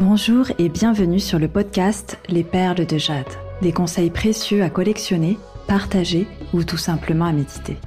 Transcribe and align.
Bonjour 0.00 0.46
et 0.60 0.68
bienvenue 0.68 1.18
sur 1.18 1.40
le 1.40 1.48
podcast 1.48 2.20
Les 2.28 2.44
Perles 2.44 2.86
de 2.86 2.98
Jade. 2.98 3.26
Des 3.62 3.72
conseils 3.72 4.10
précieux 4.10 4.62
à 4.62 4.70
collectionner, 4.70 5.36
partager 5.66 6.28
ou 6.54 6.62
tout 6.62 6.76
simplement 6.76 7.24
à 7.24 7.32
méditer. 7.32 7.78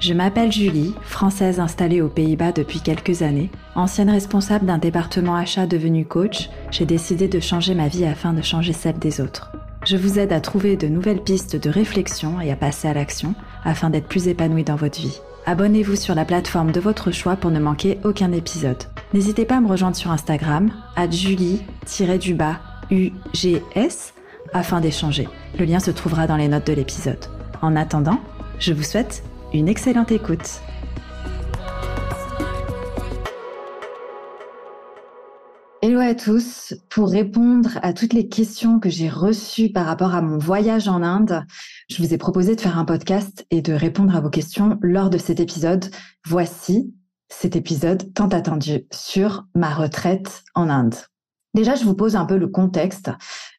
Je 0.00 0.14
m'appelle 0.14 0.50
Julie, 0.50 0.94
française 1.02 1.60
installée 1.60 2.00
aux 2.00 2.08
Pays-Bas 2.08 2.52
depuis 2.52 2.80
quelques 2.80 3.20
années. 3.20 3.50
Ancienne 3.74 4.08
responsable 4.08 4.64
d'un 4.64 4.78
département 4.78 5.36
achat 5.36 5.66
devenu 5.66 6.06
coach, 6.06 6.48
j'ai 6.70 6.86
décidé 6.86 7.28
de 7.28 7.38
changer 7.38 7.74
ma 7.74 7.88
vie 7.88 8.06
afin 8.06 8.32
de 8.32 8.40
changer 8.40 8.72
celle 8.72 8.98
des 8.98 9.20
autres. 9.20 9.52
Je 9.84 9.98
vous 9.98 10.18
aide 10.18 10.32
à 10.32 10.40
trouver 10.40 10.78
de 10.78 10.88
nouvelles 10.88 11.22
pistes 11.22 11.56
de 11.56 11.68
réflexion 11.68 12.40
et 12.40 12.50
à 12.50 12.56
passer 12.56 12.88
à 12.88 12.94
l'action 12.94 13.34
afin 13.62 13.90
d'être 13.90 14.08
plus 14.08 14.26
épanoui 14.28 14.64
dans 14.64 14.76
votre 14.76 15.02
vie. 15.02 15.20
Abonnez-vous 15.44 15.96
sur 15.96 16.14
la 16.14 16.24
plateforme 16.24 16.72
de 16.72 16.80
votre 16.80 17.10
choix 17.10 17.36
pour 17.36 17.50
ne 17.50 17.60
manquer 17.60 17.98
aucun 18.04 18.32
épisode. 18.32 18.84
N'hésitez 19.14 19.46
pas 19.46 19.56
à 19.56 19.60
me 19.62 19.68
rejoindre 19.68 19.96
sur 19.96 20.10
Instagram, 20.10 20.70
à 20.94 21.08
julie-du-bas 21.08 22.60
UGS, 22.90 24.12
afin 24.52 24.82
d'échanger. 24.82 25.26
Le 25.58 25.64
lien 25.64 25.80
se 25.80 25.90
trouvera 25.90 26.26
dans 26.26 26.36
les 26.36 26.48
notes 26.48 26.66
de 26.66 26.74
l'épisode. 26.74 27.24
En 27.62 27.74
attendant, 27.74 28.20
je 28.58 28.74
vous 28.74 28.82
souhaite 28.82 29.22
une 29.54 29.66
excellente 29.66 30.12
écoute. 30.12 30.60
Hello 35.80 36.00
à 36.00 36.14
tous. 36.14 36.74
Pour 36.90 37.08
répondre 37.08 37.78
à 37.80 37.94
toutes 37.94 38.12
les 38.12 38.28
questions 38.28 38.78
que 38.78 38.90
j'ai 38.90 39.08
reçues 39.08 39.70
par 39.70 39.86
rapport 39.86 40.14
à 40.14 40.20
mon 40.20 40.36
voyage 40.36 40.86
en 40.86 41.02
Inde, 41.02 41.46
je 41.88 42.02
vous 42.02 42.12
ai 42.12 42.18
proposé 42.18 42.56
de 42.56 42.60
faire 42.60 42.78
un 42.78 42.84
podcast 42.84 43.46
et 43.50 43.62
de 43.62 43.72
répondre 43.72 44.14
à 44.14 44.20
vos 44.20 44.28
questions 44.28 44.78
lors 44.82 45.08
de 45.08 45.16
cet 45.16 45.40
épisode. 45.40 45.86
Voici 46.26 46.92
cet 47.28 47.56
épisode 47.56 48.12
tant 48.14 48.28
attendu 48.28 48.86
sur 48.92 49.46
ma 49.54 49.74
retraite 49.74 50.44
en 50.54 50.68
Inde. 50.68 50.94
Déjà, 51.54 51.74
je 51.74 51.84
vous 51.84 51.94
pose 51.94 52.14
un 52.14 52.26
peu 52.26 52.36
le 52.36 52.46
contexte. 52.46 53.10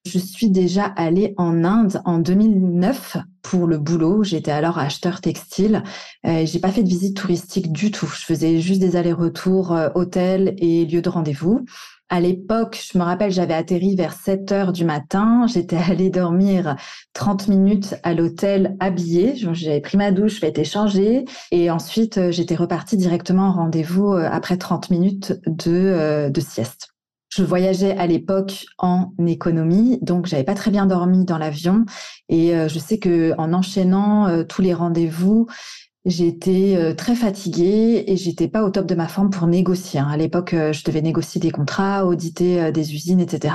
Je 0.06 0.20
suis 0.20 0.50
déjà 0.50 0.86
allée 0.86 1.34
en 1.38 1.64
Inde 1.64 2.02
en 2.06 2.20
2009 2.20 3.18
pour 3.42 3.68
le 3.68 3.78
boulot. 3.78 4.24
J'étais 4.24 4.52
alors 4.52 4.78
acheteur 4.78 5.22
textile. 5.22 5.84
Euh, 6.26 6.46
j'ai 6.46 6.60
pas 6.60 6.72
fait 6.72 6.84
de 6.84 6.88
visite 6.88 7.18
touristique 7.18 7.72
du 7.72 7.92
tout. 7.92 8.06
Je 8.06 8.24
faisais 8.26 8.62
juste 8.62 8.80
des 8.80 8.96
allers-retours 8.96 9.74
euh, 9.74 9.90
hôtel 9.96 10.56
et 10.60 10.86
lieu 10.86 11.02
de 11.02 11.10
rendez-vous. 11.10 11.66
À 12.12 12.20
l'époque, 12.20 12.84
je 12.92 12.98
me 12.98 13.04
rappelle, 13.04 13.32
j'avais 13.32 13.54
atterri 13.54 13.96
vers 13.96 14.14
7 14.14 14.52
heures 14.52 14.74
du 14.74 14.84
matin. 14.84 15.46
J'étais 15.48 15.78
allée 15.78 16.10
dormir 16.10 16.76
30 17.14 17.48
minutes 17.50 17.96
à 18.02 18.16
l'hôtel 18.16 18.76
habillée. 18.80 19.36
J'avais 19.36 19.80
pris 19.80 19.96
ma 19.96 20.12
douche, 20.12 20.40
fait 20.40 20.50
été 20.50 20.64
changée. 20.64 21.26
Et 21.52 21.70
ensuite, 21.70 22.18
euh, 22.18 22.32
j'étais 22.32 22.56
repartie 22.56 22.98
directement 22.98 23.50
en 23.50 23.52
rendez-vous 23.52 24.14
euh, 24.14 24.28
après 24.32 24.58
30 24.58 24.90
minutes 24.90 25.40
de, 25.46 25.72
euh, 25.72 26.30
de 26.32 26.42
sieste. 26.42 26.90
Je 27.30 27.44
voyageais 27.44 27.96
à 27.96 28.08
l'époque 28.08 28.66
en 28.80 29.12
économie, 29.28 30.00
donc 30.02 30.26
j'avais 30.26 30.44
pas 30.44 30.56
très 30.56 30.72
bien 30.72 30.88
dormi 30.88 31.26
dans 31.26 31.38
l'avion. 31.38 31.86
Et 32.28 32.54
je 32.68 32.80
sais 32.80 32.98
que 32.98 33.36
en 33.38 33.54
enchaînant 33.54 34.44
tous 34.46 34.64
les 34.64 34.74
rendez-vous, 34.74 35.46
J'étais 36.06 36.76
euh, 36.78 36.94
très 36.96 37.16
fatiguée 37.16 38.06
et 38.08 38.16
j'étais 38.18 38.48
pas 38.48 38.64
au 38.64 38.70
top 38.70 38.86
de 38.86 38.96
ma 38.96 39.08
forme 39.08 39.30
pour 39.30 39.48
négocier. 39.48 40.00
Hein. 40.00 40.08
À 40.10 40.18
l'époque, 40.18 40.54
euh, 40.54 40.72
je 40.74 40.84
devais 40.86 41.02
négocier 41.02 41.42
des 41.42 41.52
contrats, 41.52 42.06
auditer 42.06 42.62
euh, 42.62 42.72
des 42.72 42.94
usines, 42.94 43.20
etc. 43.20 43.54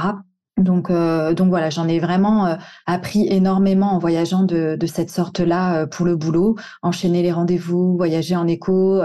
Donc, 0.57 0.89
euh, 0.89 1.35
donc 1.35 1.49
voilà, 1.49 1.69
j'en 1.69 1.89
ai 1.89 1.99
vraiment 1.99 2.47
euh, 2.47 2.55
appris 2.87 3.27
énormément 3.29 3.93
en 3.93 3.99
voyageant 3.99 4.45
de, 4.45 4.77
de 4.79 4.87
cette 4.87 5.11
sorte-là 5.11 5.75
euh, 5.75 5.87
pour 5.87 6.07
le 6.07 6.15
boulot, 6.15 6.55
enchaîner 6.83 7.23
les 7.23 7.33
rendez-vous, 7.33 7.97
voyager 7.97 8.37
en 8.37 8.47
éco, 8.47 9.03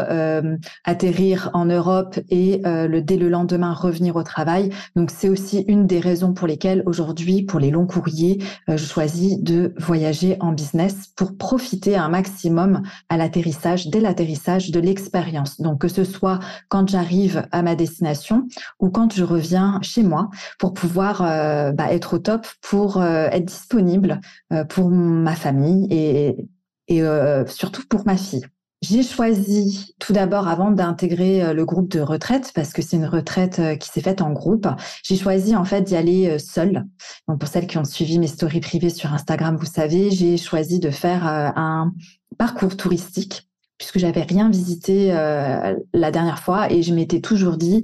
atterrir 0.85 1.49
en 1.53 1.65
Europe 1.65 2.19
et 2.29 2.61
le 2.65 2.99
dès 2.99 3.17
le 3.17 3.29
lendemain 3.29 3.73
revenir 3.73 4.15
au 4.15 4.23
travail. 4.23 4.69
Donc 4.95 5.11
c'est 5.11 5.29
aussi 5.29 5.65
une 5.67 5.87
des 5.87 5.99
raisons 5.99 6.33
pour 6.33 6.47
lesquelles 6.47 6.83
aujourd'hui, 6.85 7.43
pour 7.43 7.59
les 7.59 7.71
longs 7.71 7.87
courriers, 7.87 8.43
je 8.67 8.77
choisis 8.77 9.39
de 9.39 9.73
voyager 9.77 10.37
en 10.39 10.51
business 10.51 11.07
pour 11.15 11.37
profiter 11.37 11.95
un 11.95 12.09
maximum 12.09 12.83
à 13.09 13.17
l'atterrissage, 13.17 13.87
dès 13.87 13.99
l'atterrissage, 13.99 14.71
de 14.71 14.79
l'expérience. 14.79 15.59
Donc 15.61 15.81
que 15.81 15.87
ce 15.87 16.03
soit 16.03 16.39
quand 16.67 16.87
j'arrive 16.87 17.47
à 17.51 17.61
ma 17.61 17.75
destination 17.75 18.47
ou 18.79 18.89
quand 18.89 19.13
je 19.13 19.23
reviens 19.23 19.79
chez 19.81 20.03
moi, 20.03 20.29
pour 20.57 20.73
pouvoir 20.73 21.21
euh, 21.39 21.71
bah, 21.71 21.93
être 21.93 22.15
au 22.15 22.19
top 22.19 22.45
pour 22.61 22.97
euh, 22.97 23.27
être 23.31 23.45
disponible 23.45 24.19
euh, 24.53 24.63
pour 24.63 24.89
ma 24.89 25.35
famille 25.35 25.87
et, 25.89 26.49
et 26.87 27.01
surtout 27.47 27.83
pour 27.87 28.05
ma 28.05 28.17
fille. 28.17 28.45
J'ai 28.81 29.03
choisi 29.03 29.93
tout 29.99 30.13
d'abord, 30.13 30.47
avant 30.47 30.71
d'intégrer 30.71 31.53
le 31.53 31.65
groupe 31.65 31.91
de 31.91 31.99
retraite, 31.99 32.51
parce 32.55 32.71
que 32.73 32.81
c'est 32.81 32.95
une 32.95 33.05
retraite 33.05 33.61
qui 33.77 33.89
s'est 33.89 34.01
faite 34.01 34.21
en 34.21 34.31
groupe, 34.31 34.67
j'ai 35.03 35.17
choisi 35.17 35.55
en 35.55 35.65
fait 35.65 35.83
d'y 35.83 35.95
aller 35.95 36.39
seule. 36.39 36.85
Donc 37.27 37.39
pour 37.39 37.47
celles 37.47 37.67
qui 37.67 37.77
ont 37.77 37.83
suivi 37.83 38.17
mes 38.17 38.25
stories 38.25 38.61
privées 38.61 38.89
sur 38.89 39.13
Instagram, 39.13 39.55
vous 39.55 39.67
savez, 39.67 40.09
j'ai 40.09 40.37
choisi 40.37 40.79
de 40.79 40.89
faire 40.89 41.27
un 41.27 41.93
parcours 42.39 42.75
touristique 42.75 43.47
puisque 43.77 43.99
j'avais 43.99 44.23
rien 44.23 44.49
visité 44.49 45.09
la 45.11 46.11
dernière 46.11 46.39
fois 46.39 46.71
et 46.71 46.81
je 46.81 46.93
m'étais 46.93 47.21
toujours 47.21 47.57
dit 47.57 47.83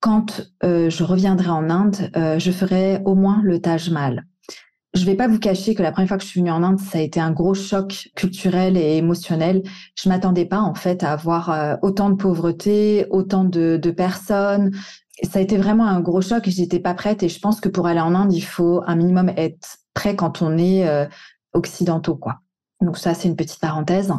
quand 0.00 0.42
euh, 0.64 0.90
je 0.90 1.04
reviendrai 1.04 1.50
en 1.50 1.68
Inde, 1.70 2.10
euh, 2.16 2.38
je 2.38 2.50
ferai 2.50 3.00
au 3.04 3.14
moins 3.14 3.40
le 3.44 3.60
Taj 3.60 3.90
Mahal. 3.90 4.24
Je 4.92 5.04
vais 5.04 5.14
pas 5.14 5.28
vous 5.28 5.38
cacher 5.38 5.74
que 5.76 5.82
la 5.82 5.92
première 5.92 6.08
fois 6.08 6.16
que 6.16 6.24
je 6.24 6.28
suis 6.28 6.40
venue 6.40 6.50
en 6.50 6.64
Inde, 6.64 6.80
ça 6.80 6.98
a 6.98 7.00
été 7.00 7.20
un 7.20 7.30
gros 7.30 7.54
choc 7.54 8.08
culturel 8.16 8.76
et 8.76 8.96
émotionnel. 8.96 9.62
Je 9.94 10.08
m'attendais 10.08 10.46
pas 10.46 10.60
en 10.60 10.74
fait 10.74 11.04
à 11.04 11.12
avoir 11.12 11.50
euh, 11.50 11.76
autant 11.82 12.10
de 12.10 12.16
pauvreté, 12.16 13.06
autant 13.10 13.44
de, 13.44 13.76
de 13.76 13.90
personnes. 13.90 14.72
Ça 15.22 15.38
a 15.38 15.42
été 15.42 15.56
vraiment 15.56 15.86
un 15.86 16.00
gros 16.00 16.22
choc 16.22 16.48
et 16.48 16.50
j'étais 16.50 16.80
pas 16.80 16.94
prête. 16.94 17.22
Et 17.22 17.28
je 17.28 17.38
pense 17.38 17.60
que 17.60 17.68
pour 17.68 17.86
aller 17.86 18.00
en 18.00 18.14
Inde, 18.14 18.32
il 18.32 18.40
faut 18.40 18.82
un 18.86 18.96
minimum 18.96 19.28
être 19.36 19.78
prêt 19.94 20.16
quand 20.16 20.40
on 20.42 20.56
est 20.56 20.88
occidentaux, 21.52 22.16
quoi. 22.16 22.40
Donc 22.80 22.96
ça, 22.96 23.12
c'est 23.12 23.28
une 23.28 23.36
petite 23.36 23.60
parenthèse. 23.60 24.10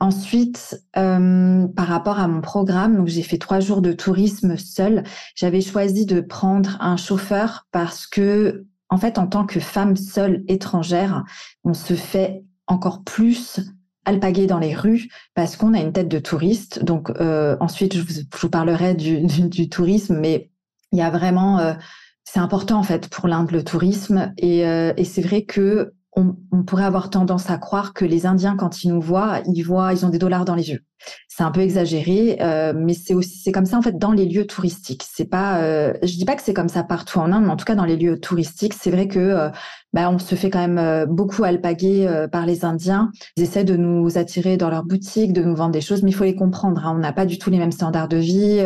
Ensuite, 0.00 0.80
euh, 0.96 1.66
par 1.66 1.88
rapport 1.88 2.20
à 2.20 2.28
mon 2.28 2.40
programme, 2.40 2.96
donc 2.96 3.08
j'ai 3.08 3.22
fait 3.22 3.38
trois 3.38 3.58
jours 3.58 3.82
de 3.82 3.92
tourisme 3.92 4.56
seul. 4.56 5.02
J'avais 5.34 5.60
choisi 5.60 6.06
de 6.06 6.20
prendre 6.20 6.76
un 6.80 6.96
chauffeur 6.96 7.66
parce 7.72 8.06
que, 8.06 8.66
en 8.90 8.96
fait, 8.96 9.18
en 9.18 9.26
tant 9.26 9.44
que 9.44 9.58
femme 9.58 9.96
seule 9.96 10.44
étrangère, 10.46 11.24
on 11.64 11.74
se 11.74 11.94
fait 11.94 12.44
encore 12.68 13.02
plus 13.02 13.60
alpaguer 14.04 14.46
dans 14.46 14.60
les 14.60 14.74
rues 14.74 15.08
parce 15.34 15.56
qu'on 15.56 15.74
a 15.74 15.80
une 15.80 15.92
tête 15.92 16.08
de 16.08 16.20
touriste. 16.20 16.84
Donc 16.84 17.10
euh, 17.18 17.56
ensuite, 17.58 17.96
je 17.96 18.02
vous, 18.40 18.48
parlerai 18.48 18.94
du, 18.94 19.68
tourisme, 19.68 20.16
mais 20.20 20.48
il 20.92 20.98
y 21.00 21.02
a 21.02 21.10
vraiment, 21.10 21.58
euh, 21.58 21.74
c'est 22.22 22.38
important 22.38 22.78
en 22.78 22.84
fait 22.84 23.08
pour 23.08 23.26
l'Inde 23.26 23.50
le 23.50 23.64
tourisme 23.64 24.32
et 24.38 24.62
c'est 25.04 25.22
vrai 25.22 25.42
que 25.42 25.92
on, 26.18 26.62
pourrait 26.64 26.84
avoir 26.84 27.10
tendance 27.10 27.50
à 27.50 27.58
croire 27.58 27.94
que 27.94 28.04
les 28.04 28.26
Indiens, 28.26 28.56
quand 28.56 28.84
ils 28.84 28.92
nous 28.92 29.00
voient, 29.00 29.40
ils 29.46 29.62
voient, 29.62 29.92
ils 29.92 30.04
ont 30.04 30.08
des 30.08 30.18
dollars 30.18 30.44
dans 30.44 30.54
les 30.54 30.70
yeux. 30.70 30.84
C'est 31.28 31.44
un 31.44 31.52
peu 31.52 31.60
exagéré, 31.60 32.38
euh, 32.40 32.72
mais 32.76 32.92
c'est 32.92 33.14
aussi 33.14 33.38
c'est 33.38 33.52
comme 33.52 33.66
ça 33.66 33.78
en 33.78 33.82
fait 33.82 33.96
dans 33.96 34.10
les 34.10 34.26
lieux 34.26 34.46
touristiques. 34.46 35.04
C'est 35.08 35.26
pas, 35.26 35.60
euh, 35.60 35.94
je 36.02 36.16
dis 36.16 36.24
pas 36.24 36.34
que 36.34 36.42
c'est 36.42 36.52
comme 36.52 36.68
ça 36.68 36.82
partout 36.82 37.20
en 37.20 37.32
Inde, 37.32 37.44
mais 37.44 37.52
en 37.52 37.56
tout 37.56 37.64
cas 37.64 37.76
dans 37.76 37.84
les 37.84 37.96
lieux 37.96 38.18
touristiques, 38.18 38.74
c'est 38.74 38.90
vrai 38.90 39.06
que 39.06 39.18
euh, 39.20 39.48
bah, 39.92 40.10
on 40.10 40.18
se 40.18 40.34
fait 40.34 40.50
quand 40.50 40.66
même 40.66 41.06
beaucoup 41.06 41.44
alpaguer 41.44 42.26
par 42.32 42.44
les 42.44 42.64
Indiens. 42.64 43.10
Ils 43.36 43.44
essaient 43.44 43.64
de 43.64 43.76
nous 43.76 44.18
attirer 44.18 44.56
dans 44.56 44.70
leurs 44.70 44.84
boutiques, 44.84 45.32
de 45.32 45.42
nous 45.42 45.54
vendre 45.54 45.72
des 45.72 45.80
choses, 45.80 46.02
mais 46.02 46.10
il 46.10 46.14
faut 46.14 46.24
les 46.24 46.34
comprendre. 46.34 46.84
Hein. 46.84 46.94
On 46.96 46.98
n'a 46.98 47.12
pas 47.12 47.26
du 47.26 47.38
tout 47.38 47.50
les 47.50 47.58
mêmes 47.58 47.72
standards 47.72 48.08
de 48.08 48.18
vie. 48.18 48.60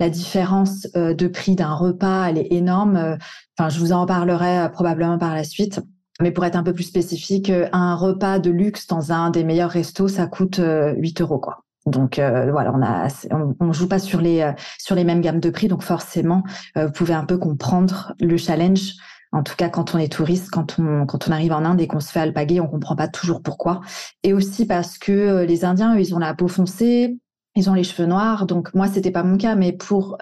la 0.00 0.10
différence 0.10 0.88
de 0.94 1.28
prix 1.28 1.54
d'un 1.54 1.72
repas, 1.72 2.28
elle 2.28 2.38
est 2.38 2.52
énorme. 2.52 3.16
Enfin, 3.56 3.70
je 3.70 3.78
vous 3.78 3.92
en 3.92 4.04
parlerai 4.04 4.70
probablement 4.72 5.18
par 5.18 5.34
la 5.34 5.44
suite. 5.44 5.80
Mais 6.20 6.30
pour 6.30 6.44
être 6.44 6.56
un 6.56 6.62
peu 6.62 6.72
plus 6.72 6.84
spécifique, 6.84 7.50
euh, 7.50 7.68
un 7.72 7.94
repas 7.94 8.38
de 8.38 8.50
luxe 8.50 8.86
dans 8.86 9.12
un 9.12 9.30
des 9.30 9.44
meilleurs 9.44 9.70
restos, 9.70 10.08
ça 10.08 10.26
coûte 10.26 10.56
8 10.56 10.60
euh, 10.62 11.24
euros, 11.24 11.38
quoi. 11.38 11.64
Donc 11.84 12.18
euh, 12.18 12.50
voilà, 12.50 12.72
on 12.74 12.82
a, 12.82 13.06
on, 13.60 13.72
joue 13.72 13.86
pas 13.86 14.00
sur 14.00 14.20
les 14.20 14.54
mêmes 14.90 15.20
gammes 15.20 15.38
de 15.38 15.50
prix, 15.50 15.68
donc 15.68 15.82
forcément, 15.82 16.42
vous 16.74 16.90
pouvez 16.90 17.14
un 17.14 17.24
peu 17.24 17.38
comprendre 17.38 18.12
le 18.20 18.36
challenge. 18.36 18.94
En 19.30 19.44
tout 19.44 19.54
cas, 19.54 19.68
quand 19.68 19.94
on 19.94 19.98
est 19.98 20.12
touriste, 20.12 20.50
quand 20.50 20.80
on 20.80 21.30
arrive 21.30 21.52
en 21.52 21.64
Inde 21.64 21.80
et 21.80 21.86
qu'on 21.86 22.00
se 22.00 22.10
fait 22.10 22.18
alpaguer, 22.18 22.58
on 22.60 22.66
comprend 22.66 22.96
pas 22.96 23.06
toujours 23.06 23.40
pourquoi. 23.40 23.82
Et 24.24 24.32
aussi 24.32 24.66
parce 24.66 24.98
que 24.98 25.44
les 25.44 25.64
Indiens, 25.64 25.94
ils 25.96 26.12
ont 26.12 26.18
la 26.18 26.34
peau 26.34 26.48
foncée, 26.48 27.20
ils 27.54 27.70
ont 27.70 27.74
les 27.74 27.84
cheveux 27.84 28.08
noirs, 28.08 28.46
donc 28.46 28.74
moi 28.74 28.88
c'était 28.88 29.12
pas 29.12 29.22
mon 29.22 29.36
cas, 29.36 29.54
mais 29.54 29.70
pour 29.70 30.18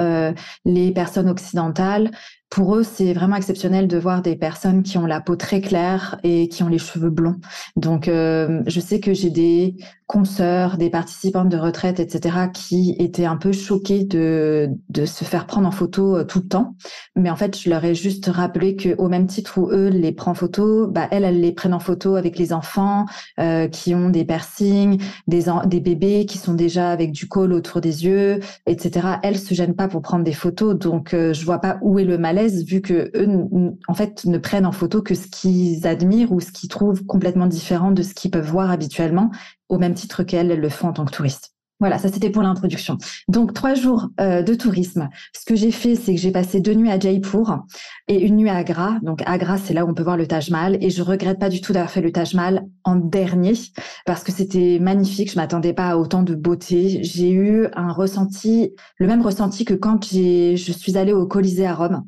les 0.67 0.93
personnes 0.93 1.31
occidentales, 1.31 2.11
pour 2.55 2.77
eux, 2.77 2.85
c'est 2.85 3.12
vraiment 3.15 3.35
exceptionnel 3.35 3.89
de 3.89 3.99
voir 3.99 4.23
des 4.23 4.37
personnes 4.37 4.85
qui 4.85 4.97
ont 4.97 5.06
la 5.06 5.21
peau 5.21 5.35
très 5.35 5.61
claire 5.61 6.21
et 6.23 6.49
qui 6.49 6.62
ont 6.62 6.69
les 6.69 6.79
cheveux 6.79 7.11
blonds. 7.11 7.41
Donc, 7.75 8.06
euh, 8.06 8.62
je 8.69 8.79
sais 8.79 9.01
que 9.01 9.12
j'ai 9.12 9.31
des 9.31 9.75
consoeurs, 10.06 10.77
des 10.77 10.91
participantes 10.91 11.49
de 11.49 11.56
retraite, 11.56 11.99
etc., 11.99 12.37
qui 12.53 12.95
étaient 12.99 13.25
un 13.25 13.37
peu 13.37 13.53
choquées 13.53 14.05
de, 14.05 14.71
se 15.05 15.25
faire 15.25 15.47
prendre 15.47 15.67
en 15.67 15.73
photo 15.73 16.17
euh, 16.17 16.25
tout 16.25 16.41
le 16.41 16.47
temps. 16.47 16.77
Mais 17.17 17.31
en 17.31 17.37
fait, 17.37 17.59
je 17.59 17.69
leur 17.71 17.85
ai 17.85 17.97
juste 17.97 18.27
rappelé 18.27 18.77
que 18.77 18.95
au 18.99 19.09
même 19.09 19.27
titre 19.27 19.59
où 19.59 19.71
eux 19.71 19.89
les 19.89 20.12
prennent 20.12 20.33
en 20.33 20.35
photo, 20.35 20.87
bah, 20.87 21.09
elles, 21.11 21.25
elles 21.25 21.41
les 21.41 21.53
prennent 21.53 21.75
en 21.75 21.81
photo 21.81 22.15
avec 22.15 22.39
les 22.39 22.53
enfants 22.53 23.06
euh, 23.41 23.67
qui 23.67 23.95
ont 23.95 24.11
des 24.11 24.25
piercings, 24.25 25.03
des, 25.27 25.45
bébés 25.81 26.27
qui 26.27 26.39
sont 26.39 26.55
déjà 26.55 26.91
avec 26.91 27.11
du 27.11 27.27
col 27.27 27.53
autour 27.53 27.81
des 27.81 28.05
yeux, 28.05 28.39
etc. 28.67 29.09
Elles 29.25 29.39
se 29.39 29.55
gênent 29.55 29.75
pas 29.75 29.89
pour 29.89 30.03
prendre 30.03 30.23
des 30.23 30.33
photos. 30.33 30.79
Donc, 30.79 31.11
je 31.12 31.45
vois 31.45 31.59
pas 31.59 31.79
où 31.83 31.99
est 31.99 32.05
le 32.05 32.19
malaise 32.19 32.44
vu 32.49 32.81
que 32.81 33.11
eux, 33.14 33.76
en 33.88 33.94
fait, 33.94 34.25
ne 34.25 34.38
prennent 34.38 34.67
en 34.67 34.73
photo 34.73 35.02
que 35.02 35.14
ce 35.14 35.26
qu'ils 35.26 35.87
admirent 35.87 36.32
ou 36.32 36.41
ce 36.41 36.52
qu'ils 36.52 36.69
trouvent 36.69 37.05
complètement 37.05 37.46
différent 37.46 37.91
de 37.91 38.02
ce 38.02 38.14
qu'ils 38.14 38.31
peuvent 38.31 38.49
voir 38.49 38.70
habituellement, 38.70 39.31
au 39.69 39.79
même 39.79 39.94
titre 39.94 40.23
qu'elles 40.23 40.58
le 40.58 40.69
font 40.69 40.88
en 40.88 40.93
tant 40.93 41.05
que 41.05 41.12
touristes. 41.12 41.55
Voilà, 41.81 41.99
ça 41.99 42.08
c'était 42.08 42.31
pour 42.31 42.43
l'introduction. 42.43 42.99
Donc 43.29 43.52
trois 43.52 43.75
jours 43.75 44.08
euh, 44.20 44.43
de 44.43 44.55
tourisme. 44.55 45.08
Ce 45.38 45.44
que 45.44 45.56
j'ai 45.56 45.73
fait, 45.73 45.96
c'est 45.96 46.14
que 46.14 46.20
j'ai 46.20 46.31
passé 46.31 46.61
deux 46.61 46.75
nuits 46.75 46.91
à 46.91 46.99
Jaipur 46.99 47.64
et 48.06 48.20
une 48.20 48.37
nuit 48.37 48.49
à 48.49 48.56
Agra. 48.56 48.99
Donc 49.02 49.23
Agra, 49.26 49.58
c'est 49.58 49.75
là 49.75 49.85
où 49.85 49.91
on 49.91 49.94
peut 49.94 50.05
voir 50.05 50.17
le 50.17 50.26
Taj 50.26 50.50
Mahal 50.50 50.79
et 50.81 50.91
je 50.91 51.02
regrette 51.02 51.41
pas 51.41 51.49
du 51.49 51.61
tout 51.61 51.73
d'avoir 51.73 51.91
fait 51.91 52.00
le 52.00 52.12
Taj 52.12 52.35
Mahal 52.35 52.64
en 52.85 52.94
dernier 52.94 53.55
parce 54.06 54.23
que 54.23 54.31
c'était 54.31 54.79
magnifique. 54.81 55.32
Je 55.32 55.37
m'attendais 55.37 55.73
pas 55.73 55.88
à 55.91 55.96
autant 55.96 56.23
de 56.23 56.37
beauté. 56.37 57.02
J'ai 57.02 57.32
eu 57.32 57.67
un 57.75 57.93
ressenti, 57.93 58.73
le 58.99 59.06
même 59.08 59.23
ressenti 59.23 59.64
que 59.64 59.75
quand 59.75 60.05
je 60.05 60.55
suis 60.56 60.96
allée 60.96 61.12
au 61.12 61.26
Colisée 61.26 61.67
à 61.67 61.75
Rome. 61.75 62.05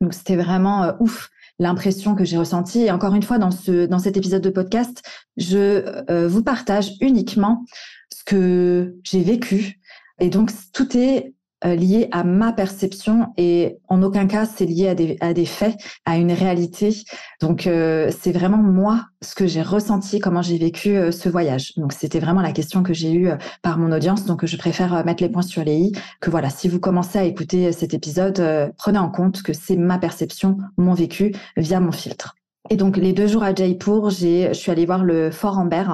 Donc 0.00 0.14
c'était 0.14 0.36
vraiment 0.36 0.84
euh, 0.84 0.92
ouf 1.00 1.30
l'impression 1.58 2.14
que 2.14 2.24
j'ai 2.24 2.38
ressentie. 2.38 2.82
Et 2.82 2.90
encore 2.90 3.14
une 3.14 3.22
fois, 3.22 3.38
dans 3.38 3.50
ce 3.50 3.86
dans 3.86 3.98
cet 3.98 4.16
épisode 4.16 4.42
de 4.42 4.50
podcast, 4.50 5.02
je 5.36 6.04
euh, 6.10 6.28
vous 6.28 6.42
partage 6.42 6.92
uniquement 7.00 7.64
ce 8.12 8.24
que 8.24 8.94
j'ai 9.02 9.22
vécu. 9.22 9.80
Et 10.20 10.30
donc, 10.30 10.50
tout 10.72 10.96
est 10.96 11.34
euh, 11.64 11.74
lié 11.74 12.08
à 12.12 12.22
ma 12.24 12.52
perception 12.52 13.32
et 13.36 13.78
en 13.88 14.02
aucun 14.02 14.26
cas 14.26 14.46
c'est 14.46 14.64
lié 14.64 14.88
à 14.88 14.94
des, 14.94 15.16
à 15.20 15.34
des 15.34 15.44
faits, 15.44 15.76
à 16.04 16.16
une 16.16 16.32
réalité. 16.32 16.94
Donc 17.40 17.66
euh, 17.66 18.10
c'est 18.16 18.32
vraiment 18.32 18.58
moi 18.58 19.06
ce 19.22 19.34
que 19.34 19.46
j'ai 19.46 19.62
ressenti, 19.62 20.20
comment 20.20 20.42
j'ai 20.42 20.58
vécu 20.58 20.96
euh, 20.96 21.10
ce 21.10 21.28
voyage. 21.28 21.74
Donc 21.76 21.92
c'était 21.92 22.20
vraiment 22.20 22.42
la 22.42 22.52
question 22.52 22.82
que 22.82 22.94
j'ai 22.94 23.12
eue 23.12 23.30
par 23.62 23.78
mon 23.78 23.90
audience. 23.90 24.24
Donc 24.24 24.46
je 24.46 24.56
préfère 24.56 25.04
mettre 25.04 25.22
les 25.22 25.28
points 25.28 25.42
sur 25.42 25.64
les 25.64 25.76
i. 25.76 25.92
Que 26.20 26.30
voilà, 26.30 26.50
si 26.50 26.68
vous 26.68 26.78
commencez 26.78 27.18
à 27.18 27.24
écouter 27.24 27.72
cet 27.72 27.92
épisode, 27.92 28.72
prenez 28.76 28.98
en 28.98 29.10
compte 29.10 29.42
que 29.42 29.52
c'est 29.52 29.76
ma 29.76 29.98
perception, 29.98 30.58
mon 30.76 30.94
vécu 30.94 31.34
via 31.56 31.80
mon 31.80 31.92
filtre. 31.92 32.36
Et 32.70 32.76
donc 32.76 32.96
les 32.96 33.12
deux 33.12 33.26
jours 33.26 33.42
à 33.42 33.54
Jaipur, 33.54 34.10
j'ai, 34.10 34.48
je 34.48 34.58
suis 34.58 34.70
allée 34.70 34.86
voir 34.86 35.04
le 35.04 35.30
Fort 35.30 35.58
Amber 35.58 35.84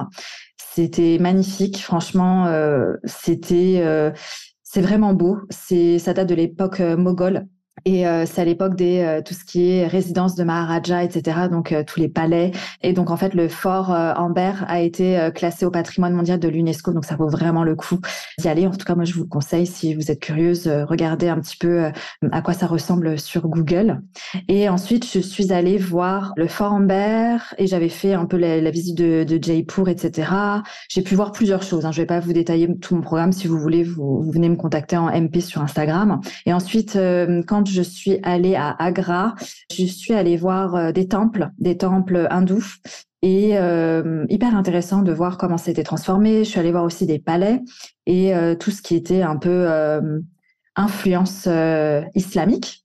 c'était 0.75 1.19
magnifique, 1.21 1.81
franchement, 1.81 2.47
euh, 2.47 2.95
c'était 3.05 3.77
euh, 3.77 4.11
c'est 4.75 4.81
vraiment 4.81 5.13
beau. 5.13 5.37
Ça 5.51 6.13
date 6.13 6.27
de 6.27 6.35
l'époque 6.35 6.81
euh, 6.81 6.97
moghole. 6.97 7.47
Et 7.83 8.07
euh, 8.07 8.25
c'est 8.25 8.41
à 8.41 8.45
l'époque 8.45 8.75
des 8.75 8.99
euh, 8.99 9.21
tout 9.21 9.33
ce 9.33 9.43
qui 9.43 9.71
est 9.71 9.85
résidence 9.85 10.35
de 10.35 10.43
Maharaja, 10.43 11.03
etc. 11.03 11.47
Donc 11.51 11.71
euh, 11.71 11.83
tous 11.85 11.99
les 11.99 12.07
palais. 12.07 12.51
Et 12.81 12.93
donc 12.93 13.11
en 13.11 13.17
fait 13.17 13.33
le 13.33 13.49
fort 13.49 13.89
Amber 13.89 14.53
a 14.67 14.81
été 14.81 15.29
classé 15.35 15.65
au 15.65 15.71
patrimoine 15.71 16.13
mondial 16.13 16.39
de 16.39 16.47
l'UNESCO. 16.47 16.93
Donc 16.93 17.05
ça 17.05 17.15
vaut 17.15 17.27
vraiment 17.27 17.63
le 17.63 17.75
coup 17.75 17.99
d'y 18.39 18.47
aller. 18.47 18.65
En 18.65 18.71
tout 18.71 18.85
cas 18.85 18.95
moi 18.95 19.03
je 19.03 19.13
vous 19.13 19.23
le 19.23 19.27
conseille 19.27 19.67
si 19.67 19.93
vous 19.93 20.09
êtes 20.11 20.19
curieuse, 20.19 20.67
regardez 20.67 21.27
un 21.27 21.39
petit 21.39 21.57
peu 21.57 21.91
à 22.31 22.41
quoi 22.41 22.53
ça 22.53 22.67
ressemble 22.67 23.19
sur 23.19 23.47
Google. 23.47 24.01
Et 24.47 24.69
ensuite 24.69 25.05
je 25.11 25.19
suis 25.19 25.51
allée 25.51 25.77
voir 25.77 26.33
le 26.37 26.47
fort 26.47 26.73
Amber 26.73 27.37
et 27.57 27.67
j'avais 27.67 27.89
fait 27.89 28.13
un 28.13 28.25
peu 28.25 28.37
la, 28.37 28.71
visite 28.71 28.97
de, 28.97 29.23
de, 29.23 29.41
Jaipur, 29.41 29.89
etc. 29.89 30.29
J'ai 30.89 31.01
pu 31.01 31.15
voir 31.15 31.31
plusieurs 31.31 31.63
choses. 31.63 31.85
Hein. 31.85 31.91
Je 31.91 32.01
vais 32.01 32.07
pas 32.07 32.19
vous 32.19 32.33
détailler 32.33 32.69
tout 32.79 32.95
mon 32.95 33.01
programme. 33.01 33.31
Si 33.31 33.47
vous 33.47 33.59
voulez, 33.59 33.83
vous, 33.83 34.21
vous 34.21 34.31
venez 34.31 34.49
me 34.49 34.55
contacter 34.55 34.97
en 34.97 35.09
MP 35.09 35.39
sur 35.39 35.61
Instagram. 35.61 36.21
Et 36.45 36.53
ensuite 36.53 36.97
quand 37.47 37.64
je 37.67 37.81
suis 37.81 38.19
allée 38.23 38.55
à 38.55 38.75
Agra, 38.79 39.35
je 39.71 39.85
suis 39.85 40.13
allée 40.13 40.37
voir 40.37 40.75
euh, 40.75 40.91
des 40.91 41.07
temples, 41.07 41.49
des 41.57 41.77
temples 41.77 42.27
hindous. 42.29 42.65
Et 43.21 43.57
euh, 43.57 44.25
hyper 44.29 44.55
intéressant 44.55 45.01
de 45.01 45.11
voir 45.11 45.39
comment 45.39 45.57
c'était 45.57 45.83
transformé. 45.83 46.43
Je 46.43 46.49
suis 46.49 46.59
allée 46.59 46.71
voir 46.71 46.83
aussi 46.83 47.07
des 47.07 47.17
palais 47.17 47.59
et 48.05 48.35
euh, 48.35 48.53
tout 48.53 48.69
ce 48.69 48.83
qui 48.83 48.95
était 48.95 49.23
un 49.23 49.37
peu 49.37 49.67
influence 50.75 51.47
islamique. 52.13 52.84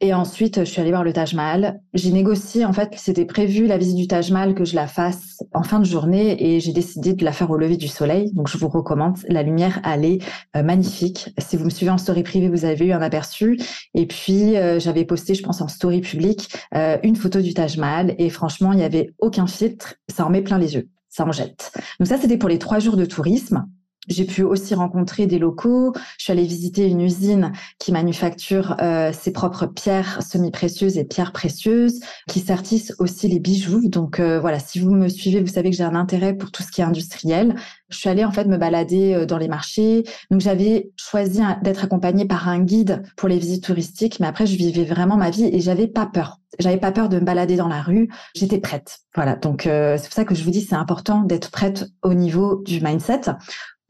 Et 0.00 0.14
ensuite, 0.14 0.60
je 0.60 0.64
suis 0.64 0.80
allée 0.80 0.90
voir 0.90 1.04
le 1.04 1.12
Taj 1.12 1.34
Mahal. 1.34 1.80
J'ai 1.94 2.10
négocié, 2.10 2.64
en 2.64 2.72
fait, 2.72 2.92
c'était 2.96 3.24
prévu 3.24 3.66
la 3.66 3.78
visite 3.78 3.96
du 3.96 4.06
Taj 4.06 4.30
Mahal 4.30 4.54
que 4.54 4.64
je 4.64 4.74
la 4.74 4.86
fasse 4.86 5.42
en 5.52 5.62
fin 5.62 5.78
de 5.78 5.84
journée 5.84 6.54
et 6.54 6.60
j'ai 6.60 6.72
décidé 6.72 7.12
de 7.12 7.24
la 7.24 7.32
faire 7.32 7.50
au 7.50 7.56
lever 7.56 7.76
du 7.76 7.88
soleil. 7.88 8.32
Donc, 8.32 8.48
je 8.48 8.56
vous 8.58 8.68
recommande. 8.68 9.18
La 9.28 9.42
lumière, 9.42 9.80
elle 9.84 10.04
est 10.04 10.22
euh, 10.56 10.62
magnifique. 10.62 11.34
Si 11.38 11.56
vous 11.56 11.64
me 11.64 11.70
suivez 11.70 11.90
en 11.90 11.98
story 11.98 12.22
privée, 12.22 12.48
vous 12.48 12.64
avez 12.64 12.86
eu 12.86 12.92
un 12.92 13.02
aperçu. 13.02 13.60
Et 13.94 14.06
puis, 14.06 14.56
euh, 14.56 14.80
j'avais 14.80 15.04
posté, 15.04 15.34
je 15.34 15.42
pense, 15.42 15.60
en 15.60 15.68
story 15.68 16.00
publique, 16.00 16.48
euh, 16.74 16.96
une 17.02 17.16
photo 17.16 17.40
du 17.40 17.54
Taj 17.54 17.76
Mahal. 17.76 18.14
Et 18.18 18.30
franchement, 18.30 18.72
il 18.72 18.78
n'y 18.78 18.84
avait 18.84 19.14
aucun 19.18 19.46
filtre. 19.46 19.94
Ça 20.08 20.26
en 20.26 20.30
met 20.30 20.42
plein 20.42 20.58
les 20.58 20.74
yeux. 20.74 20.88
Ça 21.08 21.24
en 21.26 21.32
jette. 21.32 21.72
Donc 21.98 22.08
ça, 22.08 22.18
c'était 22.18 22.38
pour 22.38 22.48
les 22.48 22.58
trois 22.58 22.78
jours 22.78 22.96
de 22.96 23.04
tourisme. 23.04 23.66
J'ai 24.08 24.24
pu 24.24 24.42
aussi 24.42 24.74
rencontrer 24.74 25.26
des 25.26 25.38
locaux. 25.38 25.92
Je 26.16 26.24
suis 26.24 26.32
allée 26.32 26.46
visiter 26.46 26.86
une 26.86 27.02
usine 27.02 27.52
qui 27.78 27.92
manufacture 27.92 28.76
euh, 28.80 29.12
ses 29.12 29.30
propres 29.30 29.66
pierres 29.66 30.22
semi-précieuses 30.22 30.96
et 30.96 31.04
pierres 31.04 31.32
précieuses, 31.32 32.00
qui 32.26 32.40
sertissent 32.40 32.94
aussi 32.98 33.28
les 33.28 33.38
bijoux. 33.38 33.88
Donc 33.88 34.18
euh, 34.18 34.40
voilà, 34.40 34.58
si 34.58 34.78
vous 34.78 34.90
me 34.90 35.08
suivez, 35.08 35.40
vous 35.40 35.52
savez 35.52 35.70
que 35.70 35.76
j'ai 35.76 35.84
un 35.84 35.94
intérêt 35.94 36.34
pour 36.34 36.50
tout 36.50 36.62
ce 36.62 36.72
qui 36.72 36.80
est 36.80 36.84
industriel. 36.84 37.54
Je 37.90 37.98
suis 37.98 38.08
allée 38.08 38.24
en 38.24 38.32
fait 38.32 38.46
me 38.46 38.56
balader 38.56 39.14
euh, 39.14 39.26
dans 39.26 39.36
les 39.36 39.48
marchés. 39.48 40.04
Donc 40.30 40.40
j'avais 40.40 40.90
choisi 40.96 41.42
d'être 41.62 41.84
accompagnée 41.84 42.24
par 42.24 42.48
un 42.48 42.60
guide 42.60 43.02
pour 43.16 43.28
les 43.28 43.38
visites 43.38 43.64
touristiques, 43.64 44.18
mais 44.18 44.26
après 44.26 44.46
je 44.46 44.56
vivais 44.56 44.84
vraiment 44.84 45.18
ma 45.18 45.28
vie 45.28 45.44
et 45.44 45.60
j'avais 45.60 45.88
pas 45.88 46.06
peur. 46.06 46.38
J'avais 46.58 46.78
pas 46.78 46.90
peur 46.90 47.10
de 47.10 47.18
me 47.18 47.24
balader 47.24 47.56
dans 47.56 47.68
la 47.68 47.82
rue. 47.82 48.08
J'étais 48.34 48.58
prête. 48.58 49.00
Voilà. 49.14 49.36
Donc 49.36 49.62
c'est 49.64 50.02
pour 50.02 50.12
ça 50.12 50.24
que 50.24 50.34
je 50.34 50.42
vous 50.42 50.50
dis 50.50 50.62
c'est 50.62 50.74
important 50.74 51.22
d'être 51.22 51.50
prête 51.50 51.86
au 52.02 52.12
niveau 52.12 52.62
du 52.64 52.80
mindset 52.80 53.20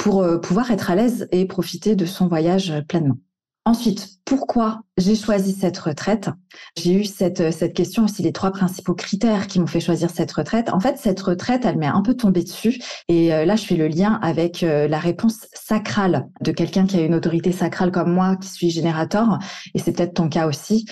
pour 0.01 0.23
euh, 0.23 0.39
pouvoir 0.39 0.71
être 0.71 0.91
à 0.91 0.95
l'aise 0.97 1.29
et 1.31 1.45
profiter 1.45 1.95
de 1.95 2.07
son 2.07 2.27
voyage 2.27 2.73
pleinement. 2.89 3.19
Ensuite, 3.67 4.09
pourquoi 4.25 4.81
j'ai 4.97 5.15
choisi 5.15 5.53
cette 5.53 5.77
retraite? 5.77 6.31
J'ai 6.79 6.95
eu 6.95 7.05
cette, 7.05 7.53
cette 7.53 7.75
question 7.75 8.05
aussi, 8.05 8.23
les 8.23 8.33
trois 8.33 8.51
principaux 8.51 8.95
critères 8.95 9.47
qui 9.47 9.61
m'ont 9.61 9.67
fait 9.67 9.81
choisir 9.81 10.09
cette 10.09 10.33
retraite. 10.33 10.71
En 10.73 10.81
fait, 10.81 10.97
cette 10.97 11.21
retraite, 11.21 11.67
elle 11.67 11.77
m'est 11.77 11.87
un 11.87 12.01
peu 12.01 12.15
tombée 12.15 12.43
dessus. 12.43 12.81
Et 13.09 13.35
euh, 13.35 13.45
là, 13.45 13.57
je 13.57 13.67
fais 13.67 13.77
le 13.77 13.89
lien 13.89 14.19
avec 14.23 14.63
euh, 14.63 14.89
la 14.89 14.99
réponse 14.99 15.47
sacrale 15.53 16.31
de 16.41 16.51
quelqu'un 16.51 16.87
qui 16.87 16.97
a 16.97 17.03
une 17.03 17.15
autorité 17.15 17.53
sacrale 17.53 17.93
comme 17.93 18.11
moi, 18.11 18.37
qui 18.37 18.49
suis 18.49 18.71
générateur. 18.71 19.39
Et 19.75 19.79
c'est 19.79 19.93
peut-être 19.93 20.15
ton 20.15 20.31
cas 20.31 20.47
aussi. 20.47 20.87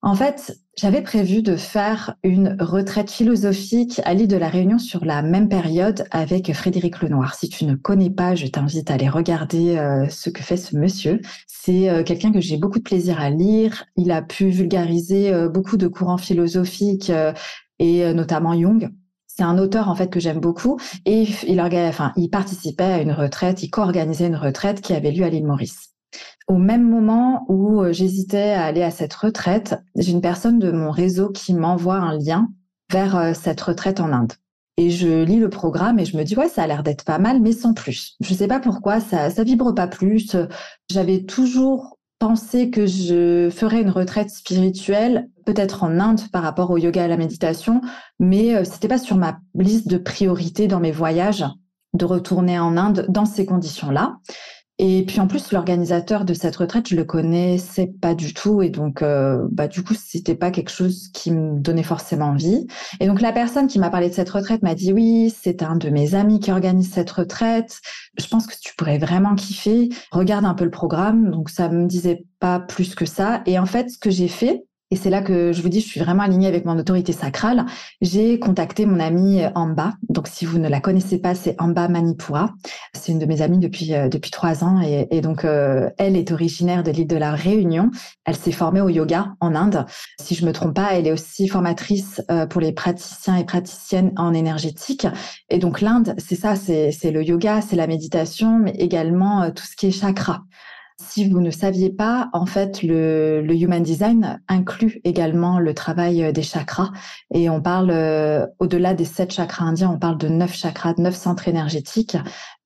En 0.00 0.14
fait, 0.14 0.56
j'avais 0.76 1.00
prévu 1.00 1.40
de 1.40 1.56
faire 1.56 2.16
une 2.22 2.56
retraite 2.60 3.10
philosophique 3.10 4.00
à 4.04 4.12
l'île 4.12 4.28
de 4.28 4.36
la 4.36 4.48
Réunion 4.48 4.78
sur 4.78 5.06
la 5.06 5.22
même 5.22 5.48
période 5.48 6.04
avec 6.10 6.52
Frédéric 6.52 7.00
Lenoir. 7.00 7.34
Si 7.34 7.48
tu 7.48 7.64
ne 7.64 7.74
connais 7.74 8.10
pas, 8.10 8.34
je 8.34 8.46
t'invite 8.46 8.90
à 8.90 8.94
aller 8.94 9.08
regarder 9.08 9.78
euh, 9.78 10.06
ce 10.10 10.28
que 10.28 10.42
fait 10.42 10.58
ce 10.58 10.76
monsieur. 10.76 11.20
C'est 11.46 11.88
euh, 11.88 12.02
quelqu'un 12.02 12.30
que 12.30 12.42
j'ai 12.42 12.58
beaucoup 12.58 12.78
de 12.78 12.84
plaisir 12.84 13.18
à 13.20 13.30
lire. 13.30 13.86
Il 13.96 14.10
a 14.12 14.20
pu 14.20 14.50
vulgariser 14.50 15.32
euh, 15.32 15.48
beaucoup 15.48 15.78
de 15.78 15.88
courants 15.88 16.18
philosophiques 16.18 17.10
et 17.78 18.12
notamment 18.12 18.58
Jung. 18.58 18.90
C'est 19.26 19.42
un 19.42 19.58
auteur 19.58 19.88
en 19.88 19.94
fait 19.94 20.08
que 20.08 20.20
j'aime 20.20 20.40
beaucoup 20.40 20.78
et 21.04 21.26
il, 21.46 21.60
enfin, 21.60 22.12
il 22.16 22.28
participait 22.28 22.84
à 22.84 23.00
une 23.00 23.12
retraite, 23.12 23.62
il 23.62 23.70
co-organisait 23.70 24.26
une 24.26 24.36
retraite 24.36 24.80
qui 24.82 24.92
avait 24.92 25.10
lieu 25.10 25.24
à 25.24 25.30
l'île 25.30 25.46
Maurice. 25.46 25.95
Au 26.48 26.58
même 26.58 26.88
moment 26.88 27.44
où 27.48 27.82
euh, 27.82 27.92
j'hésitais 27.92 28.52
à 28.52 28.64
aller 28.64 28.82
à 28.82 28.90
cette 28.90 29.14
retraite, 29.14 29.76
j'ai 29.96 30.12
une 30.12 30.20
personne 30.20 30.58
de 30.58 30.70
mon 30.70 30.90
réseau 30.90 31.30
qui 31.30 31.54
m'envoie 31.54 31.96
un 31.96 32.16
lien 32.18 32.48
vers 32.90 33.16
euh, 33.16 33.32
cette 33.34 33.60
retraite 33.60 34.00
en 34.00 34.12
Inde. 34.12 34.32
Et 34.76 34.90
je 34.90 35.24
lis 35.24 35.38
le 35.38 35.48
programme 35.48 35.98
et 35.98 36.04
je 36.04 36.16
me 36.16 36.22
dis 36.22 36.36
ouais 36.36 36.48
ça 36.48 36.62
a 36.62 36.66
l'air 36.66 36.82
d'être 36.82 37.04
pas 37.04 37.18
mal 37.18 37.40
mais 37.40 37.52
sans 37.52 37.72
plus. 37.72 38.16
Je 38.20 38.34
sais 38.34 38.46
pas 38.46 38.60
pourquoi 38.60 39.00
ça 39.00 39.30
ça 39.30 39.42
vibre 39.42 39.74
pas 39.74 39.86
plus. 39.86 40.36
J'avais 40.90 41.22
toujours 41.22 41.96
pensé 42.18 42.70
que 42.70 42.86
je 42.86 43.50
ferais 43.50 43.82
une 43.82 43.90
retraite 43.90 44.30
spirituelle 44.30 45.28
peut-être 45.44 45.84
en 45.84 45.98
Inde 46.00 46.20
par 46.32 46.42
rapport 46.42 46.70
au 46.70 46.76
yoga 46.76 47.02
et 47.02 47.04
à 47.04 47.08
la 47.08 47.16
méditation, 47.16 47.80
mais 48.18 48.54
euh, 48.54 48.64
c'était 48.64 48.88
pas 48.88 48.98
sur 48.98 49.16
ma 49.16 49.38
liste 49.54 49.88
de 49.88 49.98
priorités 49.98 50.68
dans 50.68 50.80
mes 50.80 50.92
voyages 50.92 51.44
de 51.94 52.04
retourner 52.04 52.58
en 52.58 52.76
Inde 52.76 53.06
dans 53.08 53.24
ces 53.24 53.46
conditions-là. 53.46 54.18
Et 54.78 55.06
puis 55.06 55.20
en 55.20 55.26
plus, 55.26 55.52
l'organisateur 55.52 56.26
de 56.26 56.34
cette 56.34 56.56
retraite, 56.56 56.86
je 56.88 56.96
le 56.96 57.04
connaissais 57.04 57.86
pas 57.86 58.14
du 58.14 58.34
tout, 58.34 58.60
et 58.60 58.68
donc 58.68 59.00
euh, 59.00 59.46
bah 59.50 59.68
du 59.68 59.82
coup, 59.82 59.94
c'était 59.94 60.34
pas 60.34 60.50
quelque 60.50 60.70
chose 60.70 61.08
qui 61.14 61.32
me 61.32 61.58
donnait 61.58 61.82
forcément 61.82 62.26
envie. 62.26 62.66
Et 63.00 63.06
donc 63.06 63.22
la 63.22 63.32
personne 63.32 63.68
qui 63.68 63.78
m'a 63.78 63.88
parlé 63.88 64.10
de 64.10 64.14
cette 64.14 64.28
retraite 64.28 64.62
m'a 64.62 64.74
dit 64.74 64.92
oui, 64.92 65.34
c'est 65.34 65.62
un 65.62 65.76
de 65.76 65.88
mes 65.88 66.14
amis 66.14 66.40
qui 66.40 66.52
organise 66.52 66.92
cette 66.92 67.10
retraite. 67.10 67.80
Je 68.18 68.26
pense 68.26 68.46
que 68.46 68.54
tu 68.60 68.74
pourrais 68.76 68.98
vraiment 68.98 69.34
kiffer. 69.34 69.88
Regarde 70.12 70.44
un 70.44 70.54
peu 70.54 70.64
le 70.64 70.70
programme. 70.70 71.30
Donc 71.30 71.48
ça 71.48 71.70
me 71.70 71.86
disait 71.86 72.26
pas 72.38 72.60
plus 72.60 72.94
que 72.94 73.06
ça. 73.06 73.42
Et 73.46 73.58
en 73.58 73.66
fait, 73.66 73.88
ce 73.88 73.96
que 73.96 74.10
j'ai 74.10 74.28
fait, 74.28 74.65
et 74.92 74.96
c'est 74.96 75.10
là 75.10 75.20
que 75.20 75.52
je 75.52 75.62
vous 75.62 75.68
dis, 75.68 75.80
je 75.80 75.86
suis 75.86 75.98
vraiment 75.98 76.22
alignée 76.22 76.46
avec 76.46 76.64
mon 76.64 76.78
autorité 76.78 77.12
sacrale. 77.12 77.66
J'ai 78.00 78.38
contacté 78.38 78.86
mon 78.86 79.00
amie 79.00 79.42
Amba. 79.56 79.94
Donc, 80.08 80.28
si 80.28 80.44
vous 80.44 80.58
ne 80.58 80.68
la 80.68 80.80
connaissez 80.80 81.18
pas, 81.18 81.34
c'est 81.34 81.60
Amba 81.60 81.88
Manipura. 81.88 82.54
C'est 82.94 83.10
une 83.10 83.18
de 83.18 83.26
mes 83.26 83.42
amies 83.42 83.58
depuis 83.58 83.94
euh, 83.94 84.08
depuis 84.08 84.30
trois 84.30 84.62
ans, 84.62 84.80
et, 84.80 85.20
donc 85.20 85.44
euh, 85.44 85.90
elle 85.98 86.16
est 86.16 86.30
originaire 86.30 86.84
de 86.84 86.92
l'île 86.92 87.08
de 87.08 87.16
la 87.16 87.32
Réunion. 87.32 87.90
Elle 88.24 88.36
s'est 88.36 88.52
formée 88.52 88.80
au 88.80 88.88
yoga 88.88 89.34
en 89.40 89.56
Inde. 89.56 89.86
Si 90.20 90.36
je 90.36 90.46
me 90.46 90.52
trompe 90.52 90.74
pas, 90.74 90.90
elle 90.92 91.08
est 91.08 91.12
aussi 91.12 91.48
formatrice 91.48 92.22
euh, 92.30 92.46
pour 92.46 92.60
les 92.60 92.72
praticiens 92.72 93.36
et 93.36 93.44
praticiennes 93.44 94.12
en 94.16 94.32
énergétique. 94.34 95.08
Et 95.48 95.58
donc 95.58 95.80
l'Inde, 95.80 96.14
c'est 96.18 96.36
ça, 96.36 96.54
c'est 96.54 96.92
c'est 96.92 97.10
le 97.10 97.24
yoga, 97.24 97.60
c'est 97.60 97.76
la 97.76 97.88
méditation, 97.88 98.60
mais 98.60 98.72
également 98.78 99.50
tout 99.50 99.64
ce 99.64 99.74
qui 99.74 99.86
est 99.86 99.90
chakra. 99.90 100.42
Si 100.98 101.28
vous 101.28 101.40
ne 101.40 101.50
saviez 101.50 101.90
pas, 101.90 102.30
en 102.32 102.46
fait, 102.46 102.82
le, 102.82 103.44
Human 103.48 103.82
Design 103.82 104.40
inclut 104.48 105.00
également 105.04 105.58
le 105.58 105.74
travail 105.74 106.32
des 106.32 106.42
chakras. 106.42 106.90
Et 107.34 107.50
on 107.50 107.60
parle, 107.60 107.90
au-delà 108.58 108.94
des 108.94 109.04
sept 109.04 109.32
chakras 109.32 109.64
indiens, 109.66 109.90
on 109.90 109.98
parle 109.98 110.16
de 110.16 110.28
neuf 110.28 110.54
chakras, 110.54 110.94
neuf 110.98 111.14
centres 111.14 111.48
énergétiques. 111.48 112.16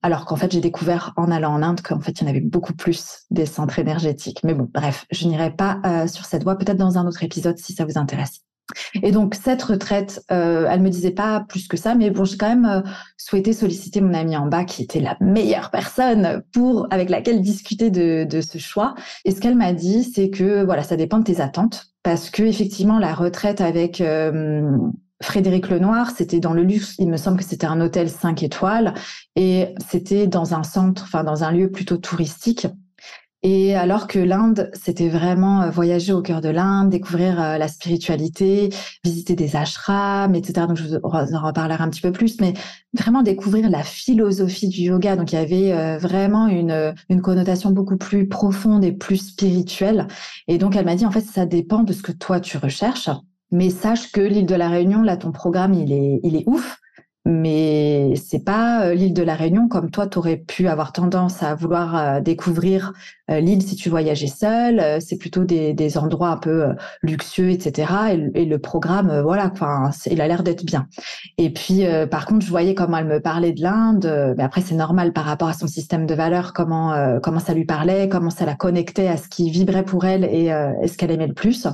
Alors 0.02 0.24
qu'en 0.24 0.36
fait, 0.36 0.50
j'ai 0.52 0.60
découvert 0.60 1.12
en 1.16 1.30
allant 1.30 1.52
en 1.52 1.62
Inde 1.62 1.82
qu'en 1.82 2.00
fait, 2.00 2.12
il 2.12 2.22
y 2.22 2.26
en 2.26 2.30
avait 2.30 2.40
beaucoup 2.40 2.72
plus 2.72 3.24
des 3.30 3.46
centres 3.46 3.78
énergétiques. 3.78 4.40
Mais 4.44 4.54
bon, 4.54 4.68
bref, 4.72 5.06
je 5.10 5.28
n'irai 5.28 5.50
pas 5.50 5.80
euh, 5.84 6.06
sur 6.06 6.24
cette 6.24 6.42
voie, 6.42 6.56
peut-être 6.56 6.78
dans 6.78 6.96
un 6.96 7.06
autre 7.06 7.22
épisode 7.22 7.58
si 7.58 7.74
ça 7.74 7.84
vous 7.84 7.98
intéresse. 7.98 8.40
Et 9.02 9.12
donc 9.12 9.34
cette 9.34 9.62
retraite, 9.62 10.24
euh, 10.30 10.66
elle 10.68 10.80
me 10.80 10.90
disait 10.90 11.10
pas 11.10 11.44
plus 11.48 11.68
que 11.68 11.76
ça, 11.76 11.94
mais 11.94 12.10
bon, 12.10 12.24
j'ai 12.24 12.36
quand 12.36 12.48
même 12.48 12.66
euh, 12.66 12.80
souhaité 13.16 13.52
solliciter 13.52 14.00
mon 14.00 14.14
amie 14.14 14.36
en 14.36 14.46
bas, 14.46 14.64
qui 14.64 14.82
était 14.82 15.00
la 15.00 15.16
meilleure 15.20 15.70
personne 15.70 16.42
pour 16.52 16.86
avec 16.90 17.10
laquelle 17.10 17.40
discuter 17.40 17.90
de, 17.90 18.40
ce 18.40 18.58
choix. 18.58 18.94
Et 19.24 19.32
ce 19.32 19.40
qu'elle 19.40 19.56
m'a 19.56 19.72
dit, 19.72 20.04
c'est 20.04 20.30
que 20.30 20.64
voilà, 20.64 20.82
ça 20.82 20.96
dépend 20.96 21.18
de 21.18 21.24
tes 21.24 21.40
attentes, 21.40 21.92
parce 22.02 22.30
que 22.30 22.42
effectivement, 22.42 22.98
la 22.98 23.14
retraite 23.14 23.60
avec 23.60 24.00
euh, 24.00 24.76
Frédéric 25.22 25.68
Lenoir, 25.68 26.10
c'était 26.16 26.40
dans 26.40 26.54
le 26.54 26.62
luxe, 26.62 26.94
il 26.98 27.08
me 27.08 27.16
semble 27.16 27.38
que 27.38 27.44
c'était 27.44 27.66
un 27.66 27.80
hôtel 27.80 28.08
5 28.08 28.42
étoiles 28.42 28.94
et 29.36 29.74
c'était 29.90 30.26
dans 30.26 30.54
un 30.54 30.62
centre, 30.62 31.02
enfin 31.04 31.24
dans 31.24 31.44
un 31.44 31.52
lieu 31.52 31.70
plutôt 31.70 31.98
touristique. 31.98 32.66
Et 33.42 33.74
alors 33.74 34.06
que 34.06 34.18
l'Inde, 34.18 34.70
c'était 34.74 35.08
vraiment 35.08 35.62
euh, 35.62 35.70
voyager 35.70 36.12
au 36.12 36.20
cœur 36.20 36.42
de 36.42 36.50
l'Inde, 36.50 36.90
découvrir 36.90 37.40
euh, 37.40 37.56
la 37.56 37.68
spiritualité, 37.68 38.68
visiter 39.02 39.34
des 39.34 39.56
ashrams, 39.56 40.34
etc. 40.34 40.66
Donc 40.66 40.76
je 40.76 40.84
vous 40.84 40.94
en 40.96 41.46
reparlerai 41.46 41.82
un 41.82 41.88
petit 41.88 42.02
peu 42.02 42.12
plus, 42.12 42.38
mais 42.40 42.52
vraiment 42.92 43.22
découvrir 43.22 43.70
la 43.70 43.82
philosophie 43.82 44.68
du 44.68 44.82
yoga. 44.82 45.16
Donc 45.16 45.32
il 45.32 45.36
y 45.36 45.38
avait 45.38 45.72
euh, 45.72 45.96
vraiment 45.96 46.48
une, 46.48 46.94
une 47.08 47.22
connotation 47.22 47.70
beaucoup 47.70 47.96
plus 47.96 48.28
profonde 48.28 48.84
et 48.84 48.92
plus 48.92 49.16
spirituelle. 49.16 50.06
Et 50.46 50.58
donc 50.58 50.76
elle 50.76 50.84
m'a 50.84 50.94
dit, 50.94 51.06
en 51.06 51.10
fait, 51.10 51.22
ça 51.22 51.46
dépend 51.46 51.82
de 51.82 51.94
ce 51.94 52.02
que 52.02 52.12
toi 52.12 52.40
tu 52.40 52.58
recherches. 52.58 53.08
Mais 53.52 53.70
sache 53.70 54.12
que 54.12 54.20
l'île 54.20 54.46
de 54.46 54.54
la 54.54 54.68
Réunion, 54.68 55.02
là, 55.02 55.16
ton 55.16 55.32
programme, 55.32 55.74
il 55.74 55.92
est, 55.92 56.20
il 56.22 56.36
est 56.36 56.44
ouf. 56.46 56.79
Mais 57.26 58.14
c'est 58.16 58.42
pas 58.42 58.86
euh, 58.86 58.94
l'île 58.94 59.12
de 59.12 59.22
la 59.22 59.34
Réunion 59.34 59.68
comme 59.68 59.90
toi, 59.90 60.06
tu 60.06 60.16
aurais 60.16 60.38
pu 60.38 60.68
avoir 60.68 60.92
tendance 60.92 61.42
à 61.42 61.54
vouloir 61.54 61.94
euh, 61.94 62.20
découvrir 62.20 62.94
euh, 63.30 63.40
l'île 63.40 63.62
si 63.62 63.76
tu 63.76 63.90
voyageais 63.90 64.26
seul. 64.26 65.00
c'est 65.02 65.18
plutôt 65.18 65.44
des, 65.44 65.98
endroits 65.98 66.30
un 66.30 66.36
peu 66.38 66.68
luxueux, 67.02 67.50
etc. 67.50 67.92
Et, 68.34 68.44
le 68.44 68.58
programme, 68.58 69.20
voilà, 69.20 69.50
enfin, 69.52 69.90
il 70.10 70.20
a 70.20 70.28
l'air 70.28 70.42
d'être 70.42 70.64
bien. 70.64 70.86
Et 71.36 71.52
puis, 71.52 71.84
par 72.10 72.26
contre, 72.26 72.44
je 72.44 72.50
voyais 72.50 72.74
comment 72.74 72.98
elle 72.98 73.06
me 73.06 73.20
parlait 73.20 73.52
de 73.52 73.60
l'Inde. 73.60 74.34
mais 74.36 74.42
après, 74.42 74.60
c'est 74.60 74.74
normal 74.74 75.12
par 75.12 75.24
rapport 75.24 75.48
à 75.48 75.52
son 75.52 75.66
système 75.66 76.06
de 76.06 76.14
valeurs, 76.14 76.52
comment 76.52 77.18
comment 77.22 77.40
ça 77.40 77.54
lui 77.54 77.64
parlait, 77.64 78.08
comment 78.08 78.30
ça 78.30 78.46
la 78.46 78.54
connectait 78.54 79.08
à 79.08 79.16
ce 79.16 79.28
qui 79.28 79.50
vibrait 79.50 79.84
pour 79.84 80.04
elle 80.04 80.24
et, 80.24 80.48
ce 80.86 80.96
qu'elle 80.96 81.10
aimait 81.10 81.26
le 81.26 81.34
plus. 81.34 81.66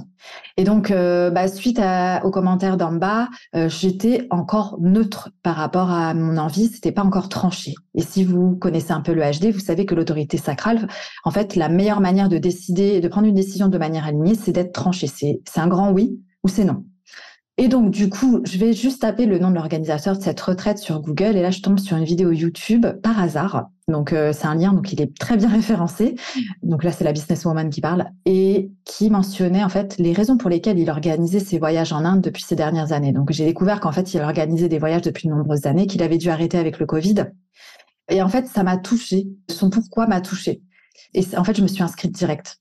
Et 0.57 0.65
donc, 0.65 0.91
bah, 0.91 1.49
suite 1.49 1.81
aux 2.25 2.31
commentaires 2.31 2.77
d'en 2.77 2.93
bas, 2.93 3.29
j'étais 3.55 4.27
encore 4.31 4.79
neutre 4.81 5.31
par 5.47 5.55
rapport 5.55 5.93
à 5.93 6.13
mon 6.13 6.39
envie. 6.39 6.67
C'était 6.67 6.91
pas 6.91 7.05
encore 7.05 7.29
tranché. 7.29 7.75
Et 7.95 8.03
si 8.03 8.25
vous 8.25 8.57
connaissez 8.57 8.91
un 8.91 9.01
peu 9.01 9.15
le 9.15 9.23
HD, 9.23 9.53
vous 9.53 9.61
savez 9.61 9.87
que 9.87 9.95
l'autorité 9.95 10.39
sacrale, 10.39 10.89
en 11.23 11.31
fait, 11.31 11.55
la 11.55 11.69
meilleure 11.69 12.01
manière 12.01 12.29
de 12.29 12.37
décider, 12.37 13.01
de 13.01 13.07
prendre 13.07 13.29
une 13.29 13.37
décision 13.37 13.69
de 13.69 13.79
manière 13.79 14.07
alignée, 14.07 14.35
c'est 14.35 14.51
d'être 14.51 14.73
tranché. 14.73 15.07
C'est, 15.07 15.39
un 15.55 15.69
grand 15.69 15.93
oui 15.93 16.19
ou 16.43 16.49
c'est 16.49 16.65
non. 16.65 16.85
Et 17.59 17.69
donc, 17.69 17.93
du 17.93 18.11
coup, 18.11 18.41
je 18.45 18.59
vais 18.59 18.73
juste 18.73 19.03
taper 19.03 19.25
le 19.25 19.39
nom 19.39 19.51
de 19.51 19.55
l'organisateur 19.55 20.19
de 20.19 20.21
cette 20.21 20.41
retraite 20.41 20.79
sur 20.79 21.01
Google 21.01 21.37
et 21.37 21.43
là, 21.43 21.53
je 21.53 21.61
tombe 21.61 21.79
sur 21.79 21.97
une 21.97 22.03
vidéo 22.03 22.33
YouTube 22.33 22.85
par 23.01 23.21
hasard. 23.21 23.69
Donc, 23.87 24.13
euh, 24.13 24.33
c'est 24.33 24.49
un 24.49 24.57
lien, 24.57 24.73
donc 24.73 24.93
il 24.93 25.01
est 25.01 25.17
très 25.17 25.37
bien 25.37 25.49
référencé. 25.53 26.17
Donc 26.65 26.83
là, 26.83 26.91
c'est 26.91 27.05
la 27.05 27.13
businesswoman 27.13 27.71
qui 27.71 27.81
parle 27.81 28.07
et 28.25 28.73
qui 28.97 29.11
mentionnait 29.11 29.63
en 29.63 29.69
fait 29.69 29.99
les 29.99 30.15
raisons 30.15 30.39
pour 30.39 30.49
lesquelles 30.49 30.79
il 30.79 30.89
organisait 30.89 31.41
ses 31.41 31.59
voyages 31.59 31.93
en 31.93 32.05
Inde 32.07 32.23
depuis 32.23 32.43
ces 32.43 32.57
dernières 32.57 32.93
années. 32.93 33.13
Donc, 33.13 33.31
j'ai 33.31 33.45
découvert 33.45 33.79
qu'en 33.79 33.93
fait, 33.93 34.15
il 34.15 34.23
organisait 34.23 34.71
des 34.71 34.79
voyages 34.79 35.03
depuis 35.03 35.29
de 35.29 35.35
nombreuses 35.35 35.67
années, 35.67 35.87
qu'il 35.87 36.03
avait 36.03 36.17
dû 36.17 36.31
arrêter 36.31 36.57
avec 36.57 36.79
le 36.79 36.87
Covid. 36.87 37.27
Et 38.09 38.23
en 38.23 38.29
fait, 38.29 38.47
ça 38.47 38.63
m'a 38.63 38.79
touché. 38.79 39.27
Son 39.51 39.69
pourquoi 39.69 40.07
m'a 40.07 40.23
touché. 40.23 40.63
Et 41.13 41.23
en 41.37 41.45
fait, 41.45 41.55
je 41.55 41.63
me 41.63 41.67
suis 41.67 41.83
inscrite 41.83 42.13
direct. 42.13 42.57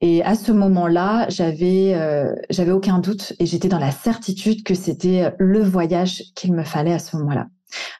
Et 0.00 0.24
à 0.24 0.34
ce 0.34 0.50
moment-là, 0.50 1.26
j'avais 1.28 1.94
euh, 1.94 2.34
j'avais 2.50 2.72
aucun 2.72 2.98
doute 2.98 3.34
et 3.38 3.46
j'étais 3.46 3.68
dans 3.68 3.78
la 3.78 3.92
certitude 3.92 4.64
que 4.64 4.74
c'était 4.74 5.32
le 5.38 5.62
voyage 5.62 6.22
qu'il 6.34 6.52
me 6.52 6.64
fallait 6.64 6.94
à 6.94 6.98
ce 6.98 7.16
moment-là. 7.16 7.46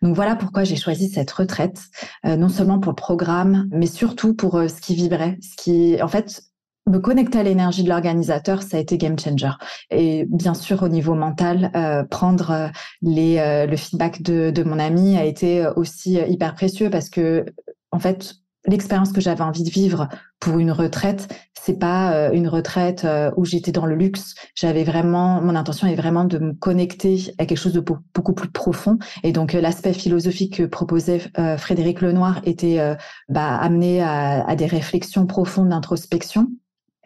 Donc 0.03 0.15
voilà 0.15 0.37
pourquoi 0.37 0.65
j'ai 0.65 0.77
choisi 0.77 1.09
cette 1.09 1.31
retraite, 1.31 1.81
euh, 2.25 2.37
non 2.37 2.49
seulement 2.49 2.79
pour 2.79 2.93
le 2.93 2.97
programme, 2.97 3.69
mais 3.71 3.87
surtout 3.87 4.35
pour 4.35 4.57
euh, 4.57 4.69
ce 4.69 4.81
qui 4.81 4.95
vibrait, 4.95 5.39
ce 5.41 5.63
qui 5.63 6.03
en 6.03 6.09
fait 6.09 6.43
me 6.89 6.99
connecter 6.99 7.39
à 7.39 7.43
l'énergie 7.43 7.83
de 7.83 7.89
l'organisateur, 7.89 8.63
ça 8.63 8.77
a 8.77 8.81
été 8.81 8.99
game 8.99 9.19
changer. 9.19 9.51
Et 9.91 10.27
bien 10.29 10.55
sûr, 10.55 10.83
au 10.83 10.89
niveau 10.89 11.15
mental, 11.15 11.71
prendre 12.11 12.71
les, 13.03 13.67
le 13.67 13.77
feedback 13.77 14.23
de, 14.23 14.51
de 14.51 14.63
mon 14.63 14.79
ami 14.79 15.17
a 15.19 15.25
été 15.25 15.67
aussi 15.77 16.15
hyper 16.15 16.55
précieux 16.55 16.89
parce 16.89 17.11
que, 17.11 17.45
en 17.91 17.99
fait, 17.99 18.37
l'expérience 18.67 19.13
que 19.13 19.21
j'avais 19.21 19.43
envie 19.43 19.63
de 19.63 19.71
vivre 19.71 20.09
pour 20.41 20.59
une 20.59 20.71
retraite, 20.71 21.29
c'est 21.67 21.79
pas 21.79 22.13
euh, 22.13 22.31
une 22.33 22.49
retraite 22.49 23.05
euh, 23.05 23.31
où 23.37 23.45
j'étais 23.45 23.73
dans 23.73 23.87
le 23.87 23.97
luxe. 23.97 24.35
J'avais 24.55 24.85
vraiment, 24.85 25.41
mon 25.41 25.57
intention 25.57 25.89
est 25.89 25.95
vraiment 25.95 26.25
de 26.25 26.39
me 26.39 26.53
connecter 26.53 27.35
à 27.39 27.47
quelque 27.47 27.59
chose 27.59 27.73
de 27.73 27.81
beaucoup 27.81 28.35
plus 28.35 28.51
profond. 28.51 28.99
Et 29.25 29.33
donc 29.33 29.55
euh, 29.55 29.61
l'aspect 29.61 29.93
philosophique 29.93 30.59
que 30.59 30.63
proposait 30.65 31.21
Frédéric 31.59 32.01
Lenoir 32.01 32.41
était 32.45 32.97
bah, 33.29 33.57
amené 33.57 34.03
à, 34.03 34.47
à 34.47 34.57
des 34.57 34.67
réflexions 34.67 35.27
profondes 35.27 35.71
d'introspection. 35.71 36.49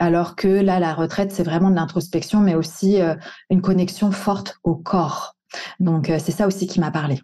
Alors 0.00 0.34
que 0.34 0.48
là, 0.48 0.80
la 0.80 0.94
retraite, 0.94 1.30
c'est 1.30 1.44
vraiment 1.44 1.70
de 1.70 1.76
l'introspection, 1.76 2.40
mais 2.40 2.56
aussi 2.56 2.98
une 3.50 3.62
connexion 3.62 4.10
forte 4.10 4.58
au 4.64 4.74
corps. 4.74 5.36
Donc 5.78 6.10
c'est 6.18 6.32
ça 6.32 6.46
aussi 6.48 6.66
qui 6.66 6.80
m'a 6.80 6.90
parlé. 6.90 7.20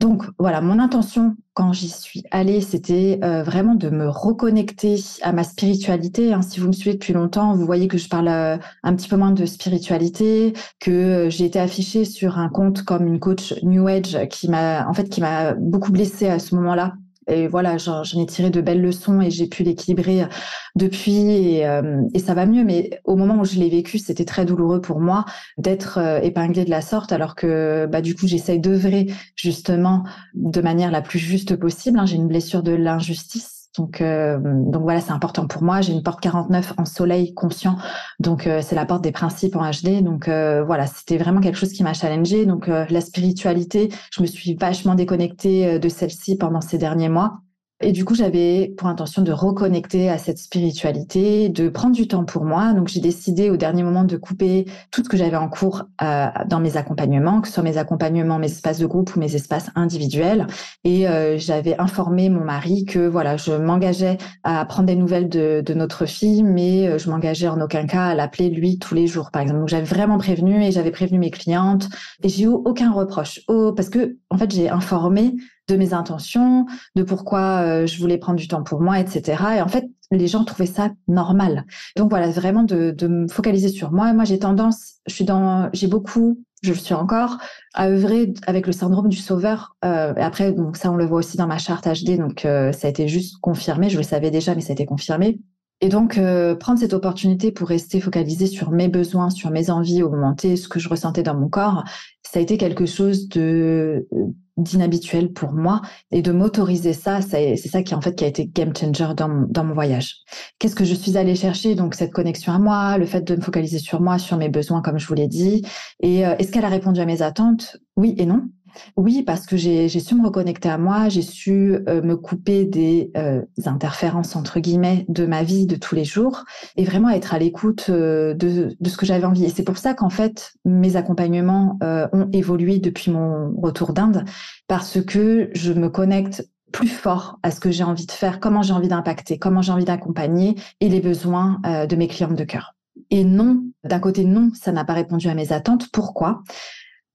Donc 0.00 0.24
voilà, 0.38 0.60
mon 0.60 0.78
intention 0.78 1.36
quand 1.54 1.72
j'y 1.72 1.88
suis 1.88 2.22
allée, 2.30 2.60
c'était 2.60 3.18
euh, 3.24 3.42
vraiment 3.42 3.74
de 3.74 3.90
me 3.90 4.08
reconnecter 4.08 4.96
à 5.22 5.32
ma 5.32 5.42
spiritualité. 5.42 6.32
Hein. 6.32 6.42
Si 6.42 6.60
vous 6.60 6.68
me 6.68 6.72
suivez 6.72 6.94
depuis 6.94 7.12
longtemps, 7.12 7.52
vous 7.54 7.66
voyez 7.66 7.88
que 7.88 7.98
je 7.98 8.08
parle 8.08 8.28
euh, 8.28 8.56
un 8.84 8.94
petit 8.94 9.08
peu 9.08 9.16
moins 9.16 9.32
de 9.32 9.44
spiritualité, 9.44 10.52
que 10.78 10.90
euh, 10.90 11.30
j'ai 11.30 11.46
été 11.46 11.58
affichée 11.58 12.04
sur 12.04 12.38
un 12.38 12.48
compte 12.48 12.84
comme 12.84 13.08
une 13.08 13.18
coach 13.18 13.54
New 13.64 13.88
Age 13.88 14.28
qui 14.30 14.48
m'a 14.48 14.86
en 14.86 14.94
fait 14.94 15.08
qui 15.08 15.20
m'a 15.20 15.54
beaucoup 15.54 15.90
blessée 15.90 16.28
à 16.28 16.38
ce 16.38 16.54
moment-là 16.54 16.94
et 17.28 17.46
voilà, 17.46 17.76
j'en 17.76 18.02
ai 18.02 18.26
tiré 18.26 18.50
de 18.50 18.60
belles 18.60 18.80
leçons 18.80 19.20
et 19.20 19.30
j'ai 19.30 19.46
pu 19.46 19.62
l'équilibrer 19.62 20.26
depuis 20.74 21.62
euh, 21.62 22.02
et, 22.14 22.18
ça 22.18 22.34
va 22.34 22.46
mieux. 22.46 22.64
Mais 22.64 23.00
au 23.04 23.16
moment 23.16 23.40
où 23.40 23.44
je 23.44 23.58
l'ai 23.58 23.68
vécu, 23.68 23.98
c'était 23.98 24.24
très 24.24 24.44
douloureux 24.44 24.80
pour 24.80 25.00
moi 25.00 25.24
d'être 25.58 25.98
euh, 25.98 26.20
épinglée 26.20 26.64
de 26.64 26.70
la 26.70 26.80
sorte, 26.80 27.12
alors 27.12 27.34
que 27.34 27.86
bah, 27.86 28.00
du 28.00 28.14
coup, 28.14 28.26
j'essaye 28.26 28.60
d'œuvrer 28.60 29.06
justement 29.36 30.04
de 30.34 30.60
manière 30.60 30.90
la 30.90 31.02
plus 31.02 31.18
juste 31.18 31.56
possible. 31.56 31.98
Hein. 31.98 32.06
J'ai 32.06 32.16
une 32.16 32.28
blessure 32.28 32.62
de 32.62 32.72
l'injustice 32.72 33.57
donc, 33.78 34.00
euh, 34.00 34.38
donc 34.42 34.82
voilà, 34.82 35.00
c'est 35.00 35.12
important 35.12 35.46
pour 35.46 35.62
moi. 35.62 35.80
J'ai 35.80 35.92
une 35.92 36.02
porte 36.02 36.20
49 36.20 36.74
en 36.76 36.84
soleil 36.84 37.32
conscient, 37.32 37.76
donc 38.18 38.46
euh, 38.46 38.60
c'est 38.60 38.74
la 38.74 38.84
porte 38.84 39.02
des 39.02 39.12
principes 39.12 39.54
en 39.54 39.70
HD. 39.70 40.02
Donc 40.02 40.28
euh, 40.28 40.64
voilà, 40.64 40.86
c'était 40.86 41.16
vraiment 41.16 41.40
quelque 41.40 41.56
chose 41.56 41.72
qui 41.72 41.84
m'a 41.84 41.94
challengée. 41.94 42.44
Donc 42.44 42.66
la 42.66 43.00
spiritualité, 43.00 43.90
je 44.10 44.20
me 44.20 44.26
suis 44.26 44.54
vachement 44.54 44.94
déconnectée 44.94 45.78
de 45.78 45.88
celle-ci 45.88 46.36
pendant 46.36 46.60
ces 46.60 46.76
derniers 46.76 47.08
mois. 47.08 47.40
Et 47.80 47.92
du 47.92 48.04
coup, 48.04 48.16
j'avais 48.16 48.74
pour 48.76 48.88
intention 48.88 49.22
de 49.22 49.30
reconnecter 49.30 50.10
à 50.10 50.18
cette 50.18 50.38
spiritualité, 50.38 51.48
de 51.48 51.68
prendre 51.68 51.94
du 51.94 52.08
temps 52.08 52.24
pour 52.24 52.44
moi. 52.44 52.72
Donc, 52.72 52.88
j'ai 52.88 52.98
décidé 52.98 53.50
au 53.50 53.56
dernier 53.56 53.84
moment 53.84 54.02
de 54.02 54.16
couper 54.16 54.66
tout 54.90 55.04
ce 55.04 55.08
que 55.08 55.16
j'avais 55.16 55.36
en 55.36 55.48
cours 55.48 55.84
euh, 56.02 56.26
dans 56.48 56.58
mes 56.58 56.76
accompagnements, 56.76 57.40
que 57.40 57.46
ce 57.46 57.54
soit 57.54 57.62
mes 57.62 57.78
accompagnements, 57.78 58.40
mes 58.40 58.50
espaces 58.50 58.80
de 58.80 58.86
groupe 58.86 59.14
ou 59.14 59.20
mes 59.20 59.36
espaces 59.36 59.70
individuels. 59.76 60.48
Et 60.82 61.08
euh, 61.08 61.38
j'avais 61.38 61.78
informé 61.78 62.30
mon 62.30 62.42
mari 62.42 62.84
que 62.84 63.06
voilà, 63.06 63.36
je 63.36 63.52
m'engageais 63.52 64.18
à 64.42 64.64
prendre 64.64 64.88
des 64.88 64.96
nouvelles 64.96 65.28
de, 65.28 65.62
de 65.64 65.74
notre 65.74 66.04
fille, 66.04 66.42
mais 66.42 66.88
euh, 66.88 66.98
je 66.98 67.08
m'engageais 67.08 67.46
en 67.46 67.60
aucun 67.60 67.86
cas 67.86 68.06
à 68.06 68.14
l'appeler 68.16 68.50
lui 68.50 68.80
tous 68.80 68.96
les 68.96 69.06
jours, 69.06 69.30
par 69.30 69.40
exemple. 69.40 69.60
Donc, 69.60 69.68
j'avais 69.68 69.84
vraiment 69.84 70.18
prévenu 70.18 70.64
et 70.64 70.72
j'avais 70.72 70.90
prévenu 70.90 71.20
mes 71.20 71.30
clientes 71.30 71.88
et 72.24 72.28
j'ai 72.28 72.42
eu 72.42 72.48
aucun 72.48 72.90
reproche. 72.90 73.40
Oh, 73.46 73.72
parce 73.72 73.88
que 73.88 74.16
en 74.30 74.38
fait, 74.38 74.50
j'ai 74.50 74.68
informé 74.68 75.34
de 75.68 75.76
mes 75.76 75.92
intentions, 75.92 76.66
de 76.96 77.02
pourquoi 77.02 77.62
euh, 77.62 77.86
je 77.86 77.98
voulais 77.98 78.18
prendre 78.18 78.38
du 78.38 78.48
temps 78.48 78.62
pour 78.62 78.80
moi, 78.80 78.98
etc. 78.98 79.42
Et 79.56 79.62
en 79.62 79.68
fait, 79.68 79.84
les 80.10 80.26
gens 80.26 80.44
trouvaient 80.44 80.66
ça 80.66 80.90
normal. 81.06 81.64
Donc 81.96 82.10
voilà, 82.10 82.30
vraiment 82.30 82.62
de, 82.62 82.94
me 83.06 83.28
focaliser 83.28 83.68
sur 83.68 83.92
moi. 83.92 84.12
Moi, 84.12 84.24
j'ai 84.24 84.38
tendance, 84.38 84.96
je 85.06 85.14
suis 85.14 85.24
dans, 85.24 85.68
j'ai 85.72 85.86
beaucoup, 85.86 86.42
je 86.62 86.72
le 86.72 86.78
suis 86.78 86.94
encore, 86.94 87.38
à 87.74 87.88
œuvrer 87.88 88.32
avec 88.46 88.66
le 88.66 88.72
syndrome 88.72 89.08
du 89.08 89.16
sauveur. 89.16 89.76
Euh, 89.84 90.14
après, 90.16 90.52
donc 90.52 90.76
ça, 90.76 90.90
on 90.90 90.96
le 90.96 91.06
voit 91.06 91.18
aussi 91.18 91.36
dans 91.36 91.46
ma 91.46 91.58
charte 91.58 91.86
HD. 91.86 92.18
Donc 92.18 92.44
euh, 92.44 92.72
ça 92.72 92.86
a 92.86 92.90
été 92.90 93.08
juste 93.08 93.38
confirmé. 93.40 93.90
Je 93.90 93.98
le 93.98 94.02
savais 94.02 94.30
déjà, 94.30 94.54
mais 94.54 94.60
ça 94.60 94.70
a 94.70 94.72
été 94.72 94.86
confirmé. 94.86 95.40
Et 95.80 95.88
donc, 95.88 96.18
euh, 96.18 96.56
prendre 96.56 96.80
cette 96.80 96.92
opportunité 96.92 97.52
pour 97.52 97.68
rester 97.68 98.00
focalisé 98.00 98.46
sur 98.46 98.72
mes 98.72 98.88
besoins, 98.88 99.30
sur 99.30 99.50
mes 99.50 99.70
envies, 99.70 100.02
augmenter 100.02 100.56
ce 100.56 100.68
que 100.68 100.80
je 100.80 100.88
ressentais 100.88 101.22
dans 101.22 101.36
mon 101.36 101.48
corps, 101.48 101.84
ça 102.22 102.40
a 102.40 102.42
été 102.42 102.56
quelque 102.58 102.86
chose 102.86 103.28
de 103.28 104.08
d'inhabituel 104.56 105.32
pour 105.32 105.52
moi 105.52 105.82
et 106.10 106.20
de 106.20 106.32
m'autoriser 106.32 106.92
ça, 106.92 107.20
c'est 107.20 107.56
ça 107.56 107.84
qui 107.84 107.94
en 107.94 108.00
fait 108.00 108.16
qui 108.16 108.24
a 108.24 108.26
été 108.26 108.44
game 108.46 108.74
changer 108.76 109.14
dans 109.16 109.46
dans 109.48 109.64
mon 109.64 109.72
voyage. 109.72 110.16
Qu'est-ce 110.58 110.74
que 110.74 110.84
je 110.84 110.94
suis 110.94 111.16
allée 111.16 111.36
chercher? 111.36 111.76
Donc 111.76 111.94
cette 111.94 112.12
connexion 112.12 112.52
à 112.52 112.58
moi, 112.58 112.98
le 112.98 113.06
fait 113.06 113.22
de 113.22 113.36
me 113.36 113.40
focaliser 113.40 113.78
sur 113.78 114.00
moi, 114.00 114.18
sur 114.18 114.36
mes 114.36 114.48
besoins 114.48 114.82
comme 114.82 114.98
je 114.98 115.06
vous 115.06 115.14
l'ai 115.14 115.28
dit. 115.28 115.64
Et 116.00 116.26
euh, 116.26 116.34
est-ce 116.38 116.50
qu'elle 116.50 116.64
a 116.64 116.68
répondu 116.68 117.00
à 117.00 117.06
mes 117.06 117.22
attentes? 117.22 117.76
Oui 117.96 118.16
et 118.18 118.26
non. 118.26 118.48
Oui, 118.96 119.22
parce 119.22 119.46
que 119.46 119.56
j'ai 119.56 119.88
su 119.88 120.14
me 120.14 120.24
reconnecter 120.24 120.68
à 120.68 120.78
moi, 120.78 121.08
j'ai 121.08 121.22
su 121.22 121.78
euh, 121.88 122.02
me 122.02 122.16
couper 122.16 122.64
des 122.64 123.10
euh, 123.16 123.42
interférences, 123.66 124.36
entre 124.36 124.60
guillemets, 124.60 125.04
de 125.08 125.26
ma 125.26 125.42
vie 125.42 125.66
de 125.66 125.76
tous 125.76 125.94
les 125.94 126.04
jours 126.04 126.44
et 126.76 126.84
vraiment 126.84 127.10
être 127.10 127.34
à 127.34 127.38
l'écoute 127.38 127.86
euh, 127.90 128.34
de, 128.34 128.76
de, 128.78 128.88
ce 128.88 128.96
que 128.96 129.06
j'avais 129.06 129.24
envie. 129.24 129.44
Et 129.44 129.48
c'est 129.48 129.62
pour 129.62 129.78
ça 129.78 129.94
qu'en 129.94 130.10
fait, 130.10 130.52
mes 130.64 130.96
accompagnements 130.96 131.78
ont 131.80 132.28
évolué 132.32 132.78
depuis 132.78 133.10
mon 133.10 133.54
retour 133.60 133.92
d'Inde 133.92 134.24
parce 134.66 135.00
que 135.02 135.50
je 135.52 135.72
me 135.72 135.88
connecte 135.88 136.48
plus 136.72 136.88
fort 136.88 137.38
à 137.42 137.50
ce 137.50 137.60
que 137.60 137.70
j'ai 137.70 137.84
envie 137.84 138.06
de 138.06 138.12
faire, 138.12 138.40
comment 138.40 138.62
j'ai 138.62 138.72
envie 138.72 138.88
d'impacter, 138.88 139.38
comment 139.38 139.62
j'ai 139.62 139.72
envie 139.72 139.84
d'accompagner 139.84 140.54
et 140.80 140.88
les 140.88 141.00
besoins 141.00 141.60
de 141.64 141.96
mes 141.96 142.08
clientes 142.08 142.34
de 142.34 142.44
cœur. 142.44 142.74
Et 143.10 143.24
non, 143.24 143.62
d'un 143.84 144.00
côté, 144.00 144.24
non, 144.24 144.50
ça 144.54 144.72
n'a 144.72 144.84
pas 144.84 144.94
répondu 144.94 145.28
à 145.28 145.34
mes 145.34 145.52
attentes. 145.52 145.88
Pourquoi? 145.92 146.42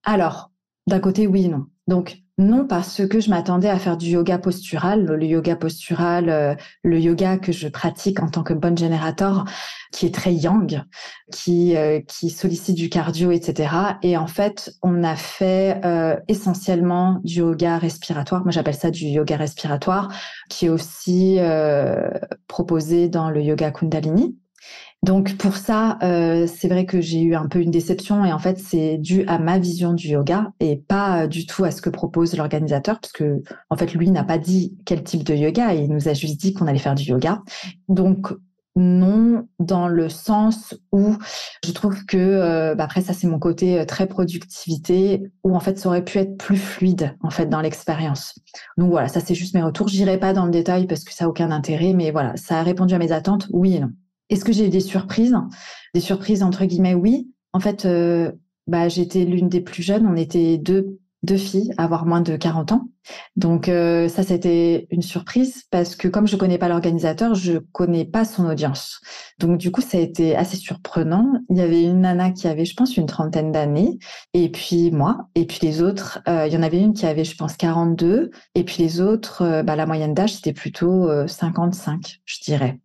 Alors, 0.02 0.50
d'un 0.86 1.00
côté, 1.00 1.26
oui 1.26 1.48
non. 1.48 1.66
Donc, 1.86 2.18
non 2.36 2.66
parce 2.66 3.06
que 3.06 3.20
je 3.20 3.30
m'attendais 3.30 3.68
à 3.68 3.78
faire 3.78 3.96
du 3.96 4.10
yoga 4.10 4.38
postural, 4.38 5.04
le 5.04 5.24
yoga 5.24 5.54
postural, 5.54 6.28
euh, 6.28 6.54
le 6.82 6.98
yoga 6.98 7.38
que 7.38 7.52
je 7.52 7.68
pratique 7.68 8.20
en 8.20 8.28
tant 8.28 8.42
que 8.42 8.54
bonne 8.54 8.76
générateur, 8.76 9.44
qui 9.92 10.06
est 10.06 10.14
très 10.14 10.34
yang, 10.34 10.82
qui 11.30 11.76
euh, 11.76 12.00
qui 12.00 12.30
sollicite 12.30 12.74
du 12.74 12.88
cardio, 12.88 13.30
etc. 13.30 13.70
Et 14.02 14.16
en 14.16 14.26
fait, 14.26 14.72
on 14.82 15.04
a 15.04 15.14
fait 15.14 15.80
euh, 15.84 16.16
essentiellement 16.26 17.20
du 17.22 17.40
yoga 17.40 17.78
respiratoire. 17.78 18.42
Moi, 18.42 18.50
j'appelle 18.50 18.74
ça 18.74 18.90
du 18.90 19.04
yoga 19.04 19.36
respiratoire, 19.36 20.12
qui 20.48 20.66
est 20.66 20.70
aussi 20.70 21.38
proposé 22.48 23.08
dans 23.08 23.30
le 23.30 23.42
yoga 23.42 23.70
Kundalini. 23.70 24.36
Donc 25.04 25.36
pour 25.36 25.54
ça, 25.54 25.98
euh, 26.02 26.46
c'est 26.46 26.66
vrai 26.66 26.86
que 26.86 27.02
j'ai 27.02 27.20
eu 27.20 27.34
un 27.34 27.46
peu 27.46 27.60
une 27.60 27.70
déception 27.70 28.24
et 28.24 28.32
en 28.32 28.38
fait 28.38 28.58
c'est 28.58 28.96
dû 28.96 29.26
à 29.26 29.38
ma 29.38 29.58
vision 29.58 29.92
du 29.92 30.08
yoga 30.08 30.50
et 30.60 30.76
pas 30.76 31.26
du 31.26 31.44
tout 31.44 31.62
à 31.62 31.70
ce 31.70 31.82
que 31.82 31.90
propose 31.90 32.34
l'organisateur 32.34 33.00
parce 33.00 33.12
que 33.12 33.42
en 33.68 33.76
fait 33.76 33.92
lui 33.92 34.10
n'a 34.10 34.24
pas 34.24 34.38
dit 34.38 34.78
quel 34.86 35.04
type 35.04 35.22
de 35.22 35.34
yoga, 35.34 35.74
il 35.74 35.90
nous 35.90 36.08
a 36.08 36.14
juste 36.14 36.40
dit 36.40 36.54
qu'on 36.54 36.66
allait 36.66 36.78
faire 36.78 36.94
du 36.94 37.04
yoga. 37.04 37.42
Donc 37.90 38.32
non 38.76 39.46
dans 39.58 39.88
le 39.88 40.08
sens 40.08 40.74
où 40.90 41.16
je 41.62 41.72
trouve 41.72 42.06
que 42.06 42.16
euh, 42.16 42.74
bah 42.74 42.84
après 42.84 43.02
ça 43.02 43.12
c'est 43.12 43.26
mon 43.26 43.38
côté 43.38 43.78
euh, 43.78 43.84
très 43.84 44.06
productivité 44.06 45.22
où 45.44 45.54
en 45.54 45.60
fait 45.60 45.78
ça 45.78 45.90
aurait 45.90 46.04
pu 46.04 46.16
être 46.16 46.38
plus 46.38 46.56
fluide 46.56 47.14
en 47.20 47.28
fait 47.28 47.44
dans 47.44 47.60
l'expérience. 47.60 48.40
Donc 48.78 48.90
voilà, 48.90 49.08
ça 49.08 49.20
c'est 49.20 49.34
juste 49.34 49.54
mes 49.54 49.62
retours. 49.62 49.88
J'irai 49.88 50.18
pas 50.18 50.32
dans 50.32 50.46
le 50.46 50.50
détail 50.50 50.86
parce 50.86 51.04
que 51.04 51.12
ça 51.12 51.26
a 51.26 51.28
aucun 51.28 51.50
intérêt, 51.50 51.92
mais 51.92 52.10
voilà, 52.10 52.34
ça 52.36 52.58
a 52.58 52.62
répondu 52.62 52.94
à 52.94 52.98
mes 52.98 53.12
attentes, 53.12 53.48
oui 53.50 53.76
et 53.76 53.80
non. 53.80 53.90
Est-ce 54.30 54.44
que 54.44 54.52
j'ai 54.52 54.66
eu 54.66 54.70
des 54.70 54.80
surprises? 54.80 55.36
Des 55.94 56.00
surprises 56.00 56.42
entre 56.42 56.64
guillemets, 56.64 56.94
oui. 56.94 57.30
En 57.52 57.60
fait, 57.60 57.84
euh, 57.84 58.32
bah, 58.66 58.88
j'étais 58.88 59.24
l'une 59.24 59.48
des 59.48 59.60
plus 59.60 59.82
jeunes. 59.82 60.06
On 60.06 60.16
était 60.16 60.58
deux, 60.58 60.98
deux 61.22 61.36
filles 61.36 61.72
à 61.76 61.84
avoir 61.84 62.06
moins 62.06 62.20
de 62.20 62.36
40 62.36 62.72
ans. 62.72 62.88
Donc 63.36 63.68
euh, 63.68 64.08
ça, 64.08 64.22
c'était 64.22 64.86
une 64.90 65.02
surprise 65.02 65.64
parce 65.70 65.94
que 65.94 66.08
comme 66.08 66.26
je 66.26 66.36
connais 66.36 66.56
pas 66.56 66.68
l'organisateur, 66.68 67.34
je 67.34 67.58
connais 67.72 68.06
pas 68.06 68.24
son 68.24 68.46
audience. 68.46 69.00
Donc 69.38 69.58
du 69.58 69.70
coup, 69.70 69.82
ça 69.82 69.98
a 69.98 70.00
été 70.00 70.34
assez 70.34 70.56
surprenant. 70.56 71.34
Il 71.50 71.58
y 71.58 71.60
avait 71.60 71.82
une 71.82 72.00
nana 72.00 72.30
qui 72.30 72.48
avait, 72.48 72.64
je 72.64 72.74
pense, 72.74 72.96
une 72.96 73.06
trentaine 73.06 73.52
d'années, 73.52 73.98
et 74.32 74.50
puis 74.50 74.90
moi, 74.90 75.28
et 75.34 75.46
puis 75.46 75.58
les 75.62 75.82
autres, 75.82 76.22
euh, 76.28 76.46
il 76.46 76.54
y 76.54 76.56
en 76.56 76.62
avait 76.62 76.80
une 76.80 76.94
qui 76.94 77.04
avait, 77.04 77.24
je 77.24 77.36
pense, 77.36 77.58
42, 77.58 78.30
et 78.54 78.64
puis 78.64 78.82
les 78.82 79.02
autres, 79.02 79.62
bah, 79.62 79.76
la 79.76 79.84
moyenne 79.84 80.14
d'âge, 80.14 80.34
c'était 80.34 80.54
plutôt 80.54 81.08
55, 81.28 82.20
je 82.24 82.40
dirais. 82.42 82.80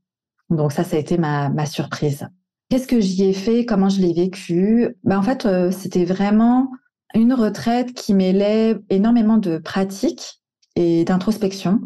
Donc 0.50 0.72
ça, 0.72 0.84
ça 0.84 0.96
a 0.96 1.00
été 1.00 1.18
ma, 1.18 1.50
ma 1.50 1.66
surprise. 1.66 2.28
Qu'est-ce 2.70 2.88
que 2.88 3.00
j'y 3.00 3.24
ai 3.24 3.34
fait? 3.34 3.66
Comment 3.66 3.90
je 3.90 4.00
l'ai 4.00 4.14
vécu? 4.14 4.96
Ben, 5.04 5.18
En 5.18 5.22
fait, 5.24 5.46
euh, 5.46 5.72
c'était 5.72 6.06
vraiment 6.06 6.70
une 7.16 7.34
retraite 7.34 7.94
qui 7.94 8.14
mêlait 8.14 8.78
énormément 8.90 9.38
de 9.38 9.58
pratique 9.58 10.42
et 10.76 11.04
d'introspection, 11.04 11.82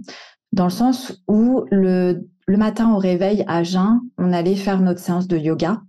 dans 0.51 0.65
le 0.65 0.69
sens 0.69 1.23
où 1.27 1.63
le, 1.71 2.27
le 2.45 2.57
matin 2.57 2.91
au 2.93 2.97
réveil 2.97 3.45
à 3.47 3.63
jeun, 3.63 4.01
on 4.17 4.33
allait 4.33 4.55
faire 4.55 4.81
notre 4.81 4.99
séance 4.99 5.27
de 5.27 5.37
yoga. 5.37 5.81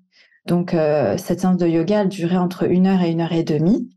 Donc 0.46 0.74
euh, 0.74 1.16
cette 1.18 1.40
séance 1.40 1.56
de 1.56 1.66
yoga, 1.66 2.02
elle 2.02 2.08
durait 2.08 2.36
entre 2.36 2.64
une 2.70 2.86
heure 2.86 3.02
et 3.02 3.10
une 3.10 3.20
heure 3.20 3.32
et 3.32 3.42
demie. 3.42 3.90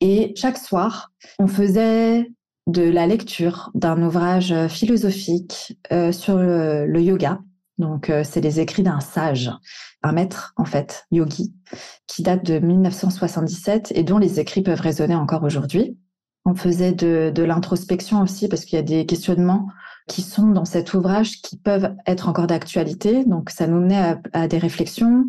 Et 0.00 0.32
chaque 0.34 0.58
soir, 0.58 1.12
on 1.38 1.46
faisait 1.46 2.28
de 2.66 2.82
la 2.82 3.06
lecture 3.06 3.70
d'un 3.74 4.02
ouvrage 4.02 4.54
philosophique 4.68 5.78
euh, 5.92 6.10
sur 6.10 6.38
le 6.38 7.00
yoga 7.00 7.40
donc, 7.80 8.10
euh, 8.10 8.22
c'est 8.22 8.40
les 8.40 8.60
écrits 8.60 8.82
d'un 8.82 9.00
sage, 9.00 9.50
un 10.02 10.12
maître, 10.12 10.52
en 10.56 10.64
fait, 10.64 11.06
yogi, 11.10 11.52
qui 12.06 12.22
date 12.22 12.44
de 12.44 12.58
1977 12.58 13.92
et 13.96 14.04
dont 14.04 14.18
les 14.18 14.38
écrits 14.38 14.62
peuvent 14.62 14.80
résonner 14.80 15.16
encore 15.16 15.42
aujourd'hui. 15.42 15.96
On 16.44 16.54
faisait 16.54 16.92
de, 16.92 17.42
l'introspection 17.42 18.22
aussi 18.22 18.48
parce 18.48 18.64
qu'il 18.64 18.76
y 18.76 18.80
a 18.80 18.84
des 18.84 19.06
questionnements 19.06 19.66
qui 20.08 20.22
sont 20.22 20.48
dans 20.48 20.64
cet 20.64 20.94
ouvrage 20.94 21.42
qui 21.42 21.56
peuvent 21.56 21.94
être 22.06 22.28
encore 22.28 22.46
d'actualité. 22.46 23.24
Donc, 23.24 23.50
ça 23.50 23.66
nous 23.66 23.80
menait 23.80 24.16
à, 24.32 24.48
des 24.48 24.58
réflexions 24.58 25.24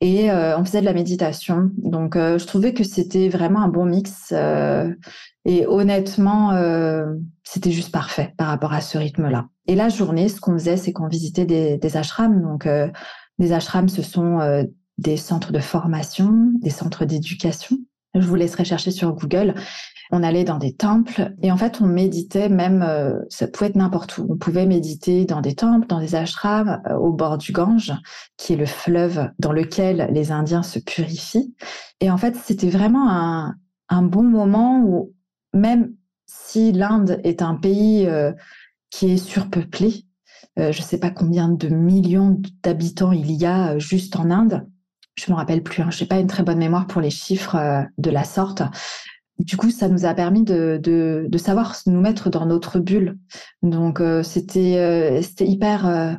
et 0.00 0.30
euh, 0.30 0.58
on 0.58 0.64
faisait 0.64 0.80
de 0.80 0.84
la 0.86 0.92
méditation. 0.92 1.70
Donc, 1.78 2.16
euh, 2.16 2.38
je 2.38 2.46
trouvais 2.46 2.74
que 2.74 2.84
c'était 2.84 3.28
vraiment 3.28 3.62
un 3.62 3.68
bon 3.68 3.86
mix. 3.86 4.32
et 5.44 5.66
honnêtement, 5.66 6.50
c'était 7.46 7.70
juste 7.70 7.92
parfait 7.92 8.34
par 8.36 8.48
rapport 8.48 8.72
à 8.72 8.80
ce 8.80 8.98
rythme-là. 8.98 9.46
Et 9.68 9.76
la 9.76 9.88
journée, 9.88 10.28
ce 10.28 10.40
qu'on 10.40 10.54
faisait, 10.54 10.76
c'est 10.76 10.92
qu'on 10.92 11.06
visitait 11.06 11.46
des, 11.46 11.96
ashrams. 11.96 12.42
Donc, 12.42 12.66
euh, 12.66 12.88
des 13.38 13.52
ashrams, 13.52 13.88
ce 13.88 14.02
sont 14.02 14.40
euh, 14.40 14.64
des 14.98 15.16
centres 15.16 15.52
de 15.52 15.60
formation, 15.60 16.50
des 16.60 16.70
centres 16.70 17.04
d'éducation. 17.04 17.76
Je 18.14 18.26
vous 18.26 18.34
laisserai 18.34 18.64
chercher 18.64 18.90
sur 18.90 19.12
Google. 19.12 19.54
On 20.10 20.24
allait 20.24 20.42
dans 20.42 20.58
des 20.58 20.74
temples 20.74 21.34
et 21.40 21.52
en 21.52 21.56
fait, 21.56 21.80
on 21.80 21.86
méditait 21.86 22.48
même, 22.48 22.82
euh, 22.82 23.20
ça 23.28 23.46
pouvait 23.46 23.70
être 23.70 23.76
n'importe 23.76 24.18
où. 24.18 24.26
On 24.28 24.36
pouvait 24.36 24.66
méditer 24.66 25.24
dans 25.24 25.40
des 25.40 25.54
temples, 25.54 25.86
dans 25.86 26.00
des 26.00 26.16
ashrams, 26.16 26.82
au 26.98 27.12
bord 27.12 27.38
du 27.38 27.52
Gange, 27.52 27.92
qui 28.36 28.54
est 28.54 28.56
le 28.56 28.66
fleuve 28.66 29.30
dans 29.38 29.52
lequel 29.52 30.08
les 30.12 30.32
Indiens 30.32 30.64
se 30.64 30.80
purifient. 30.80 31.54
Et 32.00 32.10
en 32.10 32.16
fait, 32.16 32.34
c'était 32.36 32.70
vraiment 32.70 33.08
un, 33.08 33.54
un 33.88 34.02
bon 34.02 34.24
moment 34.24 34.82
où 34.84 35.12
même 35.52 35.92
si 36.56 36.72
l'Inde 36.72 37.20
est 37.22 37.42
un 37.42 37.54
pays 37.54 38.08
qui 38.90 39.10
est 39.10 39.18
surpeuplé. 39.18 40.06
Euh, 40.58 40.72
je 40.72 40.80
ne 40.80 40.86
sais 40.86 40.98
pas 40.98 41.10
combien 41.10 41.48
de 41.48 41.68
millions 41.68 42.40
d'habitants 42.62 43.12
il 43.12 43.30
y 43.30 43.44
a 43.44 43.72
euh, 43.72 43.78
juste 43.78 44.16
en 44.16 44.30
Inde. 44.30 44.66
Je 45.14 45.30
me 45.30 45.36
rappelle 45.36 45.62
plus. 45.62 45.82
Hein. 45.82 45.90
Je 45.90 46.02
n'ai 46.02 46.08
pas 46.08 46.18
une 46.18 46.26
très 46.26 46.42
bonne 46.42 46.58
mémoire 46.58 46.86
pour 46.86 47.00
les 47.00 47.10
chiffres 47.10 47.56
euh, 47.56 47.82
de 47.98 48.10
la 48.10 48.24
sorte. 48.24 48.62
Du 49.38 49.58
coup, 49.58 49.70
ça 49.70 49.88
nous 49.88 50.06
a 50.06 50.14
permis 50.14 50.44
de, 50.44 51.28
savoir 51.36 51.76
nous 51.86 52.00
mettre 52.00 52.30
dans 52.30 52.46
notre 52.46 52.78
bulle. 52.78 53.18
Donc, 53.62 54.02
c'était 54.22 55.20
hyper, 55.40 56.18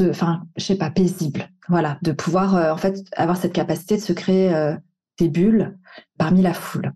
enfin, 0.00 0.44
je 0.56 0.64
sais 0.64 0.76
pas, 0.76 0.88
paisible. 0.88 1.48
Voilà, 1.68 1.98
de 2.02 2.12
pouvoir 2.12 2.72
en 2.72 2.76
fait 2.76 3.02
avoir 3.16 3.36
cette 3.36 3.52
capacité 3.52 3.96
de 3.96 4.02
se 4.02 4.12
créer 4.12 4.76
des 5.18 5.28
bulles 5.28 5.76
parmi 6.16 6.42
la 6.42 6.54
foule. 6.54 6.92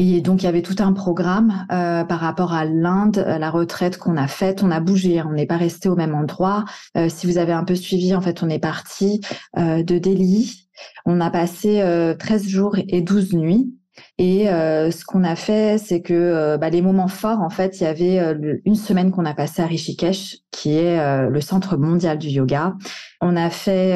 Et 0.00 0.20
donc, 0.20 0.42
il 0.42 0.44
y 0.44 0.48
avait 0.48 0.62
tout 0.62 0.76
un 0.78 0.92
programme 0.92 1.66
euh, 1.72 2.04
par 2.04 2.20
rapport 2.20 2.52
à 2.52 2.64
l'Inde, 2.64 3.18
euh, 3.18 3.38
la 3.38 3.50
retraite 3.50 3.98
qu'on 3.98 4.16
a 4.16 4.28
faite. 4.28 4.62
On 4.62 4.70
a 4.70 4.78
bougé, 4.78 5.18
hein. 5.18 5.26
on 5.28 5.32
n'est 5.32 5.46
pas 5.46 5.56
resté 5.56 5.88
au 5.88 5.96
même 5.96 6.14
endroit. 6.14 6.64
Euh, 6.96 7.08
si 7.08 7.26
vous 7.26 7.36
avez 7.36 7.52
un 7.52 7.64
peu 7.64 7.74
suivi, 7.74 8.14
en 8.14 8.20
fait, 8.20 8.44
on 8.44 8.48
est 8.48 8.60
parti 8.60 9.20
de 9.56 9.98
Delhi. 9.98 10.68
On 11.04 11.20
a 11.20 11.30
passé 11.30 11.82
13 12.18 12.46
jours 12.46 12.76
et 12.78 13.02
12 13.02 13.32
nuits. 13.32 13.74
Et 14.20 14.50
euh, 14.50 14.90
ce 14.90 15.04
qu'on 15.04 15.22
a 15.22 15.36
fait, 15.36 15.78
c'est 15.78 16.02
que 16.02 16.12
euh, 16.12 16.58
bah, 16.58 16.70
les 16.70 16.82
moments 16.82 17.06
forts, 17.06 17.40
en 17.40 17.50
fait, 17.50 17.80
il 17.80 17.84
y 17.84 17.86
avait 17.86 18.18
euh, 18.18 18.56
une 18.64 18.74
semaine 18.74 19.12
qu'on 19.12 19.24
a 19.24 19.32
passé 19.32 19.62
à 19.62 19.66
Rishikesh, 19.66 20.38
qui 20.50 20.76
est 20.76 21.28
le 21.28 21.40
centre 21.40 21.76
mondial 21.76 22.18
du 22.18 22.28
yoga. 22.28 22.74
On 23.20 23.36
a 23.36 23.48
fait 23.48 23.92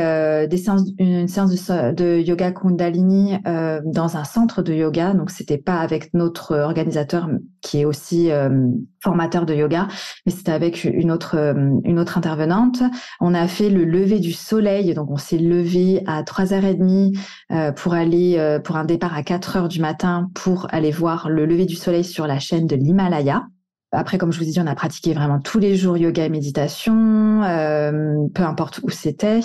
une 0.98 1.26
séance 1.26 1.54
de, 1.54 1.92
de 1.92 2.20
yoga 2.20 2.52
Kundalini 2.52 3.37
dans 3.85 4.16
un 4.16 4.22
centre 4.22 4.62
de 4.62 4.72
yoga, 4.72 5.12
donc 5.12 5.30
c'était 5.30 5.58
pas 5.58 5.80
avec 5.80 6.14
notre 6.14 6.56
organisateur 6.56 7.28
qui 7.62 7.80
est 7.80 7.85
aussi 7.85 8.30
formateur 9.02 9.44
de 9.44 9.54
yoga, 9.54 9.88
mais 10.24 10.30
c'était 10.30 10.52
avec 10.52 10.85
une 10.85 11.11
autre 11.11 11.37
une 11.85 11.98
autre 11.98 12.16
intervenante. 12.16 12.82
On 13.20 13.35
a 13.35 13.48
fait 13.48 13.70
le 13.70 13.85
lever 13.85 14.20
du 14.20 14.32
soleil, 14.32 14.94
donc 14.94 15.11
on 15.11 15.16
s'est 15.16 15.38
levé 15.38 16.04
à 16.06 16.22
3h30 16.22 17.16
pour 17.74 17.94
aller 17.94 18.61
pour 18.62 18.76
un 18.76 18.85
départ 18.85 19.16
à 19.16 19.22
4h 19.22 19.66
du 19.66 19.80
matin 19.80 20.12
pour 20.35 20.66
aller 20.70 20.90
voir 20.90 21.29
le 21.29 21.46
lever 21.46 21.66
du 21.66 21.77
soleil 21.77 22.05
sur 22.05 22.27
la 22.27 22.38
chaîne 22.38 22.66
de 22.66 22.77
l'Himalaya. 22.77 23.46
Après, 23.92 24.16
comme 24.16 24.33
je 24.33 24.38
vous 24.38 24.48
ai 24.48 24.53
dit, 24.53 24.61
on 24.61 24.66
a 24.66 24.75
pratiqué 24.75 25.12
vraiment 25.12 25.38
tous 25.38 25.59
les 25.59 25.77
jours 25.77 25.98
yoga 25.98 26.25
et 26.25 26.31
méditation, 26.31 27.42
euh, 27.42 28.27
peu 28.35 28.42
importe 28.42 28.81
où 28.83 28.88
c'était. 28.88 29.40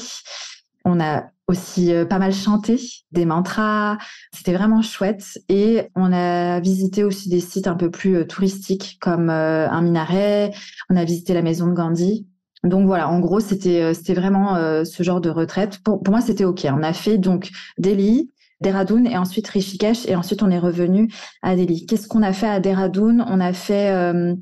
On 0.86 1.02
a 1.02 1.26
aussi 1.50 1.94
euh, 1.94 2.06
pas 2.06 2.18
mal 2.18 2.34
chanté 2.34 2.80
des 3.12 3.26
mantras. 3.26 3.98
C'était 4.34 4.54
vraiment 4.54 4.82
chouette. 4.82 5.38
Et 5.50 5.90
on 5.96 6.14
a 6.14 6.62
visité 6.62 7.04
aussi 7.04 7.28
des 7.28 7.42
sites 7.42 7.68
un 7.68 7.76
peu 7.76 7.92
plus 7.92 8.16
euh, 8.16 8.26
touristiques 8.26 8.98
comme 9.02 9.30
un 9.30 9.82
minaret. 9.82 10.54
On 10.90 10.96
a 10.96 11.04
visité 11.04 11.34
la 11.34 11.42
maison 11.42 11.68
de 11.68 11.74
Gandhi. 11.74 12.26
Donc 12.64 12.88
voilà, 12.88 13.10
en 13.10 13.20
gros, 13.20 13.42
c'était 13.42 13.94
vraiment 14.16 14.56
ce 14.84 15.04
genre 15.04 15.22
de 15.22 15.30
retraite. 15.30 15.80
Pour, 15.84 16.02
pour 16.02 16.12
moi, 16.12 16.22
c'était 16.22 16.44
ok. 16.44 16.66
On 16.72 16.82
a 16.82 16.92
fait 16.92 17.18
donc 17.18 17.52
Delhi, 17.78 18.32
Dehradun 18.62 19.06
et 19.06 19.18
ensuite 19.18 19.48
Rishikesh 19.48 20.08
et 20.08 20.16
ensuite 20.16 20.42
on 20.42 20.50
est 20.50 20.60
revenu 20.60 21.12
à 21.42 21.56
Delhi. 21.56 21.86
Qu'est-ce 21.86 22.08
qu'on 22.08 22.24
a 22.24 22.34
fait 22.34 22.48
à 22.48 22.60
Dehradun? 22.60 23.26
On 23.28 23.40
a 23.40 23.54
fait 23.54 23.92
euh, 23.92 24.36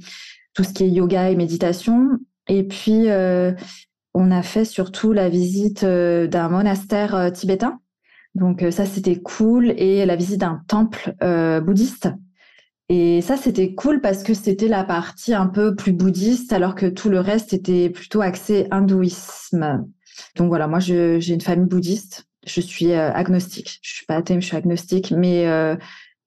tout 0.54 0.64
ce 0.64 0.74
qui 0.74 0.84
est 0.86 0.90
yoga 0.90 1.30
et 1.30 1.36
méditation 1.36 2.10
et 2.48 2.64
puis 2.64 3.10
euh, 3.10 3.52
on 4.14 4.32
a 4.32 4.42
fait 4.42 4.66
surtout 4.66 5.12
la 5.12 5.28
visite 5.28 5.84
euh, 5.84 6.28
d'un 6.28 6.48
monastère 6.48 7.32
tibétain. 7.34 7.80
Donc 8.36 8.66
ça 8.70 8.86
c'était 8.86 9.22
cool 9.22 9.72
et 9.78 10.06
la 10.06 10.16
visite 10.18 10.42
d'un 10.42 10.62
temple 10.68 11.16
bouddhiste. 11.64 12.10
Et 12.90 13.22
ça 13.22 13.38
c'était 13.38 13.74
cool 13.74 14.02
parce 14.02 14.24
que 14.24 14.34
c'était 14.34 14.68
la 14.68 14.84
partie 14.84 15.34
un 15.34 15.48
peu 15.48 15.74
plus 15.74 15.94
bouddhiste 15.94 16.52
alors 16.52 16.76
que 16.76 16.86
tout 16.86 17.10
le 17.10 17.22
reste 17.22 17.54
était 17.54 17.90
plutôt 17.90 18.20
axé 18.20 18.68
hindouisme. 18.72 19.86
Donc 20.36 20.50
voilà, 20.50 20.68
moi 20.68 20.80
j'ai 20.80 21.34
une 21.34 21.42
famille 21.42 21.68
bouddhiste 21.68 22.28
je 22.46 22.62
suis 22.62 22.92
euh, 22.92 23.12
agnostique. 23.12 23.80
Je 23.82 23.94
suis 23.96 24.06
pas 24.06 24.16
athée, 24.16 24.40
je 24.40 24.46
suis 24.46 24.58
agnostique, 24.58 25.12
mais 25.12 25.48
euh, 25.48 25.76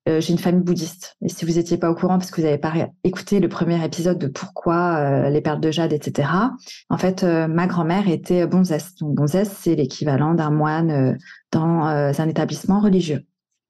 euh, 0.08 0.20
j'ai 0.20 0.32
une 0.32 0.38
famille 0.38 0.62
bouddhiste. 0.62 1.16
Et 1.22 1.28
si 1.28 1.44
vous 1.44 1.54
n'étiez 1.54 1.78
pas 1.78 1.90
au 1.90 1.94
courant, 1.94 2.18
parce 2.18 2.30
que 2.30 2.40
vous 2.40 2.46
n'avez 2.46 2.58
pas 2.58 2.72
écouté 3.04 3.40
le 3.40 3.48
premier 3.48 3.84
épisode 3.84 4.18
de 4.18 4.26
pourquoi 4.26 5.30
les 5.30 5.40
perles 5.40 5.60
de 5.60 5.70
jade, 5.70 5.92
etc., 5.92 6.28
en 6.88 6.98
fait, 6.98 7.22
ma 7.24 7.66
grand-mère 7.66 8.08
était 8.08 8.46
bonzesse. 8.46 8.94
Donc, 9.00 9.28
c'est 9.28 9.74
l'équivalent 9.74 10.34
d'un 10.34 10.50
moine 10.50 11.18
dans 11.52 11.82
un 11.84 12.28
établissement 12.28 12.80
religieux. 12.80 13.24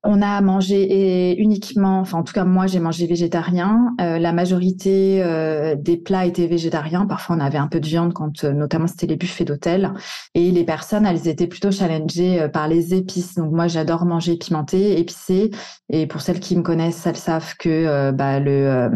On 0.05 0.23
a 0.23 0.41
mangé 0.41 1.37
uniquement, 1.41 1.99
enfin 1.99 2.19
en 2.19 2.23
tout 2.23 2.33
cas 2.33 2.45
moi 2.45 2.69
j'ai 2.69 2.79
mangé 2.79 3.07
végétarien. 3.07 3.97
Euh, 4.01 4.19
la 4.21 4.33
majorité 4.33 5.21
euh, 5.25 5.75
des 5.75 5.97
plats 5.97 6.25
étaient 6.25 6.47
végétariens. 6.47 7.05
Parfois 7.05 7.35
on 7.35 7.41
avait 7.41 7.59
un 7.59 7.67
peu 7.67 7.81
de 7.81 7.87
viande 7.87 8.13
quand 8.13 8.45
euh, 8.45 8.53
notamment 8.53 8.87
c'était 8.87 9.09
les 9.09 9.17
buffets 9.17 9.45
d'hôtel. 9.45 9.93
Et 10.35 10.53
les 10.53 10.65
personnes 10.65 11.05
elles 11.05 11.27
étaient 11.27 11.49
plutôt 11.49 11.73
challengées 11.73 12.49
par 12.53 12.69
les 12.69 12.95
épices. 12.95 13.35
Donc 13.35 13.51
moi 13.51 13.67
j'adore 13.67 14.05
manger 14.05 14.37
pimenté, 14.37 15.01
épicé. 15.01 15.51
Et 15.91 16.07
pour 16.07 16.21
celles 16.21 16.39
qui 16.39 16.55
me 16.57 16.63
connaissent, 16.63 17.05
elles 17.05 17.17
savent 17.17 17.57
que 17.59 18.13
bah, 18.13 18.39
le 18.39 18.91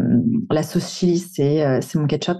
la 0.49 0.63
sauce 0.63 0.89
chili 0.89 1.19
c'est 1.19 1.81
c'est 1.81 1.99
mon 1.99 2.07
ketchup. 2.07 2.37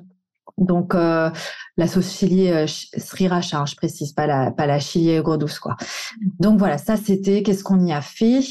Donc 0.57 0.93
euh, 0.93 1.29
la 1.77 1.87
sauce 1.87 2.15
chili 2.15 2.49
euh, 2.49 2.67
sriracha, 2.67 3.59
hein, 3.59 3.65
je 3.65 3.75
précise 3.75 4.13
pas 4.13 4.27
la 4.27 4.51
pas 4.51 4.67
la 4.67 4.79
chili 4.79 5.19
gros 5.21 5.37
douce 5.37 5.59
quoi. 5.59 5.75
Donc 6.39 6.59
voilà, 6.59 6.77
ça 6.77 6.95
c'était 6.95 7.43
qu'est-ce 7.43 7.63
qu'on 7.63 7.85
y 7.85 7.91
a 7.91 8.01
fait. 8.01 8.41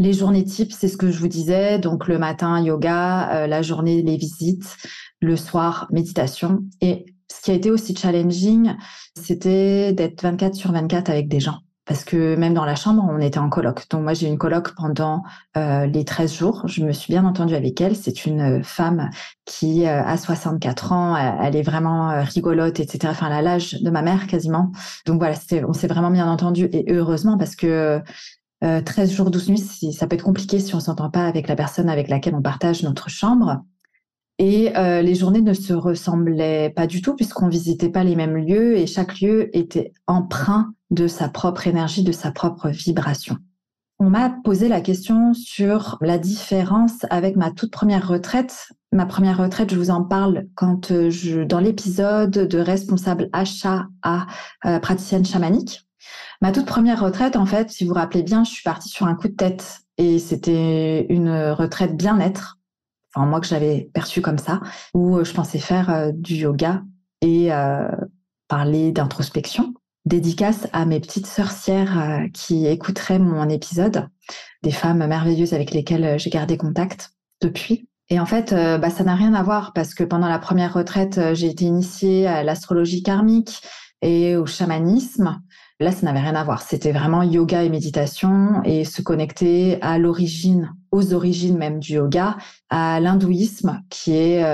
Les 0.00 0.12
journées 0.12 0.44
types, 0.44 0.72
c'est 0.72 0.88
ce 0.88 0.96
que 0.96 1.10
je 1.10 1.18
vous 1.18 1.28
disais. 1.28 1.78
Donc 1.78 2.08
le 2.08 2.18
matin 2.18 2.60
yoga, 2.60 3.30
euh, 3.30 3.46
la 3.46 3.62
journée 3.62 4.02
les 4.02 4.16
visites, 4.16 4.76
le 5.20 5.36
soir 5.36 5.86
méditation. 5.92 6.64
Et 6.80 7.06
ce 7.30 7.40
qui 7.42 7.50
a 7.50 7.54
été 7.54 7.70
aussi 7.70 7.94
challenging, 7.94 8.74
c'était 9.16 9.92
d'être 9.92 10.22
24 10.22 10.54
sur 10.54 10.72
24 10.72 11.10
avec 11.10 11.28
des 11.28 11.40
gens 11.40 11.58
parce 11.86 12.04
que 12.04 12.34
même 12.36 12.54
dans 12.54 12.64
la 12.64 12.76
chambre, 12.76 13.04
on 13.08 13.18
était 13.18 13.38
en 13.38 13.50
coloc. 13.50 13.86
Donc 13.90 14.02
moi, 14.02 14.14
j'ai 14.14 14.26
eu 14.26 14.30
une 14.30 14.38
coloc 14.38 14.74
pendant 14.74 15.22
euh, 15.56 15.86
les 15.86 16.04
13 16.04 16.32
jours. 16.32 16.62
Je 16.66 16.82
me 16.82 16.92
suis 16.92 17.12
bien 17.12 17.24
entendue 17.24 17.54
avec 17.54 17.80
elle. 17.80 17.94
C'est 17.94 18.24
une 18.24 18.58
euh, 18.58 18.62
femme 18.62 19.10
qui 19.44 19.86
euh, 19.86 20.02
a 20.02 20.16
64 20.16 20.92
ans. 20.92 21.16
Elle 21.16 21.56
est 21.56 21.62
vraiment 21.62 22.22
rigolote, 22.22 22.80
etc. 22.80 23.08
Enfin, 23.10 23.26
elle 23.26 23.34
a 23.34 23.42
l'âge 23.42 23.74
de 23.74 23.90
ma 23.90 24.02
mère 24.02 24.26
quasiment. 24.26 24.72
Donc 25.04 25.18
voilà, 25.18 25.36
on 25.68 25.72
s'est 25.74 25.86
vraiment 25.86 26.10
bien 26.10 26.30
entendu 26.30 26.68
et 26.72 26.90
heureusement 26.90 27.36
parce 27.36 27.56
que 27.56 28.00
13 28.62 29.12
jours, 29.12 29.30
12 29.30 29.48
nuits, 29.50 29.92
ça 29.92 30.06
peut 30.06 30.14
être 30.14 30.24
compliqué 30.24 30.58
si 30.58 30.74
on 30.74 30.80
s'entend 30.80 31.10
pas 31.10 31.26
avec 31.26 31.48
la 31.48 31.56
personne 31.56 31.90
avec 31.90 32.08
laquelle 32.08 32.34
on 32.34 32.40
partage 32.40 32.82
notre 32.82 33.10
chambre. 33.10 33.62
Et 34.38 34.72
les 34.74 35.14
journées 35.14 35.42
ne 35.42 35.54
se 35.54 35.72
ressemblaient 35.72 36.72
pas 36.74 36.88
du 36.88 37.02
tout 37.02 37.14
puisqu'on 37.14 37.48
visitait 37.48 37.88
pas 37.88 38.02
les 38.02 38.16
mêmes 38.16 38.36
lieux 38.36 38.76
et 38.76 38.86
chaque 38.86 39.20
lieu 39.20 39.56
était 39.56 39.92
empreint 40.08 40.74
de 40.90 41.06
sa 41.06 41.28
propre 41.28 41.66
énergie, 41.66 42.02
de 42.02 42.12
sa 42.12 42.32
propre 42.32 42.68
vibration. 42.68 43.36
On 44.00 44.10
m'a 44.10 44.28
posé 44.28 44.68
la 44.68 44.80
question 44.80 45.34
sur 45.34 45.98
la 46.00 46.18
différence 46.18 47.06
avec 47.10 47.36
ma 47.36 47.52
toute 47.52 47.70
première 47.70 48.08
retraite. 48.08 48.68
Ma 48.92 49.06
première 49.06 49.38
retraite, 49.38 49.72
je 49.72 49.78
vous 49.78 49.90
en 49.90 50.02
parle 50.02 50.46
quand 50.56 50.90
euh, 50.90 51.10
je, 51.10 51.42
dans 51.42 51.60
l'épisode 51.60 52.30
de 52.30 52.58
responsable 52.58 53.28
achat 53.32 53.86
à 54.02 54.26
euh, 54.66 54.80
praticienne 54.80 55.24
chamanique. 55.24 55.86
Ma 56.42 56.50
toute 56.50 56.66
première 56.66 57.00
retraite, 57.00 57.36
en 57.36 57.46
fait, 57.46 57.70
si 57.70 57.84
vous 57.84 57.90
vous 57.90 57.94
rappelez 57.94 58.24
bien, 58.24 58.42
je 58.42 58.50
suis 58.50 58.64
partie 58.64 58.88
sur 58.88 59.06
un 59.06 59.14
coup 59.14 59.28
de 59.28 59.34
tête 59.34 59.80
et 59.96 60.18
c'était 60.18 61.06
une 61.08 61.52
retraite 61.52 61.96
bien-être. 61.96 62.58
Enfin, 63.14 63.26
moi 63.26 63.40
que 63.40 63.46
j'avais 63.46 63.90
perçu 63.94 64.20
comme 64.20 64.38
ça, 64.38 64.60
où 64.92 65.22
je 65.24 65.32
pensais 65.32 65.58
faire 65.58 65.90
euh, 65.90 66.10
du 66.12 66.34
yoga 66.34 66.82
et 67.20 67.50
parler 68.48 68.92
d'introspection 68.92 69.72
dédicace 70.04 70.68
à 70.72 70.84
mes 70.84 71.00
petites 71.00 71.26
sorcières 71.26 71.98
euh, 71.98 72.28
qui 72.32 72.66
écouteraient 72.66 73.18
mon 73.18 73.48
épisode, 73.48 74.08
des 74.62 74.70
femmes 74.70 75.06
merveilleuses 75.06 75.54
avec 75.54 75.70
lesquelles 75.70 76.04
euh, 76.04 76.18
j'ai 76.18 76.30
gardé 76.30 76.56
contact 76.56 77.12
depuis. 77.40 77.88
Et 78.10 78.20
en 78.20 78.26
fait, 78.26 78.52
euh, 78.52 78.76
bah, 78.76 78.90
ça 78.90 79.04
n'a 79.04 79.14
rien 79.14 79.32
à 79.32 79.42
voir 79.42 79.72
parce 79.72 79.94
que 79.94 80.04
pendant 80.04 80.28
la 80.28 80.38
première 80.38 80.74
retraite, 80.74 81.18
j'ai 81.32 81.48
été 81.48 81.64
initiée 81.64 82.26
à 82.26 82.42
l'astrologie 82.42 83.02
karmique 83.02 83.62
et 84.02 84.36
au 84.36 84.44
chamanisme. 84.44 85.40
Là, 85.80 85.90
ça 85.90 86.02
n'avait 86.02 86.20
rien 86.20 86.34
à 86.34 86.44
voir. 86.44 86.62
C'était 86.62 86.92
vraiment 86.92 87.22
yoga 87.22 87.62
et 87.64 87.70
méditation 87.70 88.62
et 88.64 88.84
se 88.84 89.00
connecter 89.00 89.80
à 89.82 89.98
l'origine, 89.98 90.74
aux 90.94 91.12
origines 91.12 91.58
même 91.58 91.80
du 91.80 91.94
yoga, 91.94 92.36
à 92.70 93.00
l'hindouisme, 93.00 93.82
qui 93.90 94.12
est 94.14 94.44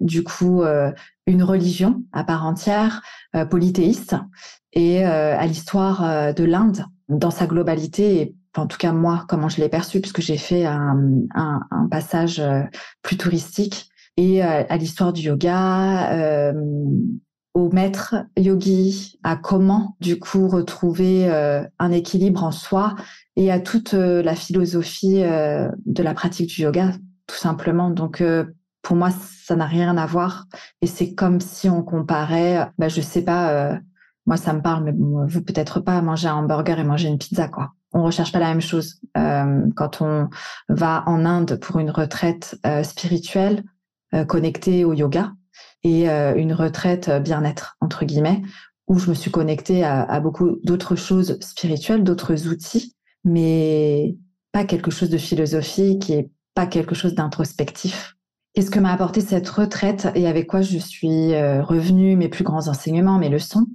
du 0.00 0.22
coup 0.22 0.62
une 1.26 1.42
religion 1.42 2.02
à 2.12 2.22
part 2.22 2.46
entière, 2.46 3.02
polythéiste, 3.50 4.14
et 4.72 5.04
euh, 5.04 5.36
à 5.36 5.46
l'histoire 5.46 6.04
euh, 6.04 6.32
de 6.32 6.44
l'Inde 6.44 6.84
dans 7.08 7.30
sa 7.30 7.46
globalité 7.46 8.20
et 8.20 8.34
en 8.56 8.66
tout 8.66 8.76
cas 8.76 8.92
moi 8.92 9.24
comment 9.28 9.48
je 9.48 9.60
l'ai 9.60 9.68
perçu 9.68 10.00
puisque 10.00 10.20
j'ai 10.20 10.36
fait 10.36 10.66
un, 10.66 11.18
passage 11.90 12.38
euh, 12.38 12.62
plus 13.02 13.16
touristique. 13.16 13.88
Et 14.20 14.42
à 14.42 14.76
l'histoire 14.76 15.12
du 15.12 15.20
yoga 15.20 16.52
au 17.54 17.70
maître 17.70 18.16
yogi 18.36 19.18
à 19.22 19.36
comment 19.36 19.96
du 20.00 20.18
coup 20.18 20.48
retrouver 20.48 21.28
un 21.78 21.90
équilibre 21.90 22.44
en 22.44 22.52
soi 22.52 22.94
et 23.36 23.50
à 23.50 23.58
toute 23.58 23.94
la 23.94 24.34
philosophie 24.36 25.22
de 25.22 26.02
la 26.02 26.14
pratique 26.14 26.50
du 26.50 26.62
yoga 26.62 26.92
tout 27.26 27.36
simplement 27.36 27.90
donc 27.90 28.22
pour 28.82 28.96
moi 28.96 29.10
ça 29.44 29.56
n'a 29.56 29.66
rien 29.66 29.96
à 29.96 30.06
voir 30.06 30.46
et 30.82 30.86
c'est 30.86 31.14
comme 31.14 31.40
si 31.40 31.68
on 31.68 31.82
comparait 31.82 32.70
bah, 32.78 32.88
je 32.88 33.00
sais 33.00 33.22
pas 33.22 33.80
moi, 34.28 34.36
ça 34.36 34.52
me 34.52 34.60
parle, 34.60 34.84
mais 34.84 34.92
vous 34.92 35.42
peut-être 35.42 35.80
pas 35.80 36.02
manger 36.02 36.28
un 36.28 36.34
hamburger 36.34 36.78
et 36.78 36.84
manger 36.84 37.08
une 37.08 37.16
pizza, 37.16 37.48
quoi. 37.48 37.72
On 37.92 38.02
recherche 38.02 38.30
pas 38.30 38.38
la 38.38 38.48
même 38.48 38.60
chose. 38.60 39.00
Euh, 39.16 39.62
quand 39.74 40.02
on 40.02 40.28
va 40.68 41.02
en 41.06 41.24
Inde 41.24 41.58
pour 41.58 41.78
une 41.78 41.88
retraite 41.88 42.58
euh, 42.66 42.82
spirituelle 42.82 43.64
euh, 44.14 44.26
connectée 44.26 44.84
au 44.84 44.92
yoga 44.92 45.32
et 45.84 46.08
une 46.08 46.52
retraite 46.52 47.10
bien-être 47.22 47.76
entre 47.80 48.04
guillemets, 48.04 48.42
où 48.88 48.98
je 48.98 49.10
me 49.10 49.14
suis 49.14 49.30
connectée 49.30 49.84
à, 49.84 50.20
beaucoup 50.20 50.58
d'autres 50.64 50.96
choses 50.96 51.38
spirituelles, 51.40 52.04
d'autres 52.04 52.48
outils, 52.48 52.96
mais 53.24 54.16
pas 54.52 54.64
quelque 54.64 54.90
chose 54.90 55.10
de 55.10 55.18
philosophique 55.18 56.10
et 56.10 56.30
pas 56.54 56.66
quelque 56.66 56.94
chose 56.94 57.14
d'introspectif. 57.14 58.16
Qu'est-ce 58.54 58.70
que 58.70 58.80
m'a 58.80 58.92
apporté 58.92 59.20
cette 59.20 59.48
retraite 59.48 60.08
et 60.14 60.26
avec 60.26 60.48
quoi 60.48 60.62
je 60.62 60.78
suis 60.78 61.34
revenue, 61.60 62.16
mes 62.16 62.28
plus 62.28 62.44
grands 62.44 62.66
enseignements, 62.68 63.18
mes 63.18 63.28
leçons? 63.28 63.66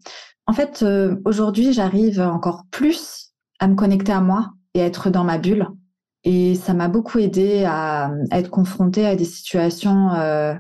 En 0.46 0.54
fait, 0.54 0.84
euh, 0.84 1.16
aujourd'hui, 1.26 1.74
j'arrive 1.74 2.20
encore 2.20 2.66
plus 2.70 3.34
à 3.60 3.68
me 3.68 3.76
connecter 3.76 4.12
à 4.12 4.22
moi 4.22 4.54
et 4.74 4.82
à 4.82 4.86
être 4.86 5.10
dans 5.10 5.24
ma 5.24 5.38
bulle. 5.38 5.68
Et 6.26 6.56
ça 6.56 6.74
m'a 6.74 6.88
beaucoup 6.88 7.20
aidé 7.20 7.64
à, 7.66 8.12
être 8.32 8.50
confrontée 8.50 9.06
à 9.06 9.16
des 9.16 9.26
situations 9.26 10.14
euh, 10.14 10.54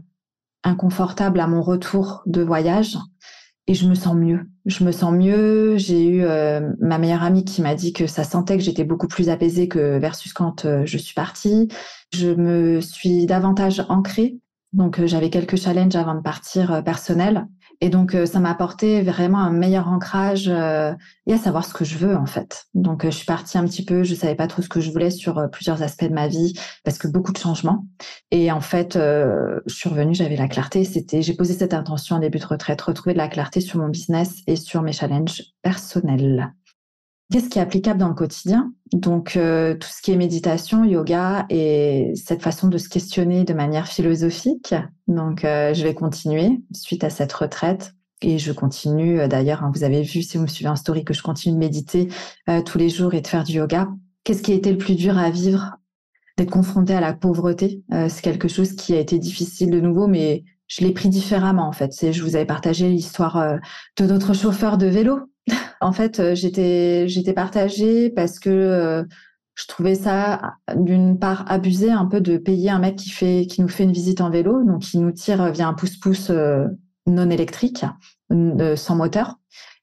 inconfortables 0.63 1.39
à 1.39 1.47
mon 1.47 1.61
retour 1.61 2.23
de 2.25 2.41
voyage. 2.41 2.97
Et 3.67 3.73
je 3.73 3.87
me 3.87 3.95
sens 3.95 4.15
mieux. 4.15 4.41
Je 4.65 4.83
me 4.83 4.91
sens 4.91 5.13
mieux. 5.13 5.77
J'ai 5.77 6.05
eu 6.05 6.23
euh, 6.23 6.73
ma 6.79 6.97
meilleure 6.97 7.23
amie 7.23 7.45
qui 7.45 7.61
m'a 7.61 7.75
dit 7.75 7.93
que 7.93 8.07
ça 8.07 8.23
sentait 8.25 8.57
que 8.57 8.63
j'étais 8.63 8.83
beaucoup 8.83 9.07
plus 9.07 9.29
apaisée 9.29 9.69
que 9.69 9.97
versus 9.99 10.33
quand 10.33 10.67
je 10.83 10.97
suis 10.97 11.13
partie. 11.13 11.69
Je 12.13 12.29
me 12.29 12.81
suis 12.81 13.25
davantage 13.25 13.85
ancrée. 13.87 14.37
Donc 14.73 15.05
j'avais 15.05 15.29
quelques 15.29 15.55
challenges 15.55 15.95
avant 15.95 16.15
de 16.15 16.21
partir 16.21 16.83
personnels 16.83 17.47
Et 17.83 17.89
donc, 17.89 18.15
ça 18.25 18.39
m'a 18.39 18.49
apporté 18.49 19.01
vraiment 19.01 19.39
un 19.39 19.51
meilleur 19.51 19.89
ancrage 19.89 20.47
et 20.47 21.33
à 21.33 21.37
savoir 21.37 21.65
ce 21.65 21.73
que 21.73 21.83
je 21.83 21.97
veux 21.97 22.15
en 22.15 22.25
fait. 22.25 22.67
Donc, 22.73 23.03
je 23.03 23.09
suis 23.09 23.25
partie 23.25 23.57
un 23.57 23.65
petit 23.65 23.83
peu, 23.83 24.03
je 24.03 24.15
savais 24.15 24.35
pas 24.35 24.47
trop 24.47 24.61
ce 24.61 24.69
que 24.69 24.79
je 24.79 24.89
voulais 24.89 25.09
sur 25.09 25.49
plusieurs 25.51 25.83
aspects 25.83 26.05
de 26.05 26.13
ma 26.13 26.29
vie 26.29 26.57
parce 26.85 26.97
que 26.97 27.09
beaucoup 27.09 27.33
de 27.33 27.37
changements. 27.37 27.85
Et 28.31 28.53
en 28.53 28.61
fait, 28.61 28.93
je 28.93 29.73
suis 29.73 29.89
revenue, 29.89 30.15
j'avais 30.15 30.37
la 30.37 30.47
clarté. 30.47 30.85
C'était, 30.85 31.21
j'ai 31.21 31.33
posé 31.33 31.53
cette 31.53 31.73
intention 31.73 32.15
en 32.15 32.19
début 32.19 32.39
de 32.39 32.45
retraite, 32.45 32.81
retrouver 32.81 33.11
de 33.15 33.17
la 33.17 33.27
clarté 33.27 33.59
sur 33.59 33.79
mon 33.79 33.89
business 33.89 34.43
et 34.47 34.55
sur 34.55 34.81
mes 34.81 34.93
challenges 34.93 35.43
personnels. 35.61 36.53
Qu'est-ce 37.33 37.49
qui 37.49 37.57
est 37.57 37.63
applicable 37.63 37.99
dans 37.99 38.09
le 38.09 38.13
quotidien 38.13 38.71
Donc, 38.91 39.37
euh, 39.37 39.73
tout 39.73 39.87
ce 39.87 40.03
qui 40.03 40.11
est 40.11 40.17
méditation, 40.17 40.83
yoga 40.83 41.47
et 41.49 42.13
cette 42.13 42.43
façon 42.43 42.67
de 42.67 42.77
se 42.77 42.87
questionner 42.87 43.43
de 43.43 43.55
manière 43.55 43.87
philosophique. 43.87 44.75
Donc, 45.07 45.43
euh, 45.43 45.73
je 45.73 45.81
vais 45.81 45.95
continuer 45.95 46.61
suite 46.75 47.03
à 47.03 47.09
cette 47.09 47.33
retraite. 47.33 47.95
Et 48.21 48.37
je 48.37 48.51
continue 48.51 49.19
euh, 49.19 49.27
d'ailleurs, 49.27 49.63
hein, 49.63 49.71
vous 49.73 49.83
avez 49.83 50.03
vu 50.03 50.21
si 50.21 50.37
vous 50.37 50.43
me 50.43 50.47
suivez 50.47 50.69
en 50.69 50.75
story 50.75 51.03
que 51.03 51.15
je 51.15 51.23
continue 51.23 51.55
de 51.55 51.59
méditer 51.59 52.07
tous 52.67 52.77
les 52.77 52.89
jours 52.89 53.15
et 53.15 53.21
de 53.21 53.27
faire 53.27 53.43
du 53.43 53.53
yoga. 53.53 53.87
Qu'est-ce 54.23 54.43
qui 54.43 54.51
a 54.51 54.55
été 54.55 54.71
le 54.71 54.77
plus 54.77 54.93
dur 54.93 55.17
à 55.17 55.31
vivre? 55.31 55.77
D'être 56.37 56.51
confronté 56.51 56.93
à 56.93 57.01
la 57.01 57.13
pauvreté. 57.13 57.81
c'est 58.09 58.21
quelque 58.21 58.47
chose 58.47 58.73
qui 58.73 58.93
a 58.93 58.99
été 58.99 59.17
difficile 59.17 59.71
de 59.71 59.81
nouveau, 59.81 60.05
mais 60.05 60.43
je 60.67 60.85
l'ai 60.85 60.91
pris 60.91 61.09
différemment 61.09 61.67
en 61.67 61.71
fait. 61.71 62.11
Je 62.11 62.21
vous 62.21 62.35
avais 62.35 62.45
partagé 62.45 62.89
l'histoire 62.89 63.57
de 63.97 64.05
notre 64.05 64.33
chauffeur 64.33 64.77
de 64.77 64.85
vélo 64.85 65.32
en 65.83 65.91
fait, 65.91 66.19
euh, 66.19 66.35
j'étais 66.35 67.07
j'étais 67.07 67.33
partagée 67.33 68.09
parce 68.09 68.39
que 68.39 68.49
euh, 68.49 69.03
je 69.55 69.67
trouvais 69.67 69.95
ça 69.95 70.55
d'une 70.75 71.19
part 71.19 71.45
abusé 71.47 71.91
un 71.91 72.05
peu 72.05 72.21
de 72.21 72.37
payer 72.37 72.69
un 72.69 72.79
mec 72.79 72.95
qui 72.95 73.09
fait 73.09 73.45
qui 73.47 73.61
nous 73.61 73.67
fait 73.67 73.83
une 73.83 73.91
visite 73.91 74.21
en 74.21 74.29
vélo, 74.29 74.63
donc 74.63 74.81
qui 74.81 74.97
nous 74.97 75.11
tire 75.11 75.51
via 75.51 75.67
un 75.67 75.73
pouce-pouce 75.73 76.29
euh, 76.31 76.65
non 77.05 77.29
électrique, 77.29 77.85
sans 78.75 78.95
moteur, 78.95 79.35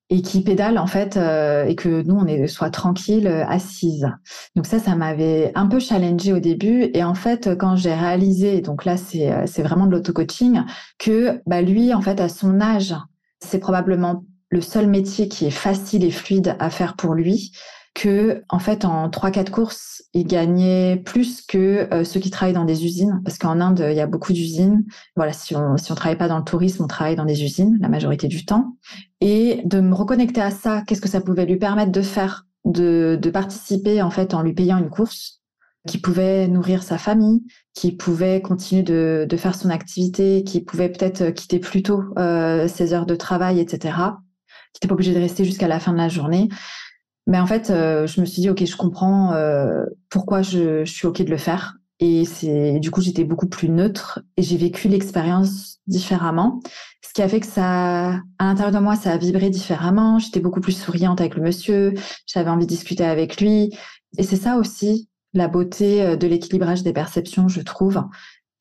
et 0.08 0.22
qui 0.22 0.42
pédale 0.42 0.78
en 0.78 0.86
fait 0.86 1.18
et 1.18 1.76
que 1.76 2.02
nous 2.02 2.16
on 2.16 2.26
est 2.26 2.46
soit 2.46 2.70
tranquille 2.70 3.28
assise. 3.28 4.08
Donc 4.56 4.66
ça, 4.66 4.78
ça 4.78 4.96
m'avait 4.96 5.52
un 5.54 5.66
peu 5.66 5.78
challengé 5.78 6.32
au 6.32 6.40
début 6.40 6.90
et 6.94 7.04
en 7.04 7.14
fait 7.14 7.50
quand 7.58 7.76
j'ai 7.76 7.94
réalisé, 7.94 8.62
donc 8.62 8.86
là 8.86 8.96
c'est 8.96 9.46
c'est 9.46 9.62
vraiment 9.62 9.86
de 9.86 9.92
l'auto-coaching, 9.92 10.62
que 10.98 11.42
bah 11.46 11.60
lui 11.60 11.92
en 11.92 12.00
fait 12.00 12.20
à 12.20 12.30
son 12.30 12.60
âge, 12.60 12.94
c'est 13.38 13.60
probablement 13.60 14.24
le 14.50 14.60
seul 14.60 14.86
métier 14.88 15.28
qui 15.28 15.46
est 15.46 15.50
facile 15.50 16.04
et 16.04 16.10
fluide 16.10 16.56
à 16.58 16.70
faire 16.70 16.96
pour 16.96 17.14
lui, 17.14 17.52
que 17.94 18.42
en 18.48 18.58
fait 18.58 18.84
en 18.84 19.10
trois 19.10 19.30
quatre 19.30 19.50
courses, 19.50 20.02
il 20.12 20.26
gagnait 20.26 20.96
plus 20.96 21.42
que 21.42 21.88
euh, 21.92 22.04
ceux 22.04 22.20
qui 22.20 22.30
travaillent 22.30 22.54
dans 22.54 22.64
des 22.64 22.84
usines 22.84 23.20
parce 23.24 23.38
qu'en 23.38 23.60
Inde, 23.60 23.84
il 23.88 23.96
y 23.96 24.00
a 24.00 24.06
beaucoup 24.06 24.32
d'usines. 24.32 24.84
Voilà, 25.16 25.32
si 25.32 25.56
on 25.56 25.76
si 25.76 25.90
on 25.90 25.94
travaille 25.94 26.18
pas 26.18 26.28
dans 26.28 26.38
le 26.38 26.44
tourisme, 26.44 26.84
on 26.84 26.86
travaille 26.86 27.16
dans 27.16 27.24
des 27.24 27.42
usines 27.42 27.78
la 27.80 27.88
majorité 27.88 28.28
du 28.28 28.44
temps 28.44 28.76
et 29.20 29.62
de 29.64 29.80
me 29.80 29.94
reconnecter 29.94 30.40
à 30.40 30.50
ça, 30.50 30.82
qu'est-ce 30.86 31.00
que 31.00 31.08
ça 31.08 31.20
pouvait 31.20 31.46
lui 31.46 31.56
permettre 31.56 31.92
de 31.92 32.02
faire 32.02 32.46
de, 32.64 33.18
de 33.20 33.30
participer 33.30 34.02
en 34.02 34.10
fait 34.10 34.34
en 34.34 34.42
lui 34.42 34.52
payant 34.52 34.78
une 34.78 34.90
course 34.90 35.40
qui 35.88 35.96
pouvait 35.98 36.46
nourrir 36.46 36.82
sa 36.82 36.98
famille, 36.98 37.42
qui 37.72 37.92
pouvait 37.92 38.42
continuer 38.42 38.82
de, 38.82 39.26
de 39.28 39.36
faire 39.38 39.54
son 39.54 39.70
activité, 39.70 40.44
qui 40.44 40.60
pouvait 40.60 40.90
peut-être 40.90 41.30
quitter 41.30 41.58
plus 41.58 41.82
tôt 41.82 42.02
euh, 42.18 42.68
ses 42.68 42.92
heures 42.92 43.06
de 43.06 43.14
travail, 43.14 43.60
etc 43.60 43.94
qui 44.72 44.78
n'était 44.78 44.88
pas 44.88 44.94
obligé 44.94 45.14
de 45.14 45.20
rester 45.20 45.44
jusqu'à 45.44 45.68
la 45.68 45.80
fin 45.80 45.92
de 45.92 45.98
la 45.98 46.09
journée. 46.09 46.48
Mais 47.26 47.38
en 47.38 47.46
fait, 47.46 47.70
euh, 47.70 48.06
je 48.06 48.20
me 48.20 48.26
suis 48.26 48.42
dit, 48.42 48.50
OK, 48.50 48.64
je 48.64 48.76
comprends 48.76 49.33
euh, 49.33 49.85
pourquoi 50.09 50.42
je, 50.42 50.85
je, 50.85 50.92
suis 50.92 51.06
OK 51.06 51.22
de 51.22 51.30
le 51.30 51.37
faire. 51.37 51.76
Et 52.00 52.24
c'est 52.24 52.80
du 52.80 52.90
coup, 52.90 53.02
j'étais 53.02 53.24
beaucoup 53.24 53.46
plus 53.46 53.68
neutre 53.68 54.20
et 54.37 54.42
j'ai 54.42 54.56
vécu 54.56 54.88
l'expérience 54.88 55.78
différemment. 55.87 56.61
Ce 57.02 57.12
qui 57.12 57.22
a 57.22 57.28
fait 57.28 57.40
que 57.40 57.46
ça, 57.46 58.20
à 58.38 58.44
l'intérieur 58.44 58.72
de 58.72 58.78
moi, 58.78 58.96
ça 58.96 59.12
a 59.12 59.16
vibré 59.18 59.50
différemment. 59.50 60.18
J'étais 60.18 60.40
beaucoup 60.40 60.61
plus 60.61 60.72
souriante 60.72 61.20
avec 61.20 61.35
le 61.35 61.42
monsieur. 61.42 61.94
J'avais 62.26 62.48
envie 62.50 62.66
de 62.66 62.70
discuter 62.70 63.04
avec 63.04 63.40
lui. 63.40 63.76
Et 64.16 64.22
c'est 64.22 64.37
ça 64.37 64.56
aussi 64.56 65.11
la 65.35 65.48
beauté 65.48 66.02
euh, 66.02 66.16
de 66.16 66.26
l'équilibrage 66.26 66.83
des 66.83 66.92
perceptions, 66.92 67.48
je 67.48 67.61
trouve 67.61 68.02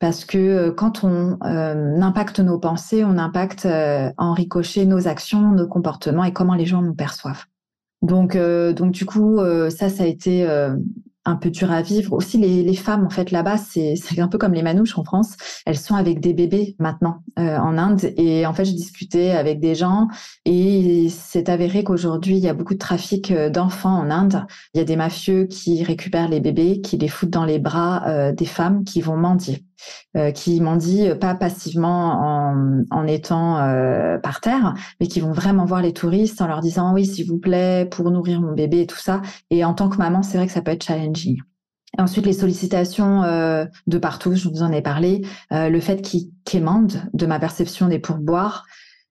parce 0.00 0.24
que 0.24 0.38
euh, 0.38 0.72
quand 0.72 1.04
on 1.04 1.38
euh, 1.44 2.00
impacte 2.00 2.40
nos 2.40 2.58
pensées, 2.58 3.04
on 3.04 3.18
impacte 3.18 3.66
euh, 3.66 4.10
en 4.16 4.32
ricochet 4.32 4.86
nos 4.86 5.06
actions, 5.06 5.52
nos 5.52 5.68
comportements 5.68 6.24
et 6.24 6.32
comment 6.32 6.54
les 6.54 6.66
gens 6.66 6.82
nous 6.82 6.94
perçoivent. 6.94 7.44
Donc, 8.02 8.34
donc 8.34 8.92
du 8.92 9.04
coup, 9.04 9.38
ça, 9.68 9.90
ça 9.90 10.04
a 10.04 10.06
été 10.06 10.46
un 11.24 11.36
peu 11.36 11.50
dur 11.50 11.70
à 11.70 11.82
vivre. 11.82 12.12
Aussi, 12.12 12.38
les, 12.38 12.62
les 12.62 12.74
femmes, 12.74 13.04
en 13.04 13.10
fait, 13.10 13.30
là-bas, 13.30 13.58
c'est 13.58 13.94
un 14.18 14.28
peu 14.28 14.38
comme 14.38 14.54
les 14.54 14.62
manouches 14.62 14.96
en 14.98 15.04
France. 15.04 15.36
Elles 15.66 15.76
sont 15.76 15.94
avec 15.94 16.20
des 16.20 16.32
bébés 16.32 16.76
maintenant 16.78 17.22
euh, 17.38 17.58
en 17.58 17.76
Inde. 17.76 18.12
Et 18.16 18.46
en 18.46 18.54
fait, 18.54 18.64
j'ai 18.64 18.72
discuté 18.72 19.32
avec 19.32 19.60
des 19.60 19.74
gens 19.74 20.08
et 20.44 21.08
c'est 21.10 21.48
avéré 21.48 21.84
qu'aujourd'hui, 21.84 22.36
il 22.36 22.42
y 22.42 22.48
a 22.48 22.54
beaucoup 22.54 22.74
de 22.74 22.78
trafic 22.78 23.30
euh, 23.30 23.50
d'enfants 23.50 23.98
en 23.98 24.10
Inde. 24.10 24.46
Il 24.74 24.78
y 24.78 24.80
a 24.80 24.84
des 24.84 24.96
mafieux 24.96 25.44
qui 25.44 25.84
récupèrent 25.84 26.28
les 26.28 26.40
bébés, 26.40 26.80
qui 26.80 26.96
les 26.96 27.08
foutent 27.08 27.30
dans 27.30 27.44
les 27.44 27.58
bras 27.58 28.08
euh, 28.08 28.32
des 28.32 28.46
femmes 28.46 28.84
qui 28.84 29.00
vont 29.00 29.16
mendier. 29.16 29.64
Euh, 30.16 30.32
qui 30.32 30.60
mendient 30.60 31.14
pas 31.14 31.36
passivement 31.36 32.84
en, 32.90 33.06
étant 33.06 33.60
euh, 33.60 34.18
par 34.18 34.40
terre, 34.40 34.74
mais 34.98 35.06
qui 35.06 35.20
vont 35.20 35.30
vraiment 35.30 35.64
voir 35.64 35.82
les 35.82 35.92
touristes 35.92 36.42
en 36.42 36.48
leur 36.48 36.60
disant 36.60 36.92
oui, 36.92 37.06
s'il 37.06 37.28
vous 37.28 37.38
plaît, 37.38 37.86
pour 37.88 38.10
nourrir 38.10 38.40
mon 38.40 38.52
bébé 38.52 38.80
et 38.80 38.86
tout 38.88 38.98
ça. 38.98 39.22
Et 39.50 39.64
en 39.64 39.72
tant 39.72 39.88
que 39.88 39.98
maman, 39.98 40.24
c'est 40.24 40.36
vrai 40.36 40.48
que 40.48 40.52
ça 40.52 40.62
peut 40.62 40.72
être 40.72 40.82
challenging. 40.82 41.38
Ensuite, 41.96 42.26
les 42.26 42.32
sollicitations 42.32 43.22
euh, 43.22 43.66
de 43.86 43.98
partout, 43.98 44.34
je 44.34 44.48
vous 44.48 44.64
en 44.64 44.72
ai 44.72 44.82
parlé, 44.82 45.22
le 45.52 45.80
fait 45.80 46.02
qu'ils 46.02 46.30
quémandent 46.44 47.02
de 47.14 47.26
ma 47.26 47.38
perception 47.38 47.86
des 47.86 48.00
pourboires, 48.00 48.64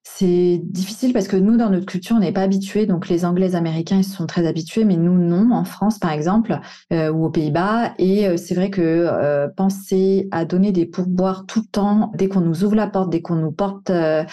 c'est 0.04 0.62
difficile 0.64 1.14
parce 1.14 1.28
que 1.28 1.36
nous, 1.36 1.58
dans 1.58 1.70
notre 1.70 1.86
culture, 1.86 2.16
on 2.16 2.20
n'est 2.20 2.32
pas 2.32 2.42
habitués. 2.42 2.86
Donc, 2.86 3.10
les 3.10 3.26
Anglais, 3.26 3.56
Américains, 3.56 3.98
ils 3.98 4.04
sont 4.04 4.26
très 4.26 4.48
habitués, 4.48 4.86
mais 4.86 4.98
nous, 4.98 5.18
non, 5.18 5.52
en 5.52 5.64
France, 5.66 6.00
par 6.00 6.12
exemple, 6.12 6.60
euh, 6.94 7.12
ou 7.12 7.26
aux 7.26 7.30
Pays-Bas. 7.30 7.94
Et 7.98 8.28
euh, 8.28 8.38
c'est 8.38 8.56
vrai 8.56 8.70
que 8.70 8.82
euh, 8.82 9.48
penser 9.48 10.28
à 10.32 10.46
donner 10.46 10.72
des 10.72 10.86
pourboires 10.86 11.46
tout 11.46 11.62
le 11.62 11.68
temps, 11.68 12.12
dès 12.16 12.28
qu'on 12.28 12.42
nous 12.42 12.64
ouvre 12.64 12.76
la 12.76 12.88
porte, 12.88 13.10
dès 13.10 13.22
qu'on 13.22 13.36
nous 13.36 13.52
porte 13.52 13.90
la 13.90 14.26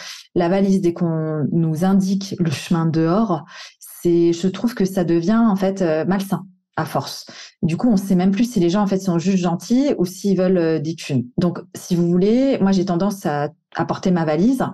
valise, 0.48 0.80
dès 0.80 0.92
qu'on 0.92 1.46
nous 1.52 1.84
indique 1.84 2.36
le 2.38 2.50
chemin 2.50 2.86
dehors, 2.86 3.44
c'est, 3.78 4.32
je 4.32 4.48
trouve 4.48 4.74
que 4.74 4.84
ça 4.84 5.04
devient 5.04 5.40
en 5.48 5.56
fait 5.56 5.82
malsain 6.06 6.46
à 6.76 6.84
force. 6.84 7.26
Du 7.62 7.76
coup, 7.76 7.90
on 7.90 7.96
sait 7.96 8.14
même 8.14 8.30
plus 8.30 8.50
si 8.50 8.60
les 8.60 8.70
gens 8.70 8.82
en 8.82 8.86
fait 8.86 8.98
sont 8.98 9.18
juste 9.18 9.38
gentils 9.38 9.94
ou 9.98 10.04
s'ils 10.04 10.36
veulent 10.36 10.58
euh, 10.58 10.78
des 10.78 10.94
thunes. 10.94 11.26
Donc, 11.38 11.58
si 11.74 11.96
vous 11.96 12.08
voulez, 12.08 12.58
moi 12.60 12.72
j'ai 12.72 12.84
tendance 12.84 13.24
à 13.26 13.48
apporter 13.74 14.10
ma 14.10 14.24
valise. 14.24 14.64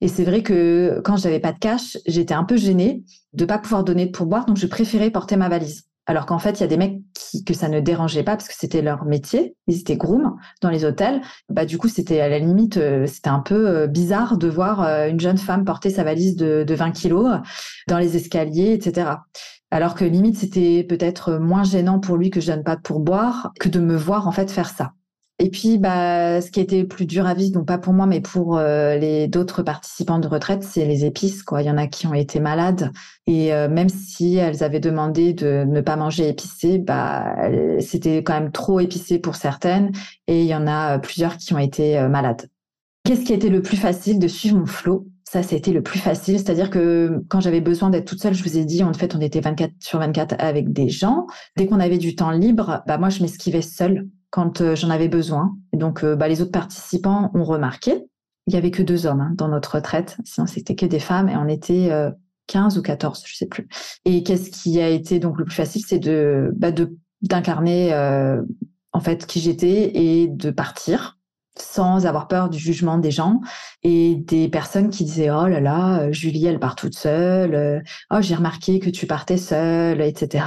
Et 0.00 0.08
c'est 0.08 0.24
vrai 0.24 0.42
que 0.42 1.00
quand 1.04 1.16
j'avais 1.16 1.40
pas 1.40 1.52
de 1.52 1.58
cash, 1.58 1.98
j'étais 2.06 2.34
un 2.34 2.44
peu 2.44 2.56
gênée 2.56 3.04
de 3.32 3.44
pas 3.44 3.58
pouvoir 3.58 3.84
donner 3.84 4.06
de 4.06 4.10
pourboire, 4.10 4.46
donc 4.46 4.56
je 4.56 4.66
préférais 4.66 5.10
porter 5.10 5.36
ma 5.36 5.48
valise. 5.48 5.84
Alors 6.06 6.26
qu'en 6.26 6.38
fait, 6.38 6.58
il 6.58 6.60
y 6.62 6.64
a 6.64 6.66
des 6.66 6.76
mecs 6.76 6.98
qui, 7.14 7.44
que 7.44 7.54
ça 7.54 7.68
ne 7.68 7.78
dérangeait 7.78 8.24
pas 8.24 8.36
parce 8.36 8.48
que 8.48 8.54
c'était 8.56 8.82
leur 8.82 9.04
métier. 9.04 9.54
Ils 9.68 9.78
étaient 9.78 9.96
groom 9.96 10.36
dans 10.60 10.70
les 10.70 10.84
hôtels. 10.84 11.20
Bah, 11.48 11.64
du 11.64 11.78
coup, 11.78 11.88
c'était 11.88 12.20
à 12.20 12.28
la 12.28 12.40
limite, 12.40 12.78
euh, 12.78 13.06
c'était 13.06 13.28
un 13.28 13.38
peu 13.38 13.68
euh, 13.68 13.86
bizarre 13.86 14.36
de 14.36 14.48
voir 14.48 14.80
une 14.80 15.20
jeune 15.20 15.38
femme 15.38 15.64
porter 15.64 15.90
sa 15.90 16.02
valise 16.02 16.34
de, 16.34 16.64
de 16.66 16.74
20 16.74 16.90
kilos 16.90 17.38
dans 17.86 17.98
les 17.98 18.16
escaliers, 18.16 18.72
etc. 18.72 19.10
Alors 19.70 19.94
que 19.94 20.04
limite, 20.04 20.36
c'était 20.36 20.84
peut-être 20.84 21.38
moins 21.38 21.62
gênant 21.62 22.00
pour 22.00 22.16
lui 22.16 22.30
que 22.30 22.40
je 22.40 22.50
donne 22.50 22.64
pas 22.64 22.76
de 22.76 22.80
pourboire 22.80 23.52
que 23.60 23.68
de 23.68 23.80
me 23.80 23.96
voir 23.96 24.26
en 24.26 24.32
fait 24.32 24.50
faire 24.50 24.68
ça. 24.68 24.92
Et 25.42 25.48
puis, 25.48 25.78
bah, 25.78 26.42
ce 26.42 26.50
qui 26.50 26.60
était 26.60 26.84
plus 26.84 27.06
dur 27.06 27.26
à 27.26 27.32
vivre, 27.32 27.52
donc 27.52 27.66
pas 27.66 27.78
pour 27.78 27.94
moi, 27.94 28.04
mais 28.04 28.20
pour 28.20 28.58
euh, 28.58 28.96
les 28.96 29.26
d'autres 29.26 29.62
participants 29.62 30.18
de 30.18 30.28
retraite, 30.28 30.62
c'est 30.62 30.84
les 30.84 31.06
épices. 31.06 31.42
Quoi, 31.42 31.62
il 31.62 31.66
y 31.66 31.70
en 31.70 31.78
a 31.78 31.86
qui 31.86 32.06
ont 32.06 32.12
été 32.12 32.40
malades 32.40 32.92
et 33.26 33.54
euh, 33.54 33.66
même 33.66 33.88
si 33.88 34.36
elles 34.36 34.62
avaient 34.62 34.80
demandé 34.80 35.32
de 35.32 35.64
ne 35.66 35.80
pas 35.80 35.96
manger 35.96 36.28
épicé, 36.28 36.76
bah, 36.76 37.36
c'était 37.80 38.22
quand 38.22 38.34
même 38.34 38.52
trop 38.52 38.80
épicé 38.80 39.18
pour 39.18 39.34
certaines. 39.34 39.92
Et 40.26 40.42
il 40.42 40.46
y 40.46 40.54
en 40.54 40.66
a 40.66 40.98
plusieurs 40.98 41.38
qui 41.38 41.54
ont 41.54 41.58
été 41.58 41.98
euh, 41.98 42.10
malades. 42.10 42.50
Qu'est-ce 43.04 43.24
qui 43.24 43.32
été 43.32 43.48
le 43.48 43.62
plus 43.62 43.78
facile 43.78 44.18
de 44.18 44.28
suivre 44.28 44.58
mon 44.58 44.66
flot 44.66 45.06
ça, 45.30 45.44
c'était 45.44 45.70
le 45.70 45.80
plus 45.80 46.00
facile. 46.00 46.40
C'est-à-dire 46.40 46.70
que 46.70 47.22
quand 47.28 47.38
j'avais 47.38 47.60
besoin 47.60 47.88
d'être 47.88 48.04
toute 48.04 48.20
seule, 48.20 48.34
je 48.34 48.42
vous 48.42 48.58
ai 48.58 48.64
dit, 48.64 48.82
en 48.82 48.92
fait, 48.92 49.14
on 49.14 49.20
était 49.20 49.40
24 49.40 49.74
sur 49.78 50.00
24 50.00 50.34
avec 50.40 50.72
des 50.72 50.88
gens. 50.88 51.28
Dès 51.56 51.68
qu'on 51.68 51.78
avait 51.78 51.98
du 51.98 52.16
temps 52.16 52.32
libre, 52.32 52.82
bah, 52.88 52.98
moi, 52.98 53.10
je 53.10 53.22
m'esquivais 53.22 53.62
seule 53.62 54.08
quand 54.30 54.60
euh, 54.60 54.74
j'en 54.74 54.90
avais 54.90 55.06
besoin. 55.06 55.56
Et 55.72 55.76
donc, 55.76 56.02
euh, 56.02 56.16
bah, 56.16 56.26
les 56.26 56.42
autres 56.42 56.50
participants 56.50 57.30
ont 57.32 57.44
remarqué. 57.44 58.04
Il 58.48 58.54
y 58.54 58.56
avait 58.56 58.72
que 58.72 58.82
deux 58.82 59.06
hommes 59.06 59.20
hein, 59.20 59.30
dans 59.36 59.46
notre 59.46 59.76
retraite. 59.76 60.16
Sinon, 60.24 60.48
c'était 60.48 60.74
que 60.74 60.86
des 60.86 60.98
femmes 60.98 61.28
et 61.28 61.36
on 61.36 61.46
était 61.46 61.92
15 62.48 62.76
euh, 62.76 62.80
ou 62.80 62.82
14, 62.82 63.22
je 63.24 63.36
sais 63.36 63.46
plus. 63.46 63.68
Et 64.04 64.24
qu'est-ce 64.24 64.50
qui 64.50 64.80
a 64.80 64.88
été 64.88 65.20
donc 65.20 65.38
le 65.38 65.44
plus 65.44 65.54
facile? 65.54 65.84
C'est 65.86 66.00
de, 66.00 66.50
bah, 66.56 66.72
de, 66.72 66.98
d'incarner, 67.22 67.94
en 68.92 69.00
fait, 69.00 69.26
qui 69.26 69.38
j'étais 69.38 69.96
et 69.96 70.26
de 70.26 70.50
partir 70.50 71.19
sans 71.58 72.06
avoir 72.06 72.28
peur 72.28 72.48
du 72.48 72.58
jugement 72.58 72.98
des 72.98 73.10
gens 73.10 73.40
et 73.82 74.16
des 74.16 74.48
personnes 74.48 74.90
qui 74.90 75.04
disaient 75.04 75.30
oh 75.30 75.46
là 75.46 75.60
là 75.60 76.00
euh, 76.00 76.12
Julie 76.12 76.46
elle 76.46 76.60
part 76.60 76.76
toute 76.76 76.96
seule 76.96 77.54
euh, 77.54 77.80
oh 78.10 78.18
j'ai 78.20 78.34
remarqué 78.34 78.78
que 78.78 78.90
tu 78.90 79.06
partais 79.06 79.36
seule 79.36 80.00
etc 80.00 80.44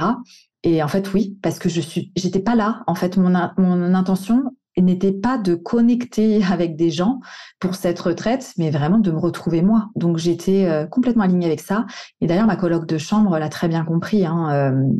et 0.64 0.82
en 0.82 0.88
fait 0.88 1.12
oui 1.12 1.38
parce 1.42 1.58
que 1.58 1.68
je 1.68 1.80
suis 1.80 2.10
j'étais 2.16 2.40
pas 2.40 2.56
là 2.56 2.82
en 2.86 2.94
fait. 2.94 3.16
Mon 3.16 3.32
mon 3.58 3.94
intention 3.94 4.42
n'était 4.82 5.12
pas 5.12 5.38
de 5.38 5.54
connecter 5.54 6.42
avec 6.50 6.76
des 6.76 6.90
gens 6.90 7.20
pour 7.60 7.74
cette 7.74 8.00
retraite, 8.00 8.52
mais 8.58 8.70
vraiment 8.70 8.98
de 8.98 9.10
me 9.10 9.18
retrouver 9.18 9.62
moi. 9.62 9.90
Donc 9.94 10.18
j'étais 10.18 10.66
euh, 10.66 10.86
complètement 10.86 11.22
alignée 11.24 11.46
avec 11.46 11.60
ça. 11.60 11.86
Et 12.20 12.26
d'ailleurs, 12.26 12.46
ma 12.46 12.56
colloque 12.56 12.86
de 12.86 12.98
chambre 12.98 13.38
l'a 13.38 13.48
très 13.48 13.68
bien 13.68 13.84
compris. 13.84 14.26
Hein. 14.26 14.48
Euh, 14.52 14.92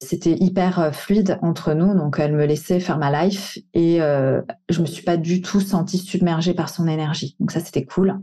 c'était 0.00 0.36
hyper 0.38 0.78
euh, 0.78 0.92
fluide 0.92 1.38
entre 1.42 1.72
nous, 1.72 1.94
donc 1.94 2.18
elle 2.18 2.34
me 2.34 2.44
laissait 2.44 2.80
faire 2.80 2.98
ma 2.98 3.24
life 3.24 3.58
et 3.74 3.98
je 3.98 4.80
me 4.80 4.86
suis 4.86 5.02
pas 5.02 5.16
du 5.16 5.40
tout 5.42 5.60
sentie 5.60 5.98
submergée 5.98 6.54
par 6.54 6.68
son 6.68 6.86
énergie. 6.86 7.36
Donc 7.40 7.50
ça, 7.50 7.60
c'était 7.60 7.84
cool. 7.84 8.18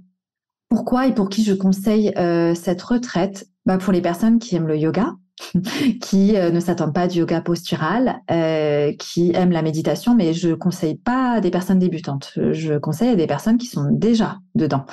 Pourquoi 0.69 1.07
et 1.07 1.13
pour 1.13 1.29
qui 1.29 1.43
je 1.43 1.53
conseille 1.53 2.13
cette 2.55 2.81
retraite? 2.81 3.47
Bah 3.65 3.77
Pour 3.77 3.93
les 3.93 4.01
personnes 4.01 4.39
qui 4.39 4.55
aiment 4.55 4.67
le 4.67 4.77
yoga, 4.77 5.15
qui 6.01 6.35
euh, 6.35 6.51
ne 6.51 6.59
s'attendent 6.59 6.93
pas 6.93 7.07
du 7.07 7.19
yoga 7.19 7.41
postural, 7.41 8.21
euh, 8.31 8.93
qui 8.93 9.31
aiment 9.33 9.51
la 9.51 9.61
méditation, 9.61 10.15
mais 10.15 10.33
je 10.33 10.53
conseille 10.53 10.95
pas 10.95 11.41
des 11.41 11.51
personnes 11.51 11.79
débutantes. 11.79 12.33
Je 12.51 12.77
conseille 12.77 13.15
des 13.15 13.27
personnes 13.27 13.57
qui 13.57 13.67
sont 13.67 13.87
déjà 13.91 14.37
dedans. 14.55 14.85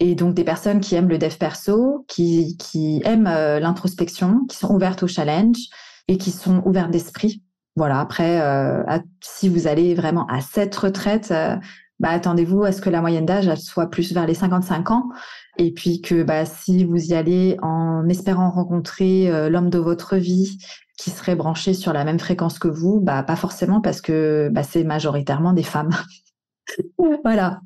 Et 0.00 0.14
donc 0.14 0.34
des 0.34 0.44
personnes 0.44 0.80
qui 0.80 0.94
aiment 0.94 1.08
le 1.08 1.18
dev 1.18 1.34
perso, 1.36 2.04
qui, 2.08 2.56
qui 2.56 3.02
aiment 3.04 3.26
euh, 3.26 3.58
l'introspection, 3.58 4.44
qui 4.48 4.56
sont 4.56 4.72
ouvertes 4.72 5.02
au 5.02 5.08
challenge 5.08 5.58
et 6.06 6.16
qui 6.18 6.30
sont 6.30 6.62
ouvertes 6.64 6.90
d'esprit. 6.90 7.42
Voilà, 7.76 8.00
après, 8.00 8.42
si 9.22 9.48
vous 9.48 9.68
allez 9.68 9.94
vraiment 9.94 10.26
à 10.26 10.40
cette 10.40 10.74
retraite, 10.74 11.32
bah, 12.00 12.10
attendez-vous 12.10 12.64
à 12.64 12.72
ce 12.72 12.80
que 12.80 12.90
la 12.90 13.00
moyenne 13.00 13.26
d'âge 13.26 13.52
soit 13.56 13.90
plus 13.90 14.12
vers 14.12 14.26
les 14.26 14.34
55 14.34 14.90
ans 14.90 15.08
et 15.56 15.72
puis 15.72 16.00
que 16.00 16.22
bah, 16.22 16.44
si 16.44 16.84
vous 16.84 17.10
y 17.10 17.14
allez 17.14 17.56
en 17.62 18.08
espérant 18.08 18.50
rencontrer 18.50 19.30
euh, 19.30 19.48
l'homme 19.48 19.70
de 19.70 19.78
votre 19.78 20.16
vie 20.16 20.58
qui 20.96 21.10
serait 21.10 21.36
branché 21.36 21.74
sur 21.74 21.92
la 21.92 22.04
même 22.04 22.18
fréquence 22.18 22.58
que 22.58 22.68
vous, 22.68 23.00
bah, 23.00 23.22
pas 23.22 23.36
forcément 23.36 23.80
parce 23.80 24.00
que 24.00 24.48
bah, 24.52 24.62
c'est 24.62 24.84
majoritairement 24.84 25.52
des 25.52 25.62
femmes. 25.62 25.94
voilà. 27.24 27.60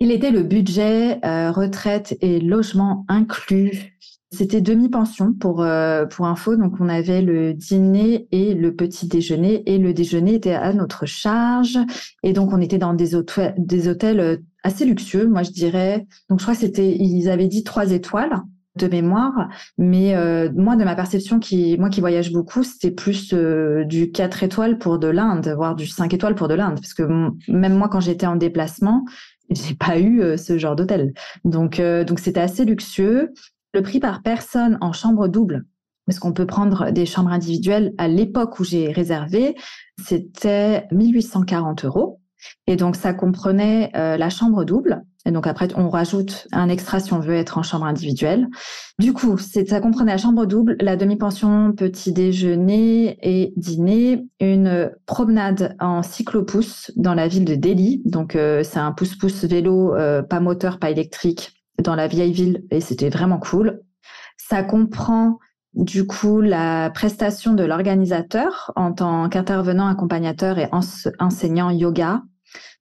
Il 0.00 0.10
était 0.10 0.30
le 0.30 0.42
budget 0.42 1.24
euh, 1.24 1.50
retraite 1.50 2.16
et 2.20 2.40
logement 2.40 3.04
inclus 3.08 3.96
c'était 4.34 4.60
demi-pension 4.60 5.32
pour, 5.32 5.62
euh, 5.62 6.06
pour 6.06 6.26
info. 6.26 6.56
Donc, 6.56 6.74
on 6.80 6.88
avait 6.88 7.22
le 7.22 7.54
dîner 7.54 8.26
et 8.32 8.54
le 8.54 8.74
petit 8.74 9.06
déjeuner. 9.06 9.62
Et 9.66 9.78
le 9.78 9.94
déjeuner 9.94 10.34
était 10.34 10.54
à 10.54 10.72
notre 10.72 11.06
charge. 11.06 11.78
Et 12.22 12.32
donc, 12.32 12.52
on 12.52 12.60
était 12.60 12.78
dans 12.78 12.94
des 12.94 13.14
hôtels, 13.14 14.20
euh, 14.20 14.36
assez 14.62 14.84
luxueux, 14.84 15.26
moi, 15.26 15.42
je 15.42 15.50
dirais. 15.50 16.06
Donc, 16.28 16.40
je 16.40 16.44
crois 16.44 16.54
que 16.54 16.60
c'était, 16.60 16.96
ils 16.96 17.28
avaient 17.28 17.48
dit 17.48 17.64
trois 17.64 17.92
étoiles 17.92 18.42
de 18.76 18.88
mémoire. 18.88 19.48
Mais 19.78 20.16
euh, 20.16 20.50
moi, 20.54 20.76
de 20.76 20.84
ma 20.84 20.96
perception, 20.96 21.38
qui, 21.38 21.78
moi 21.78 21.88
qui 21.88 22.00
voyage 22.00 22.32
beaucoup, 22.32 22.64
c'était 22.64 22.90
plus 22.90 23.32
du 23.32 24.10
4 24.10 24.42
étoiles 24.42 24.78
pour 24.78 24.98
de 24.98 25.08
l'Inde, 25.08 25.54
voire 25.56 25.76
du 25.76 25.86
5 25.86 26.12
étoiles 26.12 26.34
pour 26.34 26.48
de 26.48 26.54
l'Inde. 26.54 26.74
Parce 26.80 26.94
que 26.94 27.04
même 27.48 27.76
moi, 27.76 27.88
quand 27.88 28.00
j'étais 28.00 28.26
en 28.26 28.36
déplacement, 28.36 29.04
j'ai 29.50 29.74
pas 29.74 30.00
eu 30.00 30.36
ce 30.36 30.58
genre 30.58 30.74
d'hôtel. 30.74 31.12
Donc, 31.44 31.80
donc 31.80 32.18
c'était 32.18 32.40
assez 32.40 32.64
luxueux. 32.64 33.32
Le 33.74 33.82
prix 33.82 33.98
par 33.98 34.22
personne 34.22 34.78
en 34.80 34.92
chambre 34.92 35.26
double, 35.26 35.66
parce 36.06 36.20
qu'on 36.20 36.32
peut 36.32 36.46
prendre 36.46 36.92
des 36.92 37.06
chambres 37.06 37.32
individuelles 37.32 37.92
à 37.98 38.06
l'époque 38.06 38.60
où 38.60 38.64
j'ai 38.64 38.92
réservé, 38.92 39.56
c'était 40.00 40.86
1840 40.92 41.84
euros. 41.84 42.20
Et 42.68 42.76
donc, 42.76 42.94
ça 42.94 43.12
comprenait 43.14 43.90
euh, 43.96 44.16
la 44.16 44.30
chambre 44.30 44.64
double. 44.64 45.02
Et 45.26 45.32
donc, 45.32 45.48
après, 45.48 45.68
on 45.74 45.88
rajoute 45.88 46.46
un 46.52 46.68
extra 46.68 47.00
si 47.00 47.12
on 47.14 47.18
veut 47.18 47.34
être 47.34 47.58
en 47.58 47.64
chambre 47.64 47.86
individuelle. 47.86 48.46
Du 49.00 49.12
coup, 49.12 49.38
ça 49.38 49.80
comprenait 49.80 50.12
la 50.12 50.18
chambre 50.18 50.46
double, 50.46 50.76
la 50.78 50.96
demi-pension, 50.96 51.72
petit 51.72 52.12
déjeuner 52.12 53.18
et 53.22 53.54
dîner, 53.56 54.24
une 54.38 54.92
promenade 55.06 55.74
en 55.80 56.02
cyclopousse 56.02 56.92
dans 56.94 57.14
la 57.14 57.26
ville 57.26 57.46
de 57.46 57.56
Delhi. 57.56 58.02
Donc, 58.04 58.36
euh, 58.36 58.62
c'est 58.62 58.78
un 58.78 58.92
pouce-pouce 58.92 59.46
vélo, 59.46 59.94
euh, 59.94 60.22
pas 60.22 60.38
moteur, 60.38 60.78
pas 60.78 60.90
électrique, 60.90 61.63
dans 61.82 61.94
la 61.94 62.06
vieille 62.06 62.32
ville 62.32 62.64
et 62.70 62.80
c'était 62.80 63.10
vraiment 63.10 63.38
cool. 63.38 63.80
Ça 64.36 64.62
comprend 64.62 65.38
du 65.74 66.06
coup 66.06 66.40
la 66.40 66.90
prestation 66.90 67.52
de 67.52 67.64
l'organisateur 67.64 68.72
en 68.76 68.92
tant 68.92 69.28
qu'intervenant 69.28 69.88
accompagnateur 69.88 70.58
et 70.58 70.68
enseignant 71.18 71.70
yoga. 71.70 72.22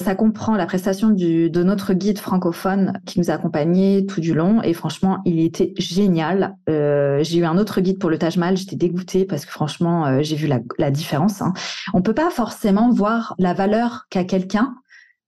Ça 0.01 0.13
comprend 0.13 0.55
la 0.55 0.67
prestation 0.67 1.09
du, 1.09 1.49
de 1.49 1.63
notre 1.63 1.93
guide 1.93 2.19
francophone 2.19 2.99
qui 3.07 3.19
nous 3.19 3.31
a 3.31 3.33
accompagnés 3.33 4.05
tout 4.05 4.21
du 4.21 4.35
long 4.35 4.61
et 4.61 4.73
franchement 4.73 5.21
il 5.25 5.39
était 5.39 5.73
génial. 5.77 6.55
Euh, 6.69 7.23
j'ai 7.23 7.39
eu 7.39 7.45
un 7.45 7.57
autre 7.57 7.81
guide 7.81 7.97
pour 7.97 8.11
le 8.11 8.19
Taj 8.19 8.37
Mahal, 8.37 8.55
j'étais 8.55 8.75
dégoûtée 8.75 9.25
parce 9.25 9.45
que 9.45 9.51
franchement 9.51 10.05
euh, 10.05 10.19
j'ai 10.21 10.35
vu 10.35 10.45
la, 10.45 10.59
la 10.77 10.91
différence. 10.91 11.41
Hein. 11.41 11.53
On 11.93 12.03
peut 12.03 12.13
pas 12.13 12.29
forcément 12.29 12.91
voir 12.91 13.33
la 13.39 13.55
valeur 13.55 14.05
qu'a 14.11 14.23
quelqu'un 14.23 14.75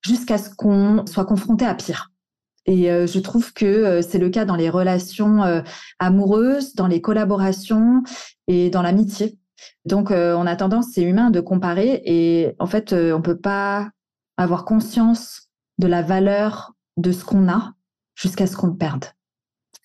jusqu'à 0.03 0.37
ce 0.37 0.51
qu'on 0.55 1.05
soit 1.07 1.25
confronté 1.25 1.65
à 1.65 1.73
pire. 1.73 2.11
Et 2.65 2.91
euh, 2.91 3.07
je 3.07 3.19
trouve 3.19 3.53
que 3.53 3.65
euh, 3.65 4.01
c'est 4.01 4.17
le 4.17 4.29
cas 4.29 4.45
dans 4.45 4.55
les 4.55 4.69
relations 4.69 5.43
euh, 5.43 5.61
amoureuses, 5.99 6.73
dans 6.75 6.87
les 6.87 7.01
collaborations 7.01 8.03
et 8.47 8.69
dans 8.69 8.81
l'amitié. 8.81 9.37
Donc, 9.85 10.11
on 10.11 10.47
a 10.47 10.55
tendance, 10.55 10.87
c'est 10.93 11.03
humain, 11.03 11.29
de 11.31 11.39
comparer 11.39 12.01
et 12.05 12.55
en 12.59 12.65
fait, 12.65 12.93
on 12.93 13.21
peut 13.21 13.37
pas 13.37 13.89
avoir 14.35 14.65
conscience 14.65 15.49
de 15.77 15.87
la 15.87 16.01
valeur 16.01 16.73
de 16.97 17.11
ce 17.11 17.23
qu'on 17.23 17.47
a 17.49 17.73
jusqu'à 18.15 18.47
ce 18.47 18.57
qu'on 18.57 18.67
le 18.67 18.75
perde. 18.75 19.05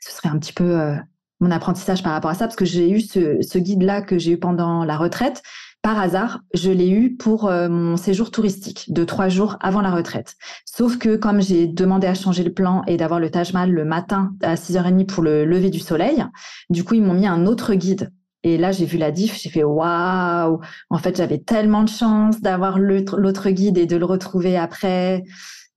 Ce 0.00 0.10
serait 0.10 0.28
un 0.28 0.38
petit 0.38 0.52
peu 0.52 0.96
mon 1.38 1.50
apprentissage 1.50 2.02
par 2.02 2.12
rapport 2.12 2.30
à 2.30 2.34
ça, 2.34 2.46
parce 2.46 2.56
que 2.56 2.64
j'ai 2.64 2.90
eu 2.90 3.00
ce 3.00 3.58
guide-là 3.58 4.02
que 4.02 4.18
j'ai 4.18 4.32
eu 4.32 4.38
pendant 4.38 4.84
la 4.84 4.96
retraite 4.96 5.42
par 5.82 5.98
hasard, 5.98 6.40
je 6.52 6.70
l'ai 6.70 6.90
eu 6.90 7.16
pour 7.16 7.48
euh, 7.48 7.68
mon 7.68 7.96
séjour 7.96 8.30
touristique 8.30 8.92
de 8.92 9.04
trois 9.04 9.28
jours 9.28 9.56
avant 9.60 9.80
la 9.80 9.90
retraite. 9.90 10.36
Sauf 10.66 10.98
que 10.98 11.16
comme 11.16 11.40
j'ai 11.40 11.66
demandé 11.66 12.06
à 12.06 12.14
changer 12.14 12.44
le 12.44 12.52
plan 12.52 12.82
et 12.86 12.96
d'avoir 12.96 13.18
le 13.18 13.30
Taj 13.30 13.54
Mahal 13.54 13.72
le 13.72 13.84
matin 13.84 14.34
à 14.42 14.56
6h30 14.56 15.06
pour 15.06 15.22
le 15.22 15.44
lever 15.44 15.70
du 15.70 15.80
soleil, 15.80 16.24
du 16.68 16.84
coup, 16.84 16.94
ils 16.94 17.02
m'ont 17.02 17.14
mis 17.14 17.26
un 17.26 17.46
autre 17.46 17.74
guide. 17.74 18.12
Et 18.42 18.58
là, 18.58 18.72
j'ai 18.72 18.86
vu 18.86 18.98
la 18.98 19.10
diff, 19.10 19.38
j'ai 19.40 19.50
fait 19.50 19.64
waouh! 19.64 20.60
En 20.90 20.98
fait, 20.98 21.16
j'avais 21.16 21.38
tellement 21.38 21.82
de 21.82 21.88
chance 21.88 22.40
d'avoir 22.40 22.78
l'autre 22.78 23.50
guide 23.50 23.78
et 23.78 23.86
de 23.86 23.96
le 23.96 24.04
retrouver 24.04 24.56
après. 24.56 25.24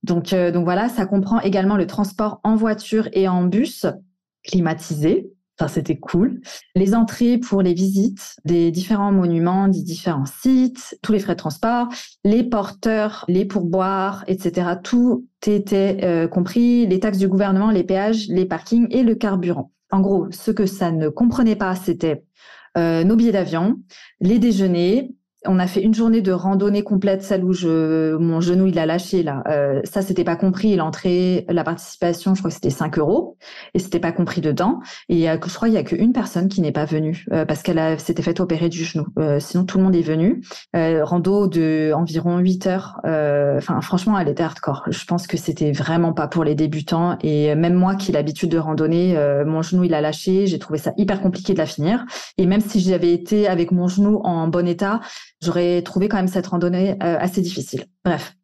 Donc, 0.04 0.34
euh, 0.34 0.52
donc 0.52 0.66
voilà, 0.66 0.90
ça 0.90 1.06
comprend 1.06 1.40
également 1.40 1.78
le 1.78 1.88
transport 1.88 2.40
en 2.44 2.56
voiture 2.56 3.08
et 3.14 3.28
en 3.28 3.44
bus 3.44 3.86
climatisé. 4.44 5.32
C'était 5.68 5.98
cool. 5.98 6.42
Les 6.76 6.96
entrées 6.96 7.38
pour 7.38 7.62
les 7.62 7.74
visites 7.74 8.36
des 8.46 8.72
différents 8.72 9.12
monuments, 9.12 9.68
des 9.68 9.82
différents 9.82 10.26
sites, 10.26 10.98
tous 11.02 11.12
les 11.12 11.20
frais 11.20 11.34
de 11.34 11.40
transport, 11.40 11.90
les 12.24 12.44
porteurs, 12.44 13.26
les 13.28 13.46
pourboires, 13.46 14.24
etc. 14.28 14.72
Tout 14.84 15.28
était 15.46 16.00
euh, 16.04 16.28
compris, 16.28 16.88
les 16.88 17.00
taxes 17.00 17.18
du 17.18 17.28
gouvernement, 17.28 17.72
les 17.72 17.84
péages, 17.84 18.28
les 18.30 18.46
parkings 18.46 18.88
et 18.92 19.04
le 19.04 19.16
carburant. 19.16 19.72
En 19.92 20.02
gros, 20.02 20.28
ce 20.32 20.52
que 20.52 20.66
ça 20.66 20.92
ne 20.92 21.10
comprenait 21.10 21.56
pas, 21.56 21.76
c'était 21.76 22.24
euh, 22.78 23.04
nos 23.04 23.16
billets 23.16 23.32
d'avion, 23.32 23.80
les 24.20 24.40
déjeuners, 24.40 25.12
on 25.46 25.60
a 25.60 25.68
fait 25.68 25.82
une 25.82 25.94
journée 25.94 26.22
de 26.22 26.32
randonnée 26.32 26.84
complète, 26.84 27.24
celle 27.24 27.44
où 27.44 27.54
je, 27.54 28.16
mon 28.16 28.42
genou 28.42 28.68
il 28.68 28.80
a 28.80 28.86
lâché 28.86 29.24
là. 29.24 29.44
Euh, 29.50 29.82
ça 29.84 30.02
c'était 30.02 30.24
pas 30.24 30.36
compris. 30.36 30.76
L'entrée, 30.76 31.46
la 31.50 31.64
participation, 31.64 32.36
je 32.36 32.42
crois 32.42 32.50
que 32.50 32.56
c'était 32.56 32.70
5 32.70 32.98
euros 32.98 33.38
et 33.74 33.80
c'était 33.80 34.00
pas 34.00 34.12
compris 34.12 34.42
dedans. 34.42 34.80
Et 35.10 35.26
je 35.26 35.56
crois 35.56 35.68
qu'il 35.68 35.76
y 35.76 35.78
a 35.78 35.84
qu'une 35.84 36.14
personne 36.14 36.48
qui 36.48 36.62
n'est 36.62 36.72
pas 36.72 36.86
venue 36.86 37.26
euh, 37.32 37.46
parce 37.46 37.62
qu'elle 37.62 38.00
s'était 38.00 38.24
fait 38.24 38.40
opérer 38.40 38.70
du 38.70 38.84
genou. 38.84 39.06
Euh, 39.20 39.40
sinon 39.40 39.66
tout 39.66 39.78
le 39.78 39.84
monde 39.84 39.96
est 39.96 40.02
venu. 40.02 40.42
rando 40.74 41.48
de 41.48 41.92
environ 41.94 42.38
8 42.38 42.68
heures. 42.68 43.00
Enfin 43.04 43.82
franchement, 43.82 44.18
elle 44.18 44.30
était 44.30 44.44
hardcore. 44.44 44.84
Je 44.90 45.06
pense 45.06 45.28
que 45.28 45.38
c'était 45.38 45.72
vraiment 45.72 46.14
pas 46.14 46.28
pour 46.28 46.44
les 46.44 46.56
débutants 46.56 47.18
et 47.22 47.54
même 47.56 47.74
moi 47.74 47.96
qui 47.96 48.12
ai 48.12 48.14
l'habitude 48.14 48.50
de 48.50 48.58
randonner, 48.58 49.16
mon 49.46 49.62
genou 49.62 49.84
il 49.84 49.94
a 49.94 50.02
lâché. 50.02 50.48
J'ai 50.48 50.60
trouvé 50.60 50.80
ça 50.80 50.94
hyper 50.98 51.22
compliqué 51.22 51.54
de 51.54 51.58
la 51.58 51.66
finir. 51.66 52.06
Et 52.38 52.46
même 52.46 52.62
si 52.62 52.80
j'avais 52.80 53.12
été 53.12 53.48
avec 53.48 53.72
mon 53.72 53.88
genou 53.88 54.20
en 54.24 54.48
bon 54.48 54.68
état, 54.68 55.02
j'aurais 55.44 55.82
trouvé 55.82 56.08
quand 56.08 56.18
même 56.18 56.28
cette 56.28 56.48
randonnée 56.48 56.92
euh, 57.04 57.18
assez 57.20 57.42
difficile. 57.42 57.86
Bref. 58.04 58.36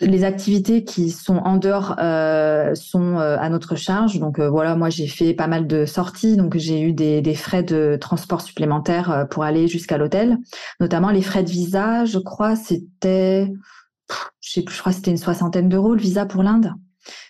Les 0.00 0.24
activités 0.24 0.84
qui 0.84 1.10
sont 1.10 1.38
en 1.38 1.56
dehors 1.56 1.96
euh, 1.98 2.74
sont 2.74 3.16
euh, 3.16 3.38
à 3.38 3.48
notre 3.48 3.76
charge. 3.76 4.18
Donc 4.20 4.38
voilà, 4.38 4.76
moi 4.76 4.90
j'ai 4.90 5.06
fait 5.06 5.32
pas 5.32 5.46
mal 5.46 5.66
de 5.66 5.86
sorties, 5.86 6.36
donc 6.36 6.56
j'ai 6.58 6.82
eu 6.82 6.92
des, 6.92 7.34
frais 7.34 7.62
de 7.62 7.96
transport 7.98 8.42
supplémentaires 8.42 9.26
pour 9.30 9.42
aller 9.42 9.68
jusqu'à 9.68 9.96
l'hôtel, 9.96 10.36
notamment 10.80 11.10
les 11.10 11.22
frais 11.22 11.42
de 11.42 11.48
visa. 11.48 12.04
Je 12.04 12.18
crois 12.18 12.56
c'était, 12.56 13.50
je 14.42 14.78
crois 14.78 14.92
c'était 14.92 15.10
une 15.10 15.16
soixantaine 15.16 15.70
d'euros 15.70 15.94
le 15.94 16.00
visa 16.00 16.26
pour 16.26 16.42
l'Inde. 16.42 16.74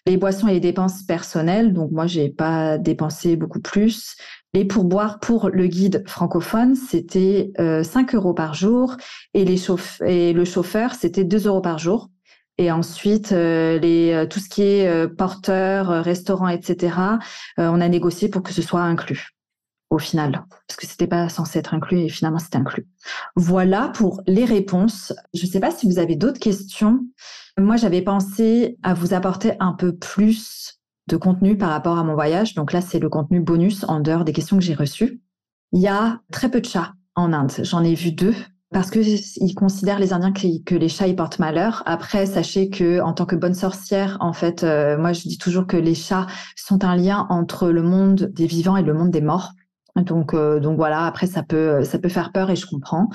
Les 0.06 0.16
boissons 0.16 0.48
et 0.48 0.54
les 0.54 0.60
dépenses 0.60 1.02
personnelles, 1.02 1.72
donc 1.72 1.92
moi 1.92 2.06
j'ai 2.06 2.28
pas 2.28 2.78
dépensé 2.78 3.36
beaucoup 3.36 3.60
plus. 3.60 4.16
Les 4.56 4.64
pourboires 4.64 5.20
pour 5.20 5.50
le 5.50 5.66
guide 5.66 6.02
francophone, 6.06 6.76
c'était 6.76 7.52
5 7.58 7.60
euh, 7.60 8.16
euros 8.16 8.32
par 8.32 8.54
jour 8.54 8.96
et, 9.34 9.44
les 9.44 9.62
et 10.06 10.32
le 10.32 10.44
chauffeur, 10.46 10.94
c'était 10.94 11.24
2 11.24 11.46
euros 11.46 11.60
par 11.60 11.78
jour. 11.78 12.08
Et 12.56 12.72
ensuite, 12.72 13.32
euh, 13.32 13.78
les, 13.78 14.14
euh, 14.14 14.24
tout 14.24 14.40
ce 14.40 14.48
qui 14.48 14.62
est 14.62 15.08
porteur, 15.08 16.02
restaurant, 16.02 16.48
etc., 16.48 16.96
on 17.58 17.82
a 17.82 17.88
négocié 17.88 18.30
pour 18.30 18.42
que 18.42 18.54
ce 18.54 18.62
soit 18.62 18.80
inclus. 18.80 19.34
au 19.90 19.98
final, 19.98 20.42
parce 20.66 20.78
que 20.78 20.86
c'était 20.86 21.06
pas 21.06 21.28
censé 21.28 21.58
être 21.58 21.74
inclus 21.74 22.00
et 22.00 22.08
finalement 22.08 22.38
c'était 22.38 22.56
inclus. 22.56 22.86
Voilà 23.34 23.90
pour 23.90 24.22
les 24.26 24.46
réponses. 24.46 25.12
Je 25.34 25.44
ne 25.44 25.50
sais 25.50 25.60
pas 25.60 25.70
si 25.70 25.86
vous 25.86 25.98
avez 25.98 26.16
d'autres 26.16 26.40
questions. 26.40 27.00
Moi, 27.58 27.76
j'avais 27.76 28.00
pensé 28.00 28.78
à 28.82 28.94
vous 28.94 29.12
apporter 29.12 29.52
un 29.60 29.74
peu 29.74 29.94
plus 29.94 30.75
de 31.08 31.16
contenu 31.16 31.56
par 31.56 31.70
rapport 31.70 31.98
à 31.98 32.04
mon 32.04 32.14
voyage. 32.14 32.54
Donc 32.54 32.72
là, 32.72 32.80
c'est 32.80 32.98
le 32.98 33.08
contenu 33.08 33.40
bonus 33.40 33.84
en 33.88 34.00
dehors 34.00 34.24
des 34.24 34.32
questions 34.32 34.56
que 34.56 34.62
j'ai 34.62 34.74
reçues. 34.74 35.20
Il 35.72 35.80
y 35.80 35.88
a 35.88 36.20
très 36.32 36.50
peu 36.50 36.60
de 36.60 36.66
chats 36.66 36.94
en 37.14 37.32
Inde. 37.32 37.52
J'en 37.62 37.82
ai 37.82 37.94
vu 37.94 38.12
deux 38.12 38.34
parce 38.72 38.90
que 38.90 38.98
ils 38.98 39.54
considèrent 39.54 39.98
les 39.98 40.12
Indiens 40.12 40.32
que, 40.32 40.74
les 40.74 40.88
chats 40.88 41.06
ils 41.06 41.16
portent 41.16 41.38
malheur. 41.38 41.82
Après, 41.86 42.26
sachez 42.26 42.68
que 42.68 43.00
en 43.00 43.12
tant 43.12 43.24
que 43.24 43.36
bonne 43.36 43.54
sorcière, 43.54 44.16
en 44.20 44.32
fait, 44.32 44.64
euh, 44.64 44.98
moi 44.98 45.12
je 45.12 45.22
dis 45.22 45.38
toujours 45.38 45.66
que 45.66 45.76
les 45.76 45.94
chats 45.94 46.26
sont 46.56 46.84
un 46.84 46.96
lien 46.96 47.26
entre 47.30 47.68
le 47.68 47.82
monde 47.82 48.30
des 48.34 48.46
vivants 48.46 48.76
et 48.76 48.82
le 48.82 48.92
monde 48.92 49.10
des 49.10 49.20
morts. 49.20 49.52
Donc, 49.96 50.34
euh, 50.34 50.60
donc 50.60 50.76
voilà. 50.76 51.06
Après, 51.06 51.26
ça 51.26 51.42
peut, 51.42 51.84
ça 51.84 51.98
peut 51.98 52.08
faire 52.08 52.32
peur 52.32 52.50
et 52.50 52.56
je 52.56 52.66
comprends. 52.66 53.08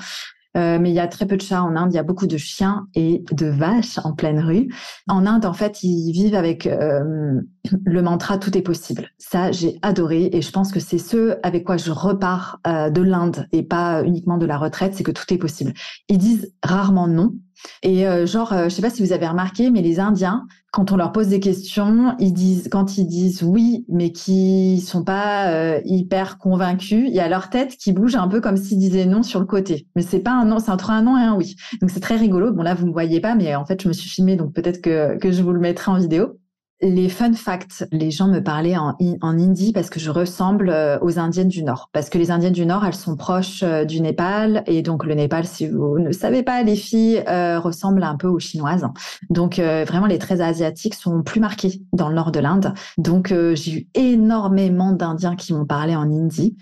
Euh, 0.56 0.78
mais 0.78 0.90
il 0.90 0.94
y 0.94 1.00
a 1.00 1.08
très 1.08 1.26
peu 1.26 1.36
de 1.36 1.42
chats 1.42 1.62
en 1.62 1.76
Inde. 1.76 1.92
Il 1.92 1.96
y 1.96 1.98
a 1.98 2.02
beaucoup 2.02 2.26
de 2.26 2.36
chiens 2.36 2.86
et 2.94 3.24
de 3.32 3.46
vaches 3.46 3.98
en 4.04 4.12
pleine 4.12 4.40
rue. 4.40 4.68
En 5.08 5.26
Inde, 5.26 5.46
en 5.46 5.52
fait, 5.52 5.82
ils 5.82 6.12
vivent 6.12 6.34
avec 6.34 6.66
euh, 6.66 7.40
le 7.84 8.02
mantra 8.02 8.38
tout 8.38 8.56
est 8.56 8.62
possible. 8.62 9.08
Ça, 9.18 9.50
j'ai 9.52 9.78
adoré 9.82 10.30
et 10.32 10.42
je 10.42 10.50
pense 10.50 10.72
que 10.72 10.80
c'est 10.80 10.98
ce 10.98 11.38
avec 11.42 11.64
quoi 11.64 11.76
je 11.76 11.90
repars 11.90 12.60
euh, 12.66 12.90
de 12.90 13.02
l'Inde 13.02 13.46
et 13.52 13.62
pas 13.62 14.02
uniquement 14.04 14.38
de 14.38 14.46
la 14.46 14.58
retraite, 14.58 14.94
c'est 14.94 15.04
que 15.04 15.10
tout 15.10 15.32
est 15.32 15.38
possible. 15.38 15.72
Ils 16.08 16.18
disent 16.18 16.52
rarement 16.62 17.08
non. 17.08 17.34
Et 17.82 18.06
euh, 18.06 18.26
genre, 18.26 18.52
euh, 18.52 18.64
je 18.64 18.68
sais 18.70 18.82
pas 18.82 18.90
si 18.90 19.04
vous 19.04 19.12
avez 19.12 19.26
remarqué, 19.26 19.70
mais 19.70 19.82
les 19.82 20.00
Indiens, 20.00 20.46
quand 20.70 20.92
on 20.92 20.96
leur 20.96 21.12
pose 21.12 21.28
des 21.28 21.40
questions, 21.40 22.14
ils 22.18 22.32
disent, 22.32 22.68
quand 22.70 22.96
ils 22.96 23.06
disent 23.06 23.42
oui, 23.42 23.84
mais 23.88 24.12
qui 24.12 24.80
sont 24.80 25.04
pas 25.04 25.48
euh, 25.48 25.80
hyper 25.84 26.38
convaincus, 26.38 27.04
il 27.08 27.14
y 27.14 27.20
a 27.20 27.28
leur 27.28 27.50
tête 27.50 27.76
qui 27.76 27.92
bouge 27.92 28.16
un 28.16 28.28
peu 28.28 28.40
comme 28.40 28.56
s'ils 28.56 28.78
disaient 28.78 29.06
non 29.06 29.22
sur 29.22 29.40
le 29.40 29.46
côté. 29.46 29.86
Mais 29.96 30.02
c'est 30.02 30.20
pas 30.20 30.32
un 30.32 30.44
non, 30.44 30.58
c'est 30.58 30.70
entre 30.70 30.90
un 30.90 31.02
non 31.02 31.18
et 31.18 31.22
un 31.22 31.34
oui. 31.34 31.56
Donc 31.80 31.90
c'est 31.90 32.00
très 32.00 32.16
rigolo. 32.16 32.52
Bon 32.52 32.62
là, 32.62 32.74
vous 32.74 32.86
me 32.86 32.92
voyez 32.92 33.20
pas, 33.20 33.34
mais 33.34 33.54
en 33.54 33.64
fait, 33.64 33.82
je 33.82 33.88
me 33.88 33.92
suis 33.92 34.08
filmée, 34.08 34.36
donc 34.36 34.54
peut-être 34.54 34.80
que, 34.80 35.18
que 35.18 35.30
je 35.30 35.42
vous 35.42 35.52
le 35.52 35.60
mettrai 35.60 35.90
en 35.90 35.98
vidéo 35.98 36.38
les 36.82 37.08
fun 37.08 37.32
facts, 37.32 37.86
les 37.92 38.10
gens 38.10 38.26
me 38.26 38.40
parlaient 38.40 38.76
en, 38.76 38.96
hindi 39.22 39.72
parce 39.72 39.88
que 39.88 40.00
je 40.00 40.10
ressemble 40.10 40.68
euh, 40.68 40.98
aux 41.00 41.18
Indiennes 41.18 41.48
du 41.48 41.62
Nord. 41.62 41.90
Parce 41.92 42.10
que 42.10 42.18
les 42.18 42.32
Indiennes 42.32 42.52
du 42.52 42.66
Nord, 42.66 42.84
elles 42.84 42.94
sont 42.94 43.16
proches 43.16 43.62
euh, 43.62 43.84
du 43.84 44.00
Népal. 44.00 44.64
Et 44.66 44.82
donc, 44.82 45.04
le 45.04 45.14
Népal, 45.14 45.46
si 45.46 45.68
vous 45.68 46.00
ne 46.00 46.10
savez 46.10 46.42
pas, 46.42 46.62
les 46.64 46.74
filles 46.74 47.22
euh, 47.28 47.60
ressemblent 47.60 48.02
un 48.02 48.16
peu 48.16 48.26
aux 48.26 48.40
Chinoises. 48.40 48.86
Donc, 49.30 49.58
vraiment, 49.58 50.06
les 50.06 50.18
traits 50.18 50.40
asiatiques 50.40 50.94
sont 50.94 51.22
plus 51.22 51.40
marqués 51.40 51.82
dans 51.92 52.08
le 52.08 52.14
nord 52.14 52.32
de 52.32 52.40
l'Inde. 52.40 52.74
Donc, 52.98 53.28
j'ai 53.28 53.72
eu 53.72 53.86
énormément 53.94 54.92
d'Indiens 54.92 55.36
qui 55.36 55.52
m'ont 55.52 55.66
parlé 55.66 55.94
en 55.94 56.10
hindi. 56.10 56.56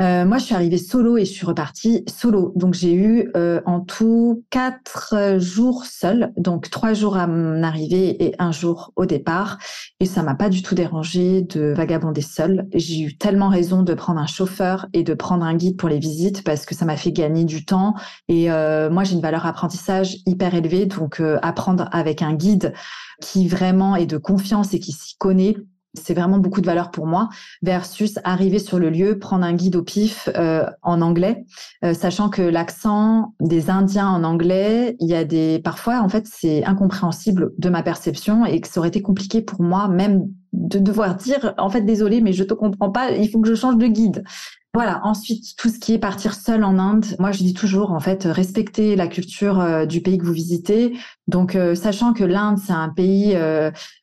Euh, 0.00 0.24
moi, 0.24 0.38
je 0.38 0.44
suis 0.44 0.54
arrivée 0.54 0.78
solo 0.78 1.18
et 1.18 1.26
je 1.26 1.32
suis 1.32 1.44
repartie 1.44 2.04
solo. 2.08 2.52
Donc, 2.56 2.72
j'ai 2.72 2.94
eu 2.94 3.30
euh, 3.36 3.60
en 3.66 3.80
tout 3.80 4.44
quatre 4.48 5.38
jours 5.38 5.84
seul, 5.84 6.32
donc 6.38 6.70
trois 6.70 6.94
jours 6.94 7.18
à 7.18 7.26
mon 7.26 7.62
arrivée 7.62 8.24
et 8.24 8.34
un 8.38 8.50
jour 8.50 8.92
au 8.96 9.04
départ. 9.04 9.58
Et 10.00 10.06
ça 10.06 10.22
m'a 10.22 10.34
pas 10.34 10.48
du 10.48 10.62
tout 10.62 10.74
dérangé 10.74 11.42
de 11.42 11.74
vagabonder 11.76 12.22
seule. 12.22 12.66
J'ai 12.72 13.00
eu 13.00 13.18
tellement 13.18 13.50
raison 13.50 13.82
de 13.82 13.92
prendre 13.92 14.20
un 14.20 14.26
chauffeur 14.26 14.86
et 14.94 15.02
de 15.02 15.12
prendre 15.12 15.44
un 15.44 15.54
guide 15.54 15.76
pour 15.76 15.90
les 15.90 15.98
visites 15.98 16.44
parce 16.44 16.64
que 16.64 16.74
ça 16.74 16.86
m'a 16.86 16.96
fait 16.96 17.12
gagner 17.12 17.44
du 17.44 17.66
temps. 17.66 17.94
Et 18.28 18.50
euh, 18.50 18.88
moi, 18.88 19.04
j'ai 19.04 19.14
une 19.14 19.22
valeur 19.22 19.44
apprentissage 19.44 20.16
hyper 20.24 20.54
élevée, 20.54 20.86
donc 20.86 21.22
apprendre 21.42 21.88
avec 21.92 22.22
un 22.22 22.32
guide 22.32 22.72
qui 23.20 23.48
vraiment 23.48 23.96
est 23.96 24.06
de 24.06 24.16
confiance 24.16 24.72
et 24.72 24.80
qui 24.80 24.92
s'y 24.92 25.16
connaît 25.18 25.56
c'est 25.94 26.14
vraiment 26.14 26.38
beaucoup 26.38 26.60
de 26.60 26.66
valeur 26.66 26.90
pour 26.90 27.06
moi, 27.06 27.28
versus 27.62 28.18
arriver 28.24 28.58
sur 28.58 28.78
le 28.78 28.90
lieu, 28.90 29.18
prendre 29.18 29.44
un 29.44 29.52
guide 29.52 29.76
au 29.76 29.82
pif 29.82 30.28
euh, 30.36 30.66
en 30.82 31.00
anglais, 31.02 31.44
euh, 31.84 31.94
sachant 31.94 32.28
que 32.28 32.42
l'accent 32.42 33.34
des 33.40 33.70
Indiens 33.70 34.08
en 34.08 34.24
anglais, 34.24 34.96
il 35.00 35.08
y 35.08 35.14
a 35.14 35.24
des 35.24 35.60
parfois 35.62 36.00
en 36.00 36.08
fait 36.08 36.26
c'est 36.26 36.64
incompréhensible 36.64 37.52
de 37.58 37.68
ma 37.68 37.82
perception 37.82 38.44
et 38.44 38.60
que 38.60 38.68
ça 38.68 38.80
aurait 38.80 38.88
été 38.88 39.02
compliqué 39.02 39.42
pour 39.42 39.62
moi 39.62 39.88
même 39.88 40.28
de 40.52 40.78
devoir 40.78 41.14
dire 41.16 41.54
en 41.58 41.70
fait 41.70 41.82
désolé 41.82 42.20
mais 42.20 42.32
je 42.32 42.44
te 42.44 42.54
comprends 42.54 42.90
pas, 42.90 43.12
il 43.12 43.28
faut 43.30 43.40
que 43.40 43.48
je 43.48 43.54
change 43.54 43.76
de 43.76 43.86
guide. 43.86 44.24
Voilà. 44.72 45.00
Ensuite, 45.04 45.56
tout 45.56 45.68
ce 45.68 45.78
qui 45.78 45.94
est 45.94 45.98
partir 45.98 46.34
seul 46.34 46.62
en 46.62 46.78
Inde, 46.78 47.06
moi 47.18 47.32
je 47.32 47.38
dis 47.38 47.54
toujours 47.54 47.90
en 47.90 48.00
fait 48.00 48.24
respecter 48.24 48.94
la 48.96 49.08
culture 49.08 49.60
euh, 49.60 49.84
du 49.84 50.00
pays 50.00 50.16
que 50.16 50.24
vous 50.24 50.32
visitez. 50.32 50.96
Donc, 51.26 51.56
sachant 51.74 52.12
que 52.12 52.24
l'Inde 52.24 52.58
c'est 52.58 52.72
un 52.72 52.88
pays 52.88 53.36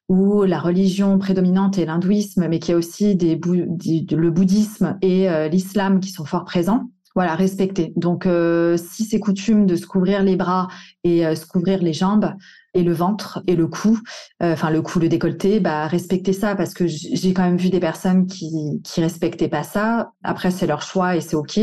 où 0.09 0.43
la 0.43 0.59
religion 0.59 1.17
prédominante 1.17 1.77
est 1.77 1.85
l'hindouisme, 1.85 2.47
mais 2.47 2.59
qu'il 2.59 2.71
y 2.71 2.75
a 2.75 2.77
aussi 2.77 3.15
des, 3.15 3.35
le 3.35 4.29
bouddhisme 4.29 4.97
et 5.01 5.29
euh, 5.29 5.47
l'islam 5.49 5.99
qui 5.99 6.11
sont 6.11 6.25
fort 6.25 6.45
présents. 6.45 6.89
Voilà, 7.15 7.35
respecter. 7.35 7.93
Donc, 7.95 8.25
euh, 8.25 8.77
si 8.77 9.03
c'est 9.03 9.19
coutume 9.19 9.65
de 9.65 9.75
se 9.75 9.87
couvrir 9.87 10.21
les 10.21 10.35
bras 10.35 10.67
et 11.03 11.25
euh, 11.25 11.35
se 11.35 11.47
couvrir 11.47 11.81
les 11.81 11.93
jambes 11.93 12.31
et 12.77 12.83
le 12.83 12.93
ventre 12.93 13.41
et 13.47 13.55
le 13.55 13.67
cou, 13.67 13.99
enfin 14.39 14.69
le 14.69 14.81
cou, 14.81 14.99
le 14.99 15.09
décolleté, 15.09 15.59
bah 15.59 15.87
respecter 15.87 16.31
ça 16.31 16.55
parce 16.55 16.73
que 16.73 16.85
j'ai 16.87 17.33
quand 17.33 17.43
même 17.43 17.57
vu 17.57 17.69
des 17.69 17.79
personnes 17.79 18.27
qui 18.27 18.79
qui 18.83 19.01
respectaient 19.01 19.49
pas 19.49 19.63
ça. 19.63 20.11
Après, 20.23 20.51
c'est 20.51 20.67
leur 20.67 20.81
choix 20.81 21.15
et 21.15 21.21
c'est 21.21 21.35
ok. 21.35 21.59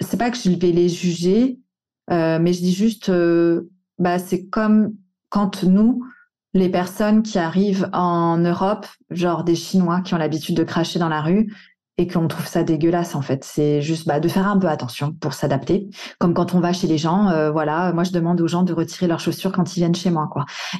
C'est 0.00 0.16
pas 0.16 0.30
que 0.30 0.38
je 0.38 0.50
vais 0.50 0.72
les 0.72 0.88
juger, 0.88 1.58
mais 2.10 2.52
je 2.52 2.60
dis 2.60 2.72
juste, 2.72 3.12
bah 3.98 4.18
c'est 4.18 4.46
comme 4.46 4.94
quand 5.28 5.62
nous 5.64 6.02
les 6.54 6.70
personnes 6.70 7.22
qui 7.22 7.38
arrivent 7.38 7.90
en 7.92 8.38
Europe, 8.38 8.86
genre 9.10 9.44
des 9.44 9.54
Chinois 9.54 10.00
qui 10.00 10.14
ont 10.14 10.18
l'habitude 10.18 10.56
de 10.56 10.64
cracher 10.64 10.98
dans 10.98 11.10
la 11.10 11.20
rue 11.20 11.52
et 11.98 12.06
qu'on 12.06 12.28
trouve 12.28 12.46
ça 12.46 12.62
dégueulasse 12.62 13.14
en 13.14 13.22
fait. 13.22 13.44
C'est 13.44 13.82
juste 13.82 14.06
bah, 14.06 14.20
de 14.20 14.28
faire 14.28 14.46
un 14.46 14.58
peu 14.58 14.68
attention 14.68 15.12
pour 15.12 15.34
s'adapter. 15.34 15.88
Comme 16.18 16.32
quand 16.32 16.54
on 16.54 16.60
va 16.60 16.72
chez 16.72 16.86
les 16.86 16.98
gens, 16.98 17.28
euh, 17.28 17.50
voilà, 17.50 17.92
moi 17.92 18.04
je 18.04 18.12
demande 18.12 18.40
aux 18.40 18.48
gens 18.48 18.62
de 18.62 18.72
retirer 18.72 19.08
leurs 19.08 19.20
chaussures 19.20 19.52
quand 19.52 19.76
ils 19.76 19.80
viennent 19.80 19.94
chez 19.94 20.10
moi. 20.10 20.28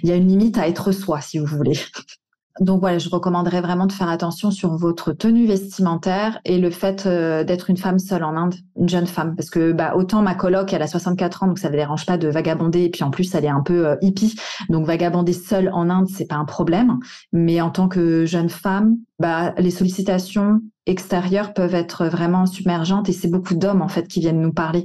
Il 0.03 0.09
y 0.09 0.13
a 0.13 0.17
une 0.17 0.29
limite 0.29 0.57
à 0.59 0.69
être 0.69 0.93
soi, 0.93 1.21
si 1.21 1.39
vous 1.39 1.47
voulez. 1.47 1.79
Donc 2.61 2.81
voilà, 2.81 2.99
je 2.99 3.09
recommanderais 3.09 3.61
vraiment 3.61 3.87
de 3.87 3.93
faire 3.93 4.09
attention 4.09 4.51
sur 4.51 4.75
votre 4.77 5.13
tenue 5.13 5.47
vestimentaire 5.47 6.41
et 6.45 6.59
le 6.59 6.71
fait 6.71 7.07
euh, 7.07 7.45
d'être 7.45 7.71
une 7.71 7.77
femme 7.77 7.99
seule 7.99 8.25
en 8.25 8.37
Inde, 8.37 8.55
une 8.77 8.89
jeune 8.89 9.07
femme, 9.07 9.37
parce 9.37 9.51
que 9.51 9.73
bah, 9.73 9.93
autant 9.95 10.23
ma 10.23 10.35
coloc, 10.35 10.73
elle 10.73 10.83
a 10.83 10.89
64 10.89 11.43
ans, 11.43 11.47
donc 11.47 11.59
ça 11.59 11.71
ne 11.71 11.77
dérange 11.77 12.05
pas 12.05 12.19
de 12.19 12.29
vagabonder, 12.29 12.85
et 12.85 12.91
puis 12.91 13.05
en 13.05 13.11
plus 13.11 13.33
elle 13.35 13.45
est 13.45 13.49
un 13.49 13.63
peu 13.63 13.87
euh, 13.87 13.97
hippie, 14.01 14.35
donc 14.69 14.87
vagabonder 14.87 15.33
seule 15.33 15.71
en 15.73 15.89
Inde, 15.89 16.09
c'est 16.09 16.27
pas 16.27 16.37
un 16.37 16.45
problème. 16.45 16.99
Mais 17.33 17.61
en 17.61 17.71
tant 17.71 17.89
que 17.89 18.27
jeune 18.27 18.49
femme, 18.49 18.97
bah, 19.21 19.55
les 19.59 19.71
sollicitations 19.71 20.61
extérieures 20.87 21.53
peuvent 21.53 21.75
être 21.75 22.07
vraiment 22.07 22.47
submergentes 22.47 23.09
et 23.09 23.13
c'est 23.13 23.29
beaucoup 23.29 23.55
d'hommes 23.55 23.83
en 23.83 23.89
fait 23.89 24.09
qui 24.09 24.21
viennent 24.21 24.41
nous 24.41 24.53
parler. 24.53 24.85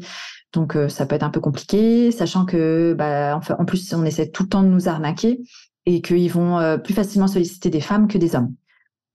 Donc 0.51 0.75
euh, 0.75 0.89
ça 0.89 1.07
peut 1.07 1.15
être 1.15 1.23
un 1.23 1.31
peu 1.31 1.39
compliqué, 1.39 2.11
sachant 2.11 2.45
que 2.45 2.93
bah, 2.95 3.39
en 3.57 3.65
plus 3.65 3.93
on 3.93 4.05
essaie 4.05 4.29
tout 4.29 4.43
le 4.43 4.49
temps 4.49 4.61
de 4.61 4.67
nous 4.67 4.87
arnaquer 4.87 5.39
et 5.85 6.01
qu'ils 6.01 6.31
vont 6.31 6.59
euh, 6.59 6.77
plus 6.77 6.93
facilement 6.93 7.27
solliciter 7.27 7.69
des 7.69 7.81
femmes 7.81 8.07
que 8.07 8.17
des 8.17 8.35
hommes. 8.35 8.53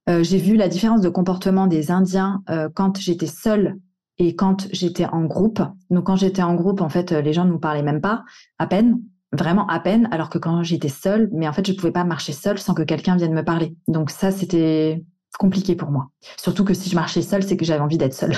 Euh, 0.09 0.23
j'ai 0.23 0.39
vu 0.39 0.57
la 0.57 0.69
différence 0.69 1.01
de 1.01 1.09
comportement 1.09 1.67
des 1.67 1.91
Indiens 1.91 2.43
euh, 2.51 2.69
quand 2.73 2.99
j'étais 2.99 3.27
seule 3.27 3.77
et 4.19 4.35
quand 4.35 4.69
j'étais 4.73 5.07
en 5.07 5.25
groupe. 5.25 5.63
Donc 5.91 6.07
quand 6.07 6.17
j'étais 6.17 6.43
en 6.43 6.55
groupe, 6.55 6.81
en 6.81 6.89
fait, 6.89 7.13
les 7.13 7.33
gens 7.33 7.45
ne 7.45 7.51
nous 7.51 7.59
parlaient 7.59 7.83
même 7.83 8.01
pas, 8.01 8.25
à 8.59 8.67
peine, 8.67 9.01
vraiment 9.33 9.67
à 9.69 9.81
peine, 9.81 10.09
alors 10.11 10.29
que 10.29 10.39
quand 10.39 10.63
j'étais 10.63 10.89
seule, 10.89 11.29
mais 11.33 11.47
en 11.47 11.53
fait, 11.53 11.67
je 11.67 11.73
pouvais 11.73 11.93
pas 11.93 12.05
marcher 12.05 12.33
seule 12.33 12.59
sans 12.59 12.75
que 12.75 12.83
quelqu'un 12.83 13.17
vienne 13.17 13.35
me 13.35 13.45
parler. 13.45 13.77
Donc 13.87 14.11
ça, 14.11 14.33
c'était 14.33 15.05
compliqué 15.39 15.77
pour 15.77 15.91
moi. 15.91 16.09
Surtout 16.37 16.65
que 16.65 16.75
si 16.75 16.91
je 16.91 16.97
marchais 16.97 17.23
seule, 17.23 17.45
c'est 17.45 17.57
que 17.57 17.65
j'avais 17.65 17.81
envie 17.81 17.99
d'être 17.99 18.15
seule. 18.15 18.35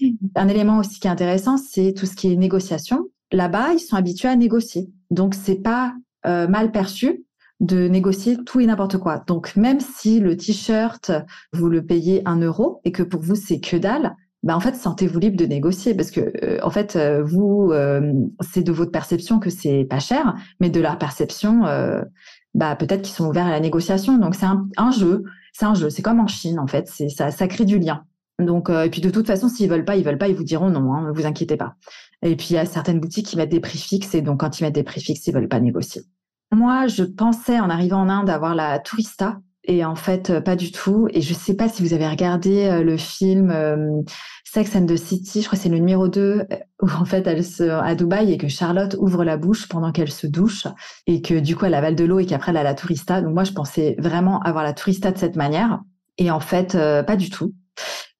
Un 0.34 0.48
élément 0.48 0.78
aussi 0.78 1.00
qui 1.00 1.06
est 1.06 1.10
intéressant, 1.10 1.56
c'est 1.56 1.94
tout 1.94 2.04
ce 2.04 2.14
qui 2.14 2.30
est 2.30 2.36
négociation. 2.36 3.06
Là-bas, 3.32 3.72
ils 3.72 3.80
sont 3.80 3.96
habitués 3.96 4.28
à 4.28 4.36
négocier. 4.36 4.90
Donc 5.10 5.34
c'est 5.34 5.62
pas 5.62 5.94
mal 6.24 6.72
perçu 6.72 7.25
de 7.60 7.88
négocier 7.88 8.36
tout 8.44 8.60
et 8.60 8.66
n'importe 8.66 8.98
quoi. 8.98 9.22
Donc 9.26 9.56
même 9.56 9.80
si 9.80 10.20
le 10.20 10.36
t-shirt, 10.36 11.10
vous 11.52 11.68
le 11.68 11.84
payez 11.84 12.22
un 12.26 12.38
euro 12.40 12.80
et 12.84 12.92
que 12.92 13.02
pour 13.02 13.20
vous 13.22 13.34
c'est 13.34 13.60
que 13.60 13.76
dalle, 13.76 14.14
bah 14.42 14.56
en 14.56 14.60
fait 14.60 14.74
sentez-vous 14.76 15.18
libre 15.18 15.36
de 15.36 15.46
négocier 15.46 15.94
parce 15.94 16.10
que 16.10 16.32
euh, 16.44 16.58
en 16.62 16.70
fait 16.70 16.96
euh, 16.96 17.22
vous 17.24 17.70
euh, 17.72 18.12
c'est 18.40 18.62
de 18.62 18.72
votre 18.72 18.92
perception 18.92 19.40
que 19.40 19.50
c'est 19.50 19.86
pas 19.88 19.98
cher, 19.98 20.34
mais 20.60 20.70
de 20.70 20.80
leur 20.80 20.98
perception 20.98 21.62
bah 22.54 22.74
peut-être 22.74 23.02
qu'ils 23.02 23.14
sont 23.14 23.28
ouverts 23.28 23.46
à 23.46 23.50
la 23.50 23.60
négociation. 23.60 24.16
Donc 24.18 24.34
c'est 24.34 24.46
un, 24.46 24.90
jeu, 24.90 25.24
c'est 25.52 25.66
un 25.66 25.74
jeu, 25.74 25.90
c'est 25.90 26.02
comme 26.02 26.20
en 26.20 26.26
Chine 26.26 26.58
en 26.58 26.66
fait, 26.66 26.88
ça, 26.88 27.30
ça 27.30 27.48
crée 27.48 27.64
du 27.64 27.78
lien. 27.78 28.04
Donc 28.38 28.68
et 28.68 28.90
puis 28.90 29.00
de 29.00 29.10
toute 29.10 29.26
façon 29.26 29.48
s'ils 29.48 29.68
veulent 29.68 29.84
pas, 29.84 29.96
ils 29.96 30.04
veulent 30.04 30.18
pas, 30.18 30.28
ils 30.28 30.36
vous 30.36 30.44
diront 30.44 30.68
non, 30.68 30.92
hein, 30.92 31.12
vous 31.14 31.26
inquiétez 31.26 31.56
pas. 31.56 31.74
Et 32.22 32.36
puis 32.36 32.48
il 32.50 32.54
y 32.54 32.58
a 32.58 32.66
certaines 32.66 33.00
boutiques 33.00 33.26
qui 33.26 33.36
mettent 33.36 33.50
des 33.50 33.60
prix 33.60 33.78
fixes 33.78 34.14
et 34.14 34.22
donc 34.22 34.40
quand 34.40 34.60
ils 34.60 34.64
mettent 34.64 34.74
des 34.74 34.82
prix 34.82 35.00
fixes, 35.00 35.26
ils 35.26 35.34
veulent 35.34 35.48
pas 35.48 35.60
négocier. 35.60 36.02
Moi, 36.52 36.86
je 36.86 37.02
pensais 37.02 37.60
en 37.60 37.70
arrivant 37.70 38.00
en 38.00 38.08
Inde 38.08 38.30
avoir 38.30 38.54
la 38.54 38.78
tourista 38.78 39.38
et 39.66 39.84
en 39.84 39.96
fait 39.96 40.30
euh, 40.30 40.40
pas 40.40 40.56
du 40.56 40.72
tout. 40.72 41.08
Et 41.10 41.20
je 41.20 41.34
sais 41.34 41.54
pas 41.54 41.68
si 41.68 41.82
vous 41.82 41.92
avez 41.92 42.08
regardé 42.08 42.66
euh, 42.66 42.82
le 42.82 42.96
film 42.96 43.50
euh, 43.50 44.02
Sex 44.44 44.74
and 44.76 44.86
the 44.86 44.96
City, 44.96 45.42
je 45.42 45.46
crois 45.46 45.56
que 45.56 45.62
c'est 45.62 45.68
le 45.68 45.78
numéro 45.78 46.08
2 46.08 46.46
où 46.82 46.88
en 46.90 47.04
fait 47.04 47.26
elle 47.26 47.44
se 47.44 47.64
à 47.64 47.94
Dubaï 47.94 48.32
et 48.32 48.38
que 48.38 48.48
Charlotte 48.48 48.96
ouvre 48.98 49.24
la 49.24 49.36
bouche 49.36 49.68
pendant 49.68 49.92
qu'elle 49.92 50.10
se 50.10 50.26
douche 50.26 50.66
et 51.06 51.20
que 51.20 51.34
du 51.34 51.56
coup 51.56 51.66
elle 51.66 51.74
avale 51.74 51.96
de 51.96 52.04
l'eau 52.04 52.20
et 52.20 52.26
qu'après 52.26 52.52
elle 52.52 52.58
a 52.58 52.62
la 52.62 52.74
tourista. 52.74 53.20
Donc 53.20 53.34
moi 53.34 53.44
je 53.44 53.52
pensais 53.52 53.96
vraiment 53.98 54.40
avoir 54.40 54.64
la 54.64 54.72
tourista 54.72 55.10
de 55.10 55.18
cette 55.18 55.36
manière 55.36 55.80
et 56.16 56.30
en 56.30 56.40
fait 56.40 56.72
pas 57.06 57.16
du 57.16 57.28
tout. 57.28 57.52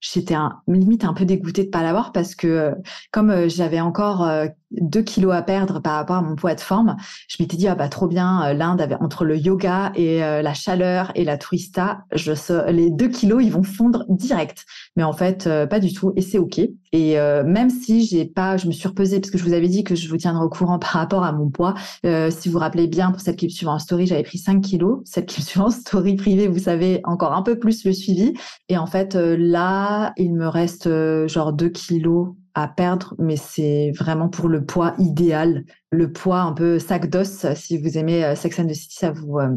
J'étais 0.01 0.35
limite 0.69 1.05
un 1.05 1.15
peu 1.15 1.25
dégoûtée 1.25 1.65
de 1.65 1.71
pas 1.71 1.83
l'avoir 1.83 2.13
parce 2.13 2.35
que 2.35 2.47
euh, 2.47 2.75
comme 3.13 3.31
euh, 3.31 3.49
j'avais 3.49 3.81
encore 3.81 4.25
euh, 4.25 4.47
deux 4.71 5.03
kilos 5.03 5.33
à 5.33 5.43
perdre 5.43 5.81
par 5.81 5.95
rapport 5.95 6.17
à 6.17 6.23
mon 6.23 6.35
poids 6.35 6.55
de 6.55 6.61
forme, 6.61 6.97
je 7.29 7.37
m'étais 7.41 7.57
dit 7.57 7.69
ah 7.69 7.75
bah 7.75 7.89
trop 7.89 8.09
bien 8.09 8.53
l'Inde 8.53 8.81
avait 8.81 8.97
entre 8.97 9.25
le 9.25 9.37
yoga 9.37 9.93
et 9.95 10.19
la 10.19 10.55
chaleur 10.55 11.13
et 11.15 11.25
la 11.25 11.39
tourista, 11.39 12.01
je 12.13 12.33
les 12.71 12.91
deux 12.91 13.09
kilos 13.09 13.45
ils 13.45 13.53
vont 13.53 13.63
fondre 13.63 14.05
direct. 14.09 14.65
Mais 14.97 15.05
en 15.05 15.13
fait 15.13 15.49
pas 15.71 15.79
du 15.79 15.95
tout 15.95 16.13
et 16.17 16.21
c'est 16.21 16.39
ok. 16.39 16.61
Et 16.93 17.15
même 17.45 17.71
si 17.71 18.05
j'ai 18.07 18.25
pas, 18.25 18.57
je 18.57 18.67
me 18.67 18.73
suis 18.73 18.89
repesée 18.89 19.21
parce 19.21 19.31
que 19.31 19.39
je 19.39 19.45
vous 19.45 19.53
avais 19.53 19.69
dit 19.69 19.85
que 19.85 19.95
je 19.95 20.09
vous 20.09 20.17
tiendrai 20.17 20.45
au 20.45 20.49
courant 20.49 20.79
par 20.81 20.91
rapport 20.91 21.23
à 21.23 21.31
mon 21.31 21.49
poids. 21.49 21.75
si 22.03 22.49
vous 22.49 22.55
vous 22.55 22.59
rappelez 22.59 22.89
bien 22.89 23.13
pour 23.13 23.21
celle 23.21 23.37
qui 23.37 23.47
me 23.47 23.69
en 23.69 23.79
story, 23.79 24.09
j'avais 24.09 24.25
pris 24.25 24.39
5 24.39 24.61
kilos. 24.61 25.01
Celle 25.05 25.27
qui 25.27 25.43
me 25.57 25.63
en 25.63 25.71
story 25.71 26.17
privée, 26.17 26.49
vous 26.49 26.59
savez 26.59 27.01
encore 27.05 27.35
un 27.35 27.43
peu 27.43 27.57
plus 27.57 27.85
le 27.85 27.93
suivi. 27.93 28.35
Et 28.69 28.77
en 28.77 28.87
fait 28.87 29.15
là 29.15 29.86
il 30.17 30.35
me 30.35 30.47
reste 30.47 30.87
euh, 30.87 31.29
genre 31.29 31.53
2 31.53 31.69
kilos 31.69 32.35
à 32.55 32.69
perdre, 32.69 33.15
mais 33.19 33.37
c'est 33.37 33.93
vraiment 33.97 34.29
pour 34.29 34.49
le 34.49 34.65
poids 34.65 34.95
idéal, 34.99 35.65
le 35.91 36.13
poids 36.13 36.41
un 36.41 36.53
peu 36.53 36.79
sac 36.79 37.11
d'os. 37.11 37.47
Si 37.55 37.79
vous 37.79 37.99
aimez 37.99 38.25
euh, 38.25 38.35
Sex 38.35 38.59
and 38.59 38.67
the 38.67 38.75
City, 38.75 38.97
ça 38.97 39.11
vous 39.11 39.39
euh, 39.39 39.57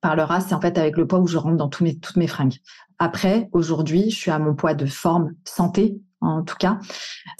parlera. 0.00 0.40
C'est 0.40 0.54
en 0.54 0.60
fait 0.60 0.78
avec 0.78 0.96
le 0.96 1.06
poids 1.06 1.18
où 1.18 1.26
je 1.26 1.36
rentre 1.36 1.56
dans 1.56 1.68
toutes 1.68 2.16
mes 2.16 2.26
fringues. 2.26 2.56
Après, 2.98 3.48
aujourd'hui, 3.52 4.10
je 4.10 4.16
suis 4.16 4.30
à 4.30 4.38
mon 4.38 4.54
poids 4.54 4.74
de 4.74 4.86
forme 4.86 5.32
santé, 5.44 6.00
en 6.20 6.42
tout 6.42 6.56
cas, 6.58 6.78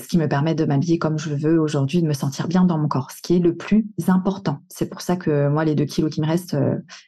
ce 0.01 0.07
qui 0.07 0.19
me 0.19 0.29
permet 0.29 0.55
de 0.55 0.65
m'habiller 0.65 0.99
comme 0.99 1.19
je 1.19 1.35
veux 1.35 1.59
aujourd'hui, 1.61 2.03
de 2.03 2.07
me 2.07 2.13
sentir 2.13 2.47
bien 2.49 2.65
dans 2.65 2.79
mon 2.79 2.89
corps, 2.89 3.11
ce 3.11 3.23
qui 3.23 3.37
est 3.37 3.41
le 3.41 3.57
plus 3.57 3.87
important. 4.09 4.59
C'est 4.69 4.91
pour 4.91 5.01
ça 5.01 5.17
que 5.17 5.49
moi, 5.49 5.65
les 5.65 5.75
deux 5.75 5.87
kilos 5.87 6.13
qui 6.13 6.21
me 6.21 6.27
restent, 6.27 6.57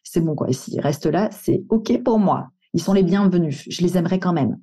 c'est 0.03 0.21
bon 0.21 0.35
quoi. 0.35 0.51
S'ils 0.53 0.81
restent 0.81 1.07
là, 1.07 1.29
c'est 1.31 1.63
ok 1.69 2.03
pour 2.03 2.19
moi 2.19 2.51
ils 2.75 2.83
sont 2.83 2.93
les 2.93 3.03
bienvenus. 3.03 3.65
Je 3.69 3.83
les 3.83 3.97
aimerais 3.97 4.19
quand 4.19 4.33
même. 4.33 4.59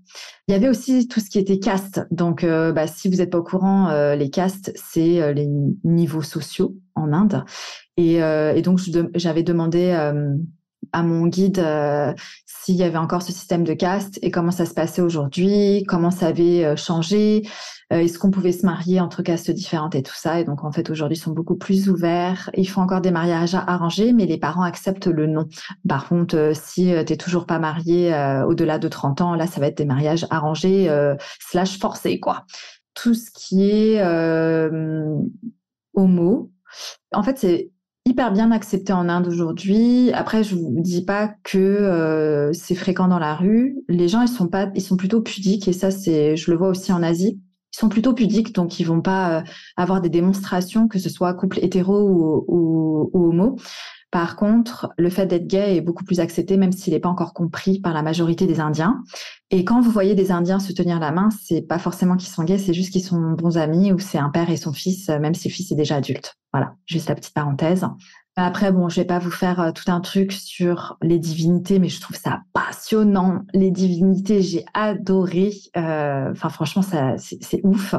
Il 0.47 0.51
y 0.51 0.55
avait 0.55 0.69
aussi 0.69 1.07
tout 1.07 1.19
ce 1.19 1.29
qui 1.29 1.39
était 1.39 1.59
caste. 1.59 2.05
Donc, 2.11 2.43
euh, 2.43 2.71
bah, 2.71 2.87
si 2.87 3.09
vous 3.09 3.17
n'êtes 3.17 3.31
pas 3.31 3.39
au 3.39 3.43
courant, 3.43 3.89
euh, 3.89 4.15
les 4.15 4.29
castes, 4.29 4.71
c'est 4.75 5.21
euh, 5.21 5.33
les 5.33 5.47
niveaux 5.83 6.21
sociaux 6.21 6.75
en 6.93 7.11
Inde. 7.13 7.43
Et, 7.97 8.15
et 8.15 8.61
donc, 8.61 8.79
j'avais 9.15 9.43
demandé 9.43 10.11
à 10.93 11.03
mon 11.03 11.27
guide 11.27 11.63
s'il 12.45 12.75
y 12.75 12.83
avait 12.83 12.97
encore 12.97 13.21
ce 13.21 13.31
système 13.31 13.63
de 13.63 13.73
caste 13.73 14.19
et 14.21 14.31
comment 14.31 14.51
ça 14.51 14.65
se 14.65 14.73
passait 14.73 15.01
aujourd'hui, 15.01 15.83
comment 15.87 16.11
ça 16.11 16.27
avait 16.27 16.75
changé, 16.77 17.43
euh, 17.93 17.97
est-ce 17.97 18.17
qu'on 18.17 18.31
pouvait 18.31 18.51
se 18.51 18.65
marier 18.65 18.99
entre 18.99 19.21
castes 19.21 19.51
différentes 19.51 19.93
et 19.95 20.01
tout 20.01 20.15
ça. 20.15 20.39
Et 20.39 20.43
donc, 20.43 20.63
en 20.63 20.71
fait, 20.71 20.89
aujourd'hui, 20.89 21.17
ils 21.17 21.21
sont 21.21 21.31
beaucoup 21.31 21.55
plus 21.55 21.89
ouverts. 21.89 22.49
Ils 22.55 22.65
font 22.65 22.81
encore 22.81 23.01
des 23.01 23.11
mariages 23.11 23.53
arrangés, 23.53 24.11
mais 24.11 24.25
les 24.25 24.37
parents 24.37 24.63
acceptent 24.63 25.07
le 25.07 25.27
non. 25.27 25.47
Par 25.87 26.07
contre, 26.07 26.35
euh, 26.35 26.53
si 26.53 26.93
euh, 26.93 27.03
tu 27.03 27.13
n'es 27.13 27.17
toujours 27.17 27.45
pas 27.45 27.59
marié 27.59 27.85
au-delà 28.47 28.79
de 28.79 28.87
30 28.87 29.21
ans, 29.21 29.35
là, 29.35 29.47
ça 29.47 29.59
va 29.59 29.67
être 29.67 29.77
des 29.77 29.85
mariages 29.85 30.25
arrangés 30.29 30.89
slash 31.39 31.79
forcés, 31.79 32.19
quoi. 32.19 32.45
Tout 32.93 33.13
ce 33.13 33.29
qui 33.31 33.69
est 33.69 34.01
homo, 35.93 36.51
en 37.13 37.23
fait, 37.23 37.37
c'est 37.37 37.71
hyper 38.05 38.31
bien 38.31 38.51
accepté 38.51 38.93
en 38.93 39.09
Inde 39.09 39.27
aujourd'hui. 39.27 40.11
Après, 40.13 40.43
je 40.43 40.55
vous 40.55 40.81
dis 40.81 41.03
pas 41.03 41.33
que 41.43 42.51
c'est 42.53 42.75
fréquent 42.75 43.07
dans 43.07 43.19
la 43.19 43.35
rue. 43.35 43.77
Les 43.89 44.07
gens, 44.07 44.21
ils 44.21 44.27
sont 44.27 44.47
pas, 44.47 44.69
ils 44.75 44.81
sont 44.81 44.97
plutôt 44.97 45.21
pudiques 45.21 45.67
et 45.67 45.73
ça, 45.73 45.91
c'est, 45.91 46.37
je 46.37 46.51
le 46.51 46.57
vois 46.57 46.69
aussi 46.69 46.93
en 46.93 47.03
Asie 47.03 47.41
ils 47.75 47.79
sont 47.79 47.89
plutôt 47.89 48.13
pudiques, 48.13 48.55
donc 48.55 48.79
ils 48.79 48.85
vont 48.85 49.01
pas 49.01 49.39
euh, 49.39 49.43
avoir 49.75 49.99
des 49.99 50.09
démonstrations, 50.09 50.87
que 50.87 50.97
ce 50.97 51.09
soit 51.09 51.33
couple 51.33 51.59
hétéro 51.61 52.45
ou, 52.47 53.09
homo. 53.13 53.57
Par 54.11 54.35
contre, 54.35 54.89
le 54.97 55.09
fait 55.09 55.25
d'être 55.25 55.47
gay 55.47 55.75
est 55.75 55.81
beaucoup 55.81 56.05
plus 56.05 56.19
accepté, 56.19 56.55
même 56.57 56.71
s'il 56.71 56.93
n'est 56.93 56.99
pas 56.99 57.09
encore 57.09 57.33
compris 57.33 57.79
par 57.79 57.93
la 57.93 58.01
majorité 58.01 58.47
des 58.47 58.59
Indiens. 58.59 59.03
Et 59.51 59.65
quand 59.65 59.81
vous 59.81 59.91
voyez 59.91 60.15
des 60.15 60.31
Indiens 60.31 60.59
se 60.59 60.71
tenir 60.71 60.99
la 60.99 61.11
main, 61.11 61.29
c'est 61.43 61.61
pas 61.61 61.79
forcément 61.79 62.15
qu'ils 62.15 62.29
sont 62.29 62.43
gays, 62.43 62.57
c'est 62.57 62.73
juste 62.73 62.91
qu'ils 62.91 63.03
sont 63.03 63.31
bons 63.31 63.57
amis 63.57 63.91
ou 63.91 63.99
c'est 63.99 64.17
un 64.17 64.29
père 64.29 64.49
et 64.49 64.57
son 64.57 64.73
fils, 64.73 65.09
même 65.09 65.33
si 65.33 65.49
le 65.49 65.53
fils 65.53 65.71
est 65.71 65.75
déjà 65.75 65.97
adulte. 65.97 66.35
Voilà, 66.53 66.75
juste 66.85 67.09
la 67.09 67.15
petite 67.15 67.33
parenthèse. 67.33 67.85
Après, 68.37 68.73
bon, 68.73 68.89
je 68.89 68.99
vais 68.99 69.05
pas 69.05 69.19
vous 69.19 69.31
faire 69.31 69.61
euh, 69.61 69.71
tout 69.71 69.89
un 69.89 70.01
truc 70.01 70.33
sur 70.33 70.97
les 71.01 71.19
divinités, 71.19 71.79
mais 71.79 71.87
je 71.87 72.01
trouve 72.01 72.17
ça 72.17 72.41
passionnant. 72.53 73.43
Les 73.53 73.71
divinités, 73.71 74.41
j'ai 74.41 74.65
adoré. 74.73 75.53
Euh, 75.77 76.33
franchement, 76.35 76.81
c'est 77.17 77.61
ouf. 77.63 77.95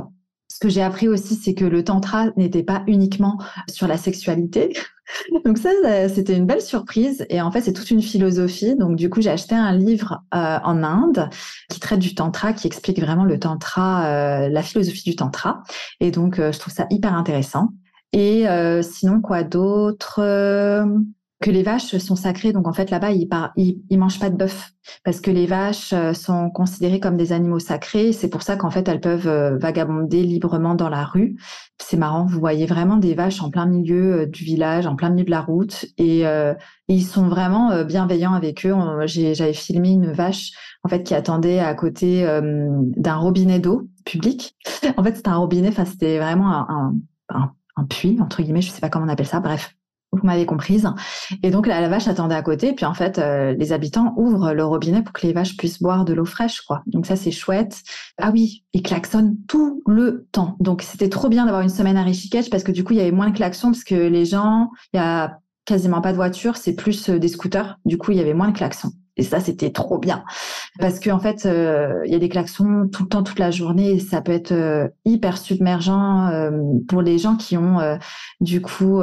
Ce 0.49 0.59
que 0.59 0.69
j'ai 0.69 0.83
appris 0.83 1.09
aussi, 1.09 1.37
c'est 1.37 1.55
que 1.55 1.65
le 1.65 1.85
tantra 1.85 2.27
n'était 2.37 2.63
pas 2.63 2.83
uniquement 2.87 3.39
sur 3.69 3.89
la 3.89 3.97
sexualité. 3.97 4.77
Donc 5.45 5.59
ça, 5.59 5.71
c'était 6.09 6.37
une 6.37 6.47
belle 6.47 6.61
surprise. 6.61 7.27
Et 7.31 7.41
en 7.41 7.51
fait, 7.51 7.61
c'est 7.61 7.73
toute 7.73 7.91
une 7.91 8.03
philosophie. 8.03 8.77
Donc 8.77 8.97
du 8.97 9.11
coup, 9.11 9.21
j'ai 9.21 9.31
acheté 9.31 9.55
un 9.55 9.73
livre 9.73 10.23
euh, 10.35 10.59
en 10.63 10.83
Inde 10.83 11.31
qui 11.71 11.81
traite 11.81 12.01
du 12.01 12.15
tantra, 12.15 12.53
qui 12.53 12.67
explique 12.67 13.01
vraiment 13.01 13.25
le 13.25 13.39
tantra, 13.39 14.49
la 14.49 14.63
philosophie 14.63 15.11
du 15.11 15.17
tantra. 15.17 15.63
Et 16.01 16.11
donc, 16.11 16.37
je 16.37 16.59
trouve 16.59 16.73
ça 16.73 16.87
hyper 16.91 17.15
intéressant. 17.15 17.71
Et 18.13 18.49
euh, 18.49 18.83
sinon, 18.83 19.21
quoi 19.21 19.43
d'autre 19.43 20.21
euh, 20.21 20.87
Que 21.41 21.51
les 21.51 21.63
vaches 21.63 21.97
sont 21.99 22.17
sacrées. 22.17 22.53
Donc, 22.53 22.67
en 22.67 22.73
fait, 22.73 22.91
là-bas, 22.91 23.11
ils, 23.11 23.29
ils, 23.91 23.99
mangent 23.99 24.19
pas 24.19 24.31
de 24.31 24.37
bœuf 24.37 24.73
parce 25.05 25.21
que 25.21 25.31
les 25.31 25.47
vaches 25.47 25.93
euh, 25.93 26.15
sont 26.15 26.49
considérées 26.49 26.99
comme 26.99 27.17
des 27.17 27.33
animaux 27.33 27.59
sacrés. 27.59 28.13
C'est 28.13 28.31
pour 28.31 28.43
ça 28.43 28.57
qu'en 28.57 28.71
fait, 28.71 28.89
elles 28.89 29.01
peuvent 29.01 29.59
vagabonder 29.61 30.23
librement 30.23 30.75
dans 30.75 30.89
la 30.89 31.05
rue. 31.05 31.37
C'est 31.79 31.99
marrant, 31.99 32.25
vous 32.25 32.41
voyez 32.41 32.65
vraiment 32.65 32.97
des 32.97 33.15
vaches 33.15 33.43
en 33.43 33.51
plein 33.51 33.67
milieu 33.67 34.27
du 34.27 34.45
village, 34.45 34.87
en 34.87 34.97
plein 34.97 35.11
milieu 35.11 35.27
de 35.27 35.31
la 35.31 35.43
route. 35.43 35.85
Et, 35.99 36.25
ils 36.89 37.03
sont 37.05 37.29
vraiment 37.29 37.85
bienveillants 37.85 38.33
avec 38.33 38.65
eux. 38.65 38.75
J'avais 39.07 39.53
filmé 39.53 39.91
une 39.91 40.13
vache 40.13 40.53
en 40.85 40.89
fait 40.89 41.03
qui 41.03 41.15
attendait 41.15 41.59
à 41.59 41.75
côté 41.75 42.25
d'un 42.97 43.17
robinet 43.17 43.59
d'eau 43.59 43.89
public. 44.05 44.57
En 44.97 45.03
fait, 45.03 45.17
c'était 45.17 45.29
un 45.29 45.37
robinet, 45.37 45.69
enfin, 45.69 45.85
c'était 45.85 46.19
vraiment 46.19 46.49
un 46.49 46.95
un 47.77 47.85
puits, 47.85 48.19
entre 48.21 48.43
guillemets, 48.43 48.63
je 48.63 48.71
sais 48.71 48.81
pas 48.81 48.89
comment 48.89 49.07
on 49.07 49.09
appelle 49.09 49.27
ça, 49.27 49.41
bref, 49.41 49.76
vous 50.21 50.27
m'avez 50.27 50.47
comprise. 50.47 50.89
Et 51.43 51.51
donc 51.51 51.67
la, 51.67 51.87
vache 51.89 52.09
attendait 52.09 52.35
à 52.35 52.43
côté, 52.43 52.73
puis 52.73 52.85
en 52.85 52.95
fait 52.95 53.19
euh, 53.19 53.55
les 53.57 53.73
habitants 53.73 54.15
ouvrent 54.17 54.53
le 54.53 54.65
robinet 54.65 55.03
pour 55.03 55.13
que 55.13 55.27
les 55.27 55.33
vaches 55.33 55.57
puissent 55.57 55.81
boire 55.81 56.05
de 56.05 56.13
l'eau 56.13 56.25
fraîche, 56.25 56.63
quoi. 56.63 56.83
Donc 56.87 57.07
ça 57.07 57.17
c'est 57.17 57.31
chouette. 57.31 57.83
Ah 58.19 58.31
oui, 58.33 58.65
ils 58.73 58.83
klaxonnent 58.83 59.37
tout 59.49 59.83
le 59.87 60.27
temps. 60.33 60.57
Donc 60.61 60.83
c'était 60.83 61.09
trop 61.09 61.29
bien 61.29 61.45
d'avoir 61.45 61.63
une 61.63 61.69
semaine 61.69 61.97
à 61.97 62.03
Rishikesh 62.03 62.51
parce 62.51 62.63
que 62.63 62.73
du 62.73 62.85
coup 62.85 62.93
il 62.93 62.99
y 62.99 63.03
avait 63.03 63.13
moins 63.13 63.31
de 63.31 63.37
klaxons 63.37 63.71
parce 63.71 63.85
que 63.85 63.95
les 63.95 64.25
gens, 64.25 64.71
il 64.93 64.97
y 64.97 65.01
a 65.01 65.39
quasiment 65.65 66.01
pas 66.01 66.13
de 66.13 66.17
voitures, 66.17 66.57
c'est 66.57 66.75
plus 66.75 67.09
euh, 67.09 67.19
des 67.19 67.29
scooters. 67.29 67.79
Du 67.85 67.99
coup 67.99 68.13
il 68.13 68.19
y 68.19 68.21
avait 68.21 68.35
moins 68.35 68.49
de 68.49 68.57
klaxons. 68.57 68.93
Et 69.19 69.23
ça, 69.23 69.41
c'était 69.41 69.71
trop 69.71 69.99
bien. 69.99 70.25
Parce 70.79 71.01
qu'en 71.01 71.17
en 71.17 71.21
fait, 71.21 71.47
euh, 71.47 72.03
il 72.05 72.13
y 72.13 72.15
a 72.15 72.19
des 72.19 72.29
klaxons 72.29 72.87
tout 72.93 73.05
le 73.05 73.09
temps, 73.09 73.23
toute 73.23 73.39
la 73.39 73.51
journée. 73.51 73.99
Ça 73.99 74.21
peut 74.21 74.33
être 74.33 74.93
hyper 75.07 75.39
submergent 75.39 76.51
pour 76.87 77.01
les 77.01 77.17
gens 77.17 77.37
qui 77.37 77.57
ont, 77.57 77.79
du 78.43 78.61
coup, 78.61 79.01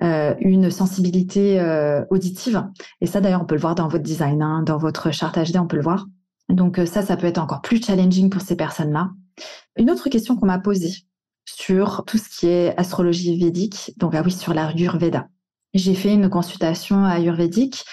une 0.00 0.70
sensibilité 0.70 1.60
auditive. 2.10 2.66
Et 3.00 3.06
ça, 3.06 3.20
d'ailleurs, 3.20 3.42
on 3.42 3.46
peut 3.46 3.54
le 3.54 3.60
voir 3.60 3.74
dans 3.74 3.88
votre 3.88 4.04
design, 4.04 4.42
hein, 4.42 4.62
dans 4.62 4.76
votre 4.76 5.10
charte 5.10 5.38
HD, 5.38 5.56
on 5.56 5.66
peut 5.66 5.76
le 5.76 5.82
voir. 5.82 6.06
Donc 6.48 6.80
ça, 6.86 7.02
ça 7.02 7.16
peut 7.16 7.26
être 7.26 7.38
encore 7.38 7.62
plus 7.62 7.82
challenging 7.82 8.28
pour 8.30 8.42
ces 8.42 8.56
personnes-là. 8.56 9.10
Une 9.76 9.90
autre 9.90 10.08
question 10.08 10.36
qu'on 10.36 10.46
m'a 10.46 10.58
posée 10.58 11.06
sur 11.44 12.04
tout 12.06 12.18
ce 12.18 12.28
qui 12.28 12.48
est 12.48 12.76
astrologie 12.76 13.38
védique, 13.38 13.92
donc 13.96 14.14
ah 14.14 14.22
oui, 14.24 14.32
sur 14.32 14.52
l'Ayurveda. 14.52 15.28
J'ai 15.74 15.94
fait 15.94 16.12
une 16.12 16.28
consultation 16.28 17.04
ayurvédique 17.04 17.84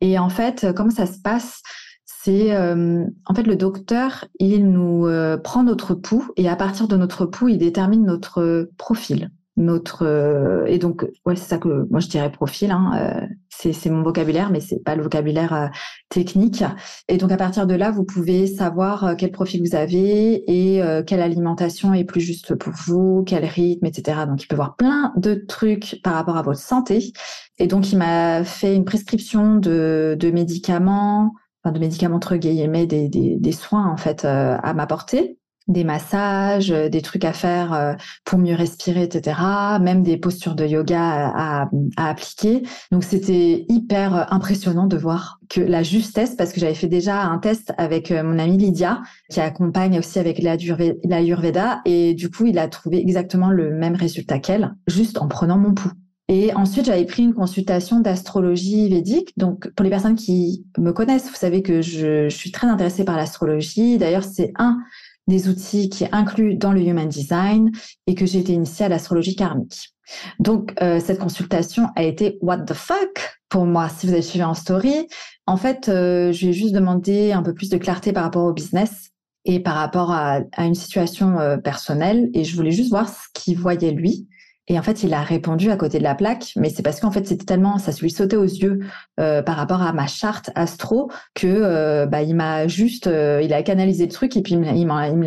et 0.00 0.18
en 0.18 0.28
fait, 0.28 0.66
comment 0.74 0.90
ça 0.90 1.06
se 1.06 1.18
passe? 1.20 1.62
C'est 2.06 2.54
euh, 2.54 3.04
en 3.26 3.34
fait 3.34 3.42
le 3.42 3.56
docteur, 3.56 4.24
il 4.38 4.70
nous 4.70 5.06
euh, 5.06 5.36
prend 5.36 5.62
notre 5.62 5.94
pouls 5.94 6.30
et 6.36 6.48
à 6.48 6.56
partir 6.56 6.88
de 6.88 6.96
notre 6.96 7.26
pouls, 7.26 7.50
il 7.50 7.58
détermine 7.58 8.04
notre 8.04 8.70
profil, 8.78 9.30
notre 9.56 10.04
euh, 10.04 10.64
et 10.66 10.78
donc 10.78 11.06
ouais 11.24 11.36
c'est 11.36 11.48
ça 11.48 11.58
que 11.58 11.86
moi 11.90 12.00
je 12.00 12.08
dirais 12.08 12.30
profil. 12.30 12.70
Hein, 12.70 13.28
c'est 13.48 13.88
mon 13.88 14.02
vocabulaire, 14.02 14.50
mais 14.50 14.60
c'est 14.60 14.82
pas 14.82 14.96
le 14.96 15.02
vocabulaire 15.02 15.70
technique. 16.08 16.64
Et 17.08 17.18
donc 17.18 17.30
à 17.30 17.36
partir 17.36 17.66
de 17.68 17.74
là, 17.74 17.92
vous 17.92 18.04
pouvez 18.04 18.48
savoir 18.48 19.14
quel 19.16 19.30
profil 19.30 19.62
vous 19.62 19.76
avez 19.76 20.42
et 20.48 20.82
quelle 21.06 21.20
alimentation 21.20 21.94
est 21.94 22.02
plus 22.02 22.20
juste 22.20 22.56
pour 22.56 22.72
vous, 22.72 23.22
quel 23.24 23.44
rythme, 23.44 23.86
etc. 23.86 24.22
Donc 24.26 24.42
il 24.42 24.48
peut 24.48 24.56
voir 24.56 24.74
plein 24.74 25.12
de 25.16 25.34
trucs 25.34 26.00
par 26.02 26.14
rapport 26.14 26.36
à 26.36 26.42
votre 26.42 26.58
santé. 26.58 27.12
Et 27.58 27.66
donc, 27.66 27.92
il 27.92 27.98
m'a 27.98 28.44
fait 28.44 28.74
une 28.74 28.84
prescription 28.84 29.56
de, 29.56 30.16
de 30.18 30.30
médicaments, 30.30 31.32
enfin 31.62 31.72
de 31.72 31.78
médicaments 31.78 32.16
entre 32.16 32.36
guillemets, 32.36 32.86
des, 32.86 33.08
des, 33.08 33.36
des 33.36 33.52
soins 33.52 33.88
en 33.90 33.96
fait 33.96 34.24
euh, 34.24 34.56
à 34.62 34.74
m'apporter, 34.74 35.38
des 35.68 35.84
massages, 35.84 36.70
euh, 36.70 36.88
des 36.88 37.02
trucs 37.02 37.24
à 37.24 37.32
faire 37.32 37.72
euh, 37.72 37.94
pour 38.24 38.38
mieux 38.38 38.54
respirer, 38.54 39.02
etc. 39.02 39.36
Même 39.80 40.02
des 40.02 40.16
postures 40.16 40.54
de 40.54 40.66
yoga 40.66 41.00
à, 41.00 41.68
à, 41.96 42.08
appliquer. 42.08 42.62
Donc, 42.90 43.04
c'était 43.04 43.64
hyper 43.68 44.32
impressionnant 44.32 44.86
de 44.86 44.96
voir 44.96 45.40
que 45.48 45.60
la 45.60 45.82
justesse, 45.82 46.34
parce 46.36 46.52
que 46.52 46.60
j'avais 46.60 46.74
fait 46.74 46.88
déjà 46.88 47.22
un 47.22 47.38
test 47.38 47.72
avec 47.78 48.10
mon 48.10 48.38
amie 48.38 48.58
Lydia, 48.58 49.02
qui 49.30 49.40
accompagne 49.40 49.98
aussi 49.98 50.18
avec 50.18 50.38
l'Ayurveda, 50.38 51.80
et 51.84 52.14
du 52.14 52.30
coup, 52.30 52.46
il 52.46 52.58
a 52.58 52.68
trouvé 52.68 53.00
exactement 53.00 53.50
le 53.50 53.70
même 53.70 53.94
résultat 53.94 54.38
qu'elle, 54.38 54.74
juste 54.86 55.18
en 55.18 55.28
prenant 55.28 55.58
mon 55.58 55.74
pouls. 55.74 55.92
Et 56.28 56.54
ensuite, 56.54 56.86
j'avais 56.86 57.04
pris 57.04 57.22
une 57.22 57.34
consultation 57.34 58.00
d'astrologie 58.00 58.88
védique. 58.88 59.32
Donc, 59.36 59.68
pour 59.74 59.84
les 59.84 59.90
personnes 59.90 60.14
qui 60.14 60.64
me 60.78 60.92
connaissent, 60.92 61.28
vous 61.28 61.34
savez 61.34 61.62
que 61.62 61.82
je, 61.82 62.30
je 62.30 62.36
suis 62.36 62.50
très 62.50 62.66
intéressée 62.66 63.04
par 63.04 63.16
l'astrologie. 63.16 63.98
D'ailleurs, 63.98 64.24
c'est 64.24 64.52
un 64.56 64.78
des 65.26 65.48
outils 65.48 65.88
qui 65.88 66.04
est 66.04 66.12
inclus 66.12 66.56
dans 66.56 66.72
le 66.72 66.80
Human 66.80 67.08
Design 67.08 67.70
et 68.06 68.14
que 68.14 68.26
j'ai 68.26 68.40
été 68.40 68.52
initiée 68.52 68.86
à 68.86 68.88
l'astrologie 68.88 69.36
karmique. 69.36 69.94
Donc, 70.38 70.74
euh, 70.82 71.00
cette 71.00 71.18
consultation 71.18 71.88
a 71.96 72.02
été 72.02 72.38
what 72.42 72.58
the 72.58 72.74
fuck 72.74 73.38
pour 73.48 73.64
moi. 73.66 73.88
Si 73.88 74.06
vous 74.06 74.12
avez 74.12 74.22
suivi 74.22 74.44
en 74.44 74.54
story, 74.54 75.06
en 75.46 75.56
fait, 75.56 75.88
euh, 75.88 76.32
je 76.32 76.42
lui 76.42 76.48
ai 76.48 76.52
juste 76.52 76.74
demandé 76.74 77.32
un 77.32 77.42
peu 77.42 77.54
plus 77.54 77.70
de 77.70 77.78
clarté 77.78 78.12
par 78.12 78.24
rapport 78.24 78.44
au 78.44 78.52
business 78.52 79.10
et 79.46 79.60
par 79.60 79.74
rapport 79.74 80.10
à, 80.10 80.40
une 80.58 80.74
situation 80.74 81.38
euh, 81.38 81.56
personnelle. 81.56 82.30
Et 82.34 82.44
je 82.44 82.56
voulais 82.56 82.70
juste 82.70 82.90
voir 82.90 83.08
ce 83.08 83.26
qu'il 83.34 83.58
voyait 83.58 83.92
lui. 83.92 84.28
Et 84.66 84.78
en 84.78 84.82
fait, 84.82 85.02
il 85.02 85.12
a 85.12 85.20
répondu 85.20 85.70
à 85.70 85.76
côté 85.76 85.98
de 85.98 86.02
la 86.02 86.14
plaque, 86.14 86.52
mais 86.56 86.70
c'est 86.70 86.82
parce 86.82 86.98
qu'en 86.98 87.10
fait, 87.10 87.26
c'était 87.26 87.44
tellement, 87.44 87.76
ça 87.76 87.92
lui 88.00 88.10
sautait 88.10 88.36
aux 88.36 88.44
yeux 88.44 88.80
euh, 89.20 89.42
par 89.42 89.56
rapport 89.56 89.82
à 89.82 89.92
ma 89.92 90.06
charte 90.06 90.50
astro 90.54 91.10
que 91.34 91.46
euh, 91.46 92.06
bah, 92.06 92.22
il 92.22 92.34
m'a 92.34 92.66
juste, 92.66 93.06
euh, 93.06 93.42
il 93.44 93.52
a 93.52 93.62
canalisé 93.62 94.06
le 94.06 94.12
truc 94.12 94.38
et 94.38 94.42
puis 94.42 94.54
il 94.54 94.60
me 94.60 94.64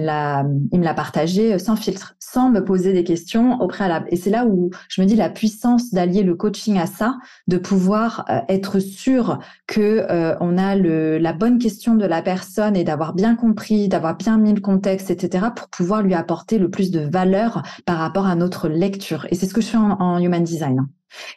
l'a, 0.02 0.44
il 0.72 0.80
me 0.80 0.84
l'a 0.84 0.94
partagé 0.96 1.60
sans 1.60 1.76
filtre, 1.76 2.16
sans 2.20 2.50
me 2.50 2.64
poser 2.64 2.94
des 2.94 3.04
questions 3.04 3.62
au 3.62 3.68
préalable. 3.68 4.08
Et 4.10 4.16
c'est 4.16 4.32
là 4.32 4.44
où 4.48 4.72
je 4.90 5.02
me 5.02 5.06
dis 5.06 5.16
la 5.16 5.30
puissance 5.30 5.94
d'allier 5.94 6.24
le 6.24 6.34
coaching 6.34 6.80
à 6.80 6.88
ça, 6.88 7.18
de 7.48 7.58
pouvoir 7.58 8.26
être 8.50 8.80
sûr 8.80 9.38
que 9.68 10.08
on 10.40 10.58
a 10.58 10.76
le, 10.76 11.20
la 11.20 11.34
bonne 11.34 11.60
question 11.60 11.94
de 11.94 12.06
la 12.06 12.24
personne 12.24 12.76
et 12.76 12.84
d'avoir 12.84 13.14
bien 13.14 13.36
compris, 13.36 13.88
d'avoir 13.88 14.16
bien 14.16 14.38
mis 14.38 14.54
le 14.54 14.62
contexte, 14.62 15.12
etc., 15.12 15.48
pour 15.56 15.68
pouvoir 15.70 16.02
lui 16.02 16.16
apporter 16.16 16.58
le 16.58 16.70
plus 16.70 16.90
de 16.90 17.02
valeur 17.02 17.62
par 17.86 17.98
rapport 18.00 18.26
à 18.26 18.36
notre 18.36 18.68
lecture. 18.68 19.27
Et 19.30 19.36
c'est 19.36 19.46
ce 19.46 19.54
que 19.54 19.62
je 19.62 19.68
fais 19.68 19.78
en, 19.78 20.20
human 20.20 20.44
design. 20.44 20.88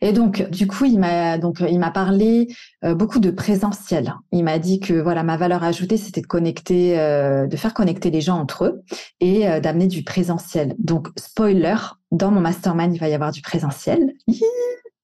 Et 0.01 0.13
donc, 0.13 0.49
du 0.51 0.67
coup, 0.67 0.85
il 0.85 0.99
m'a 0.99 1.39
donc 1.39 1.61
il 1.61 1.79
m'a 1.79 1.91
parlé 1.91 2.49
euh, 2.85 2.95
beaucoup 2.95 3.21
de 3.21 3.31
présentiel. 3.31 4.15
Il 4.33 4.43
m'a 4.43 4.59
dit 4.59 4.81
que 4.81 4.95
voilà, 4.95 5.23
ma 5.23 5.37
valeur 5.37 5.63
ajoutée, 5.63 5.97
c'était 5.97 6.21
de 6.21 6.27
connecter, 6.27 6.99
euh, 6.99 7.47
de 7.47 7.57
faire 7.57 7.73
connecter 7.73 8.11
les 8.11 8.21
gens 8.21 8.39
entre 8.39 8.65
eux 8.65 8.83
et 9.21 9.49
euh, 9.49 9.61
d'amener 9.61 9.87
du 9.87 10.03
présentiel. 10.03 10.75
Donc, 10.79 11.09
spoiler, 11.17 11.77
dans 12.11 12.31
mon 12.31 12.41
mastermind, 12.41 12.95
il 12.95 12.99
va 12.99 13.09
y 13.09 13.15
avoir 13.15 13.31
du 13.31 13.43
présentiel 13.43 14.13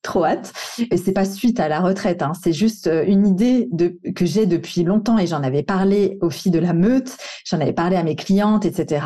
trop 0.07 0.25
hâte. 0.25 0.53
Et 0.91 0.97
c'est 0.97 1.13
pas 1.13 1.27
suite 1.27 1.61
à 1.61 1.69
la 1.69 1.81
retraite, 1.81 2.23
hein. 2.23 2.33
c'est 2.43 2.53
juste 2.53 2.87
euh, 2.87 3.05
une 3.07 3.27
idée 3.27 3.69
que 4.15 4.25
j'ai 4.25 4.47
depuis 4.47 4.85
longtemps 4.85 5.19
et 5.19 5.27
j'en 5.27 5.43
avais 5.43 5.63
parlé 5.63 6.17
aux 6.23 6.31
filles 6.31 6.53
de 6.53 6.59
la 6.59 6.73
meute, 6.73 7.17
j'en 7.45 7.61
avais 7.61 7.73
parlé 7.73 7.97
à 7.97 8.03
mes 8.03 8.17
clientes, 8.17 8.65
etc. 8.65 9.05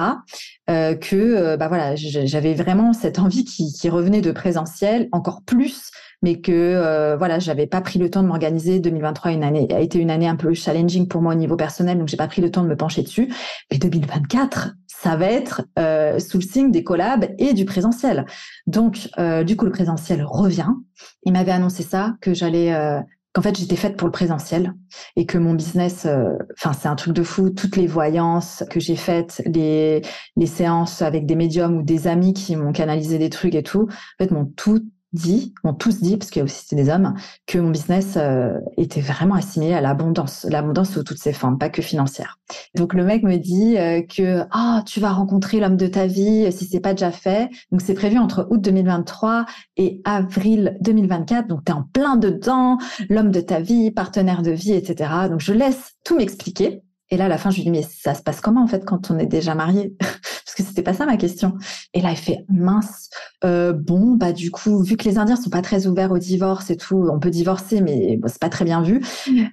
Euh, 0.69 0.95
que 0.95 1.17
euh, 1.17 1.57
bah 1.57 1.69
voilà, 1.69 1.97
j'avais 1.97 2.55
vraiment 2.55 2.93
cette 2.93 3.19
envie 3.19 3.45
qui, 3.45 3.73
qui, 3.73 3.89
revenait 3.89 4.21
de 4.21 4.31
présentiel 4.31 5.09
encore 5.11 5.43
plus, 5.45 5.91
mais 6.23 6.41
que 6.41 6.53
euh, 6.53 7.17
voilà, 7.17 7.39
j'avais 7.39 7.67
pas 7.67 7.81
pris 7.81 7.99
le 7.99 8.11
temps 8.11 8.23
de 8.23 8.29
m'organiser. 8.29 8.81
2023 8.81 9.33
une 9.33 9.45
année 9.45 9.69
a 9.73 9.81
été 9.81 9.99
une 9.99 10.11
année 10.11 10.29
un 10.29 10.37
peu 10.37 10.53
challenging 10.55 11.09
pour 11.09 11.23
moi 11.23 11.33
au 11.33 11.37
niveau 11.37 11.57
personnel, 11.57 11.99
donc 11.99 12.09
j'ai 12.09 12.17
pas 12.17 12.29
pris 12.29 12.43
le 12.43 12.51
temps 12.51 12.63
de 12.63 12.69
me 12.69 12.77
pencher 12.77 13.03
dessus. 13.03 13.33
Mais 13.71 13.79
2024, 13.79 14.75
ça 15.03 15.17
va 15.17 15.27
être 15.27 15.63
euh, 15.79 16.19
sous 16.19 16.39
le 16.39 16.43
signe 16.43 16.71
des 16.71 16.85
collabs 16.85 17.27
et 17.39 17.55
du 17.55 17.65
présentiel. 17.65 18.27
Donc, 18.67 19.09
euh, 19.19 19.45
du 19.45 19.57
coup, 19.57 19.65
le 19.65 19.71
présentiel 19.71 20.23
revient. 20.23 20.75
Il 21.23 21.33
m'avait 21.33 21.53
annoncé 21.53 21.83
ça, 21.83 22.17
que 22.21 22.35
j'allais, 22.35 22.75
euh, 22.75 23.01
qu'en 23.33 23.41
fait, 23.41 23.57
j'étais 23.57 23.77
faite 23.77 23.97
pour 23.97 24.07
le 24.07 24.13
présentiel 24.13 24.75
et 25.17 25.25
que 25.25 25.39
mon 25.39 25.55
business, 25.55 26.05
euh, 26.05 26.35
enfin, 26.59 26.75
c'est 26.75 26.89
un 26.89 26.97
truc 26.97 27.15
de 27.15 27.23
fou. 27.23 27.49
Toutes 27.49 27.77
les 27.77 27.87
voyances 27.87 28.63
que 28.69 28.79
j'ai 28.79 28.97
faites, 28.97 29.43
les, 29.47 30.03
les 30.37 30.47
séances 30.47 31.01
avec 31.01 31.25
des 31.25 31.35
médiums 31.35 31.79
ou 31.79 31.83
des 31.83 32.07
amis 32.07 32.35
qui 32.35 32.55
m'ont 32.57 32.73
canalisé 32.73 33.17
des 33.17 33.31
trucs 33.31 33.55
et 33.55 33.63
tout, 33.63 33.89
en 33.89 34.25
fait, 34.25 34.31
m'ont 34.31 34.53
tout 34.55 34.85
dit, 35.13 35.55
ont 35.65 35.75
tous 35.75 36.01
dit, 36.01 36.17
parce 36.17 36.31
qu'il 36.31 36.41
y 36.41 36.43
a 36.43 36.45
aussi 36.45 36.75
des 36.75 36.89
hommes, 36.89 37.15
que 37.47 37.59
mon 37.59 37.71
business 37.71 38.15
euh, 38.17 38.59
était 38.77 39.01
vraiment 39.01 39.35
assimilé 39.35 39.75
à 39.75 39.81
l'abondance, 39.81 40.47
l'abondance 40.49 40.93
sous 40.93 41.03
toutes 41.03 41.19
ses 41.19 41.33
formes, 41.33 41.59
pas 41.59 41.69
que 41.69 41.83
financière. 41.83 42.39
Donc 42.75 42.95
le 42.95 43.05
mec 43.05 43.23
me 43.23 43.37
dit 43.37 43.77
euh, 43.77 44.03
que 44.03 44.45
ah 44.51 44.83
tu 44.87 45.01
vas 45.01 45.13
rencontrer 45.13 45.61
l'homme 45.61 45.77
de 45.77 45.87
ta 45.87 46.07
vie 46.07 46.51
si 46.53 46.67
c'est 46.67 46.81
pas 46.81 46.95
déjà 46.95 47.11
fait. 47.11 47.49
Donc 47.71 47.81
c'est 47.81 47.95
prévu 47.95 48.19
entre 48.19 48.47
août 48.51 48.61
2023 48.61 49.47
et 49.77 50.01
avril 50.05 50.77
2024. 50.81 51.49
Donc 51.49 51.65
tu 51.65 51.73
es 51.73 51.75
en 51.75 51.83
plein 51.83 52.17
dedans, 52.17 52.79
l'homme 53.09 53.31
de 53.31 53.41
ta 53.41 53.61
vie, 53.61 53.91
partenaire 53.91 54.43
de 54.43 54.51
vie, 54.51 54.73
etc. 54.73 55.11
Donc 55.29 55.41
je 55.41 55.53
laisse 55.53 55.95
tout 56.05 56.17
m'expliquer. 56.17 56.83
Et 57.11 57.17
là, 57.17 57.25
à 57.25 57.29
la 57.29 57.39
fin, 57.39 57.51
je 57.51 57.57
lui 57.57 57.65
dis, 57.65 57.71
mais 57.71 57.83
ça 57.83 58.15
se 58.15 58.23
passe 58.23 58.41
comment, 58.41 58.63
en 58.63 58.67
fait, 58.67 58.85
quand 58.85 59.11
on 59.11 59.19
est 59.19 59.27
déjà 59.27 59.55
marié? 59.55 59.95
Parce 60.01 60.55
que 60.57 60.63
c'était 60.63 60.83
pas 60.83 60.95
ça 60.95 61.07
ma 61.07 61.17
question. 61.17 61.55
Et 61.95 62.01
là, 62.01 62.11
il 62.11 62.17
fait, 62.17 62.45
mince, 62.49 63.11
euh, 63.45 63.73
bon, 63.73 64.17
bah, 64.17 64.33
du 64.33 64.51
coup, 64.51 64.83
vu 64.83 64.97
que 64.97 65.09
les 65.09 65.19
Indiens 65.19 65.37
sont 65.37 65.51
pas 65.51 65.63
très 65.63 65.87
ouverts 65.87 66.11
au 66.11 66.19
divorce 66.19 66.71
et 66.71 66.77
tout, 66.77 67.09
on 67.13 67.19
peut 67.19 67.31
divorcer, 67.31 67.81
mais 67.81 68.17
bon, 68.17 68.29
c'est 68.29 68.41
pas 68.41 68.49
très 68.49 68.65
bien 68.65 68.83
vu. 68.83 69.01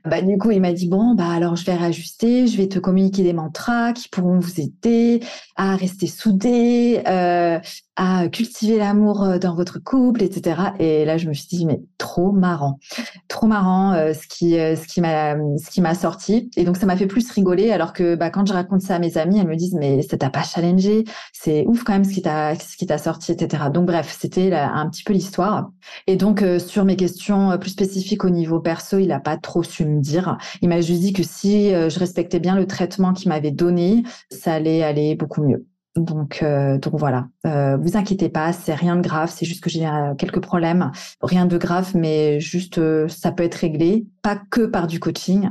Bah, 0.06 0.22
du 0.22 0.38
coup, 0.38 0.52
il 0.52 0.62
m'a 0.62 0.74
dit, 0.74 0.88
bon, 0.88 1.14
bah, 1.16 1.30
alors, 1.30 1.56
je 1.56 1.66
vais 1.66 1.76
réajuster, 1.76 2.48
je 2.48 2.58
vais 2.58 2.68
te 2.68 2.80
communiquer 2.80 3.24
des 3.24 3.34
mantras 3.34 3.94
qui 3.94 4.10
pourront 4.10 4.40
vous 4.40 4.60
aider 4.60 5.22
à 5.56 5.76
rester 5.76 6.08
soudés, 6.08 7.02
euh, 7.08 7.60
à 7.96 8.28
cultiver 8.30 8.78
l'amour 8.78 9.24
euh, 9.24 9.38
dans 9.40 9.56
votre 9.56 9.80
couple, 9.80 10.24
etc. 10.24 10.62
Et 10.80 11.06
là, 11.06 11.18
je 11.18 11.28
me 11.28 11.34
suis 11.34 11.48
dit, 11.48 11.66
mais 11.66 11.82
trop 11.98 12.32
marrant, 12.32 12.80
trop 13.28 13.48
marrant 13.48 13.94
euh, 13.94 14.14
ce 14.14 14.28
qui, 14.28 14.52
ce 14.52 14.88
qui 14.88 15.02
m'a, 15.02 15.36
ce 15.58 15.70
qui 15.70 15.82
m'a 15.82 15.96
sorti. 15.96 16.50
Et 16.56 16.64
donc, 16.64 16.78
ça 16.78 16.86
m'a 16.86 16.98
fait 16.98 17.08
plus 17.08 17.30
rigoler, 17.32 17.47
alors 17.72 17.94
que 17.94 18.16
bah, 18.16 18.30
quand 18.30 18.46
je 18.46 18.54
raconte 18.54 18.82
ça 18.82 18.96
à 18.96 19.00
mes 19.00 19.18
amis, 19.18 19.40
elles 19.40 19.48
me 19.48 19.56
disent, 19.56 19.74
mais 19.74 20.02
ça 20.02 20.18
t'a 20.18 20.30
pas 20.30 20.44
challengé, 20.44 21.06
c'est 21.34 21.66
ouf 21.68 21.84
quand 21.84 21.94
même 21.94 22.04
ce 22.04 22.14
qui 22.14 22.22
t'a, 22.22 22.56
ce 22.56 22.76
qui 22.78 22.86
t'a 22.86 22.98
sorti, 22.98 23.32
etc. 23.32 23.66
Donc, 23.74 23.86
bref, 23.88 24.16
c'était 24.20 24.54
un 24.54 24.90
petit 24.90 25.04
peu 25.04 25.14
l'histoire. 25.14 25.70
Et 26.08 26.16
donc, 26.16 26.44
sur 26.60 26.86
mes 26.86 26.96
questions 26.96 27.58
plus 27.58 27.72
spécifiques 27.72 28.24
au 28.26 28.30
niveau 28.30 28.60
perso, 28.60 28.98
il 28.98 29.12
a 29.12 29.20
pas 29.20 29.38
trop 29.38 29.64
su 29.64 29.86
me 29.86 30.02
dire. 30.02 30.38
Il 30.62 30.70
m'a 30.70 30.82
juste 30.82 31.02
dit 31.02 31.14
que 31.14 31.24
si 31.24 31.70
je 31.70 32.00
respectais 32.00 32.40
bien 32.40 32.56
le 32.56 32.68
traitement 32.68 33.14
qu'il 33.14 33.30
m'avait 33.30 33.52
donné, 33.52 34.04
ça 34.32 34.54
allait 34.54 34.84
aller 34.84 35.16
beaucoup 35.16 35.44
mieux. 35.44 35.66
Donc, 35.98 36.40
euh, 36.44 36.78
donc 36.78 36.94
voilà, 36.96 37.28
euh, 37.46 37.78
vous 37.78 37.98
inquiétez 37.98 38.30
pas, 38.30 38.54
c'est 38.54 38.74
rien 38.74 38.96
de 38.96 39.02
grave, 39.02 39.32
c'est 39.34 39.46
juste 39.46 39.64
que 39.64 39.70
j'ai 39.70 39.88
euh, 39.88 40.14
quelques 40.16 40.40
problèmes, 40.40 40.92
rien 41.22 41.46
de 41.46 41.58
grave, 41.58 41.92
mais 41.96 42.40
juste 42.40 42.80
ça 43.08 43.32
peut 43.32 43.44
être 43.44 43.56
réglé, 43.56 44.06
pas 44.22 44.36
que 44.36 44.68
par 44.68 44.88
du 44.88 45.00
coaching, 45.00 45.50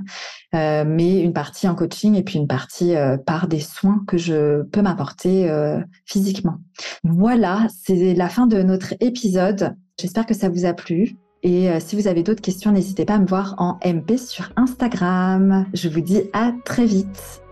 mais 0.53 1.21
une 1.21 1.33
partie 1.33 1.69
en 1.69 1.75
coaching 1.75 2.15
et 2.15 2.23
puis 2.23 2.39
une 2.39 2.47
partie 2.47 2.95
par 3.27 3.47
des 3.47 3.61
soins 3.61 4.03
que 4.07 4.17
je 4.17 4.63
peux 4.63 4.81
m'apporter 4.81 5.51
physiquement. 6.07 6.59
Voilà, 7.05 7.67
c'est 7.85 8.15
la 8.15 8.29
fin 8.29 8.47
de 8.47 8.63
notre 8.63 8.95
épisode. 9.01 9.75
J'espère 10.01 10.25
que 10.25 10.35
ça 10.35 10.49
vous 10.49 10.65
a 10.65 10.73
plu. 10.73 11.17
Et 11.43 11.69
si 11.81 11.95
vous 11.95 12.09
avez 12.09 12.23
d'autres 12.23 12.41
questions, 12.41 12.73
n'hésitez 12.73 13.05
pas 13.05 13.15
à 13.15 13.19
me 13.19 13.27
voir 13.27 13.55
en 13.59 13.79
MP 13.85 14.17
sur 14.17 14.51
Instagram. 14.57 15.67
Je 15.75 15.89
vous 15.89 16.01
dis 16.01 16.23
à 16.33 16.53
très 16.65 16.87
vite. 16.87 17.46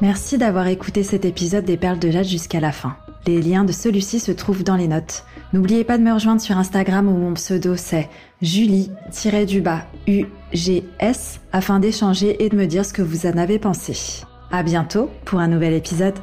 Merci 0.00 0.38
d'avoir 0.38 0.66
écouté 0.66 1.02
cet 1.02 1.24
épisode 1.24 1.64
des 1.64 1.76
Perles 1.76 1.98
de 1.98 2.10
Jade 2.10 2.24
jusqu'à 2.24 2.60
la 2.60 2.72
fin. 2.72 2.96
Les 3.26 3.40
liens 3.40 3.64
de 3.64 3.72
celui-ci 3.72 4.18
se 4.18 4.32
trouvent 4.32 4.64
dans 4.64 4.76
les 4.76 4.88
notes. 4.88 5.24
N'oubliez 5.52 5.84
pas 5.84 5.98
de 5.98 6.02
me 6.02 6.12
rejoindre 6.12 6.40
sur 6.40 6.58
Instagram 6.58 7.08
où 7.08 7.16
mon 7.16 7.34
pseudo 7.34 7.76
c'est 7.76 8.08
Julie-du-bas 8.40 9.82
UGS 10.08 11.40
afin 11.52 11.78
d'échanger 11.78 12.44
et 12.44 12.48
de 12.48 12.56
me 12.56 12.66
dire 12.66 12.84
ce 12.84 12.92
que 12.92 13.02
vous 13.02 13.26
en 13.26 13.36
avez 13.36 13.58
pensé. 13.58 14.24
À 14.50 14.62
bientôt 14.62 15.08
pour 15.24 15.38
un 15.38 15.48
nouvel 15.48 15.74
épisode. 15.74 16.18